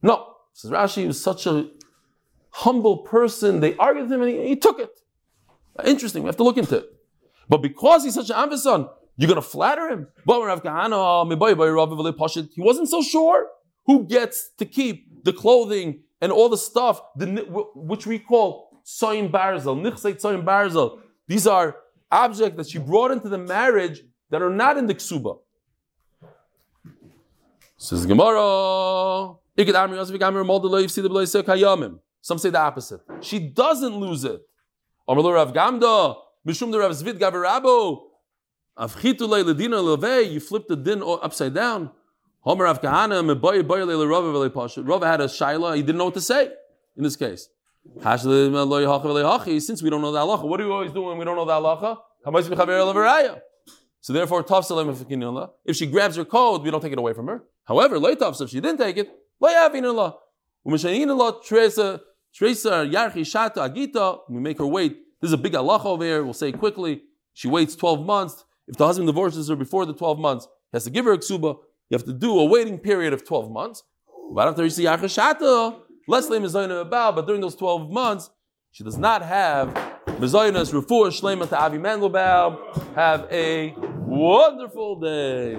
No, 0.03 0.35
says 0.53 0.71
Rashi 0.71 1.03
he 1.03 1.07
was 1.07 1.23
such 1.23 1.47
a 1.47 1.71
humble 2.51 2.99
person. 2.99 3.61
They 3.61 3.77
argued 3.77 4.05
with 4.05 4.13
him 4.13 4.23
and 4.23 4.31
he, 4.31 4.49
he 4.49 4.57
took 4.57 4.79
it. 4.79 4.91
Interesting. 5.85 6.23
We 6.23 6.29
have 6.29 6.37
to 6.37 6.45
look 6.45 6.57
into 6.57 6.79
it. 6.79 6.87
But 7.49 7.59
because 7.59 8.05
he's 8.05 8.15
such 8.15 8.31
an 8.31 8.37
ambition, 8.37 8.89
you're 9.17 9.29
going 9.29 9.37
to 9.37 9.43
flatter 9.43 9.89
him? 9.89 10.09
Oh, 10.29 11.29
he 11.29 12.63
wasn't 12.63 12.89
so 12.89 13.03
sure 13.03 13.47
who 13.87 14.05
gets 14.07 14.51
to 14.59 14.65
keep 14.65 15.25
the 15.25 15.33
clothing 15.33 16.03
and 16.21 16.31
all 16.31 16.49
the 16.49 16.59
stuff 16.59 17.01
which 17.75 18.07
we 18.07 18.19
call 18.19 18.83
soim 18.85 19.31
barzel, 19.31 19.81
nichseit 19.81 20.21
soim 20.21 20.45
barzel. 20.45 21.01
These 21.27 21.47
are 21.47 21.77
objects 22.11 22.57
that 22.57 22.69
she 22.69 22.79
brought 22.79 23.11
into 23.11 23.29
the 23.29 23.39
marriage 23.39 24.03
that 24.31 24.43
are 24.43 24.51
not 24.51 24.77
in 24.77 24.87
the 24.87 24.95
ksuba. 24.95 25.39
Says 27.77 28.07
Gemara. 28.07 29.35
Some 32.21 32.39
say 32.39 32.51
the 32.51 32.59
opposite. 32.59 33.01
She 33.21 33.39
doesn't 33.39 33.97
lose 33.97 34.25
it. 34.25 34.41
You 35.09 35.15
flip 40.41 40.69
the 40.69 40.77
din 40.77 41.03
upside 41.03 41.55
down. 41.55 41.91
Rav 42.45 42.59
had 42.59 42.81
a 45.21 45.27
shaila, 45.27 45.77
he 45.77 45.83
didn't 45.83 45.99
know 45.99 46.05
what 46.05 46.15
to 46.15 46.21
say 46.21 46.53
in 46.97 47.03
this 47.03 47.17
case. 47.17 47.49
Since 48.01 48.25
we 49.83 49.91
don't 49.91 50.03
know 50.03 50.13
the 50.13 50.19
halacha, 50.19 50.45
what 50.45 50.59
do 50.59 50.67
we 50.67 50.73
always 50.73 50.93
do 50.93 51.03
when 51.03 51.19
we 51.19 51.25
don't 51.25 51.37
know 51.37 51.45
the 51.45 51.53
halacha? 51.53 51.99
So 54.01 54.13
therefore, 54.13 54.45
if 55.65 55.77
she 55.77 55.87
grabs 55.87 56.17
her 56.17 56.25
coat, 56.25 56.63
we 56.63 56.71
don't 56.71 56.81
take 56.81 56.93
it 56.93 56.99
away 56.99 57.13
from 57.13 57.27
her. 57.27 57.45
However, 57.65 57.97
if 57.97 58.51
she 58.51 58.61
didn't 58.61 58.79
take 58.79 58.97
it, 58.97 59.11
we 59.41 59.49
make 64.41 64.59
her 64.59 64.67
wait. 64.67 64.99
This 65.21 65.29
is 65.29 65.33
a 65.33 65.39
big 65.39 65.53
halacha 65.53 65.87
over 65.87 66.05
here. 66.05 66.23
We'll 66.23 66.33
say 66.33 66.53
quickly. 66.53 67.03
She 67.35 67.49
waits 67.49 67.75
12 67.77 68.05
months. 68.05 68.45
If 68.67 68.77
the 68.77 68.87
husband 68.87 69.09
divorces 69.09 69.49
her 69.49 69.57
before 69.57 69.87
the 69.87 69.95
12 69.95 70.19
months, 70.19 70.47
he 70.71 70.77
has 70.77 70.85
to 70.85 70.91
give 70.91 71.05
her 71.07 71.13
a 71.13 71.19
ksuba. 71.19 71.59
You 71.89 71.97
have 71.97 72.05
to 72.05 72.13
do 72.13 72.39
a 72.39 72.45
waiting 72.45 72.79
period 72.79 73.13
of 73.13 73.25
12 73.27 73.51
months. 73.51 73.83
But 74.33 74.47
after 74.49 74.63
you 74.63 74.71
see 74.71 74.85
Less 76.11 76.31
lame 76.31 76.43
about, 76.45 77.17
but 77.17 77.27
during 77.27 77.43
those 77.43 77.55
12 77.55 77.91
months, 77.91 78.31
she 78.71 78.83
does 78.83 78.97
not 78.97 79.21
have 79.21 79.69
Mezaynas 80.07 80.73
Refuah 80.73 81.09
Shlema 81.09 81.47
to 81.47 81.61
Avi 81.61 81.77
Mendelbaum. 81.77 82.95
Have 82.95 83.29
a 83.31 83.75
wonderful 84.07 84.99
day. 85.01 85.59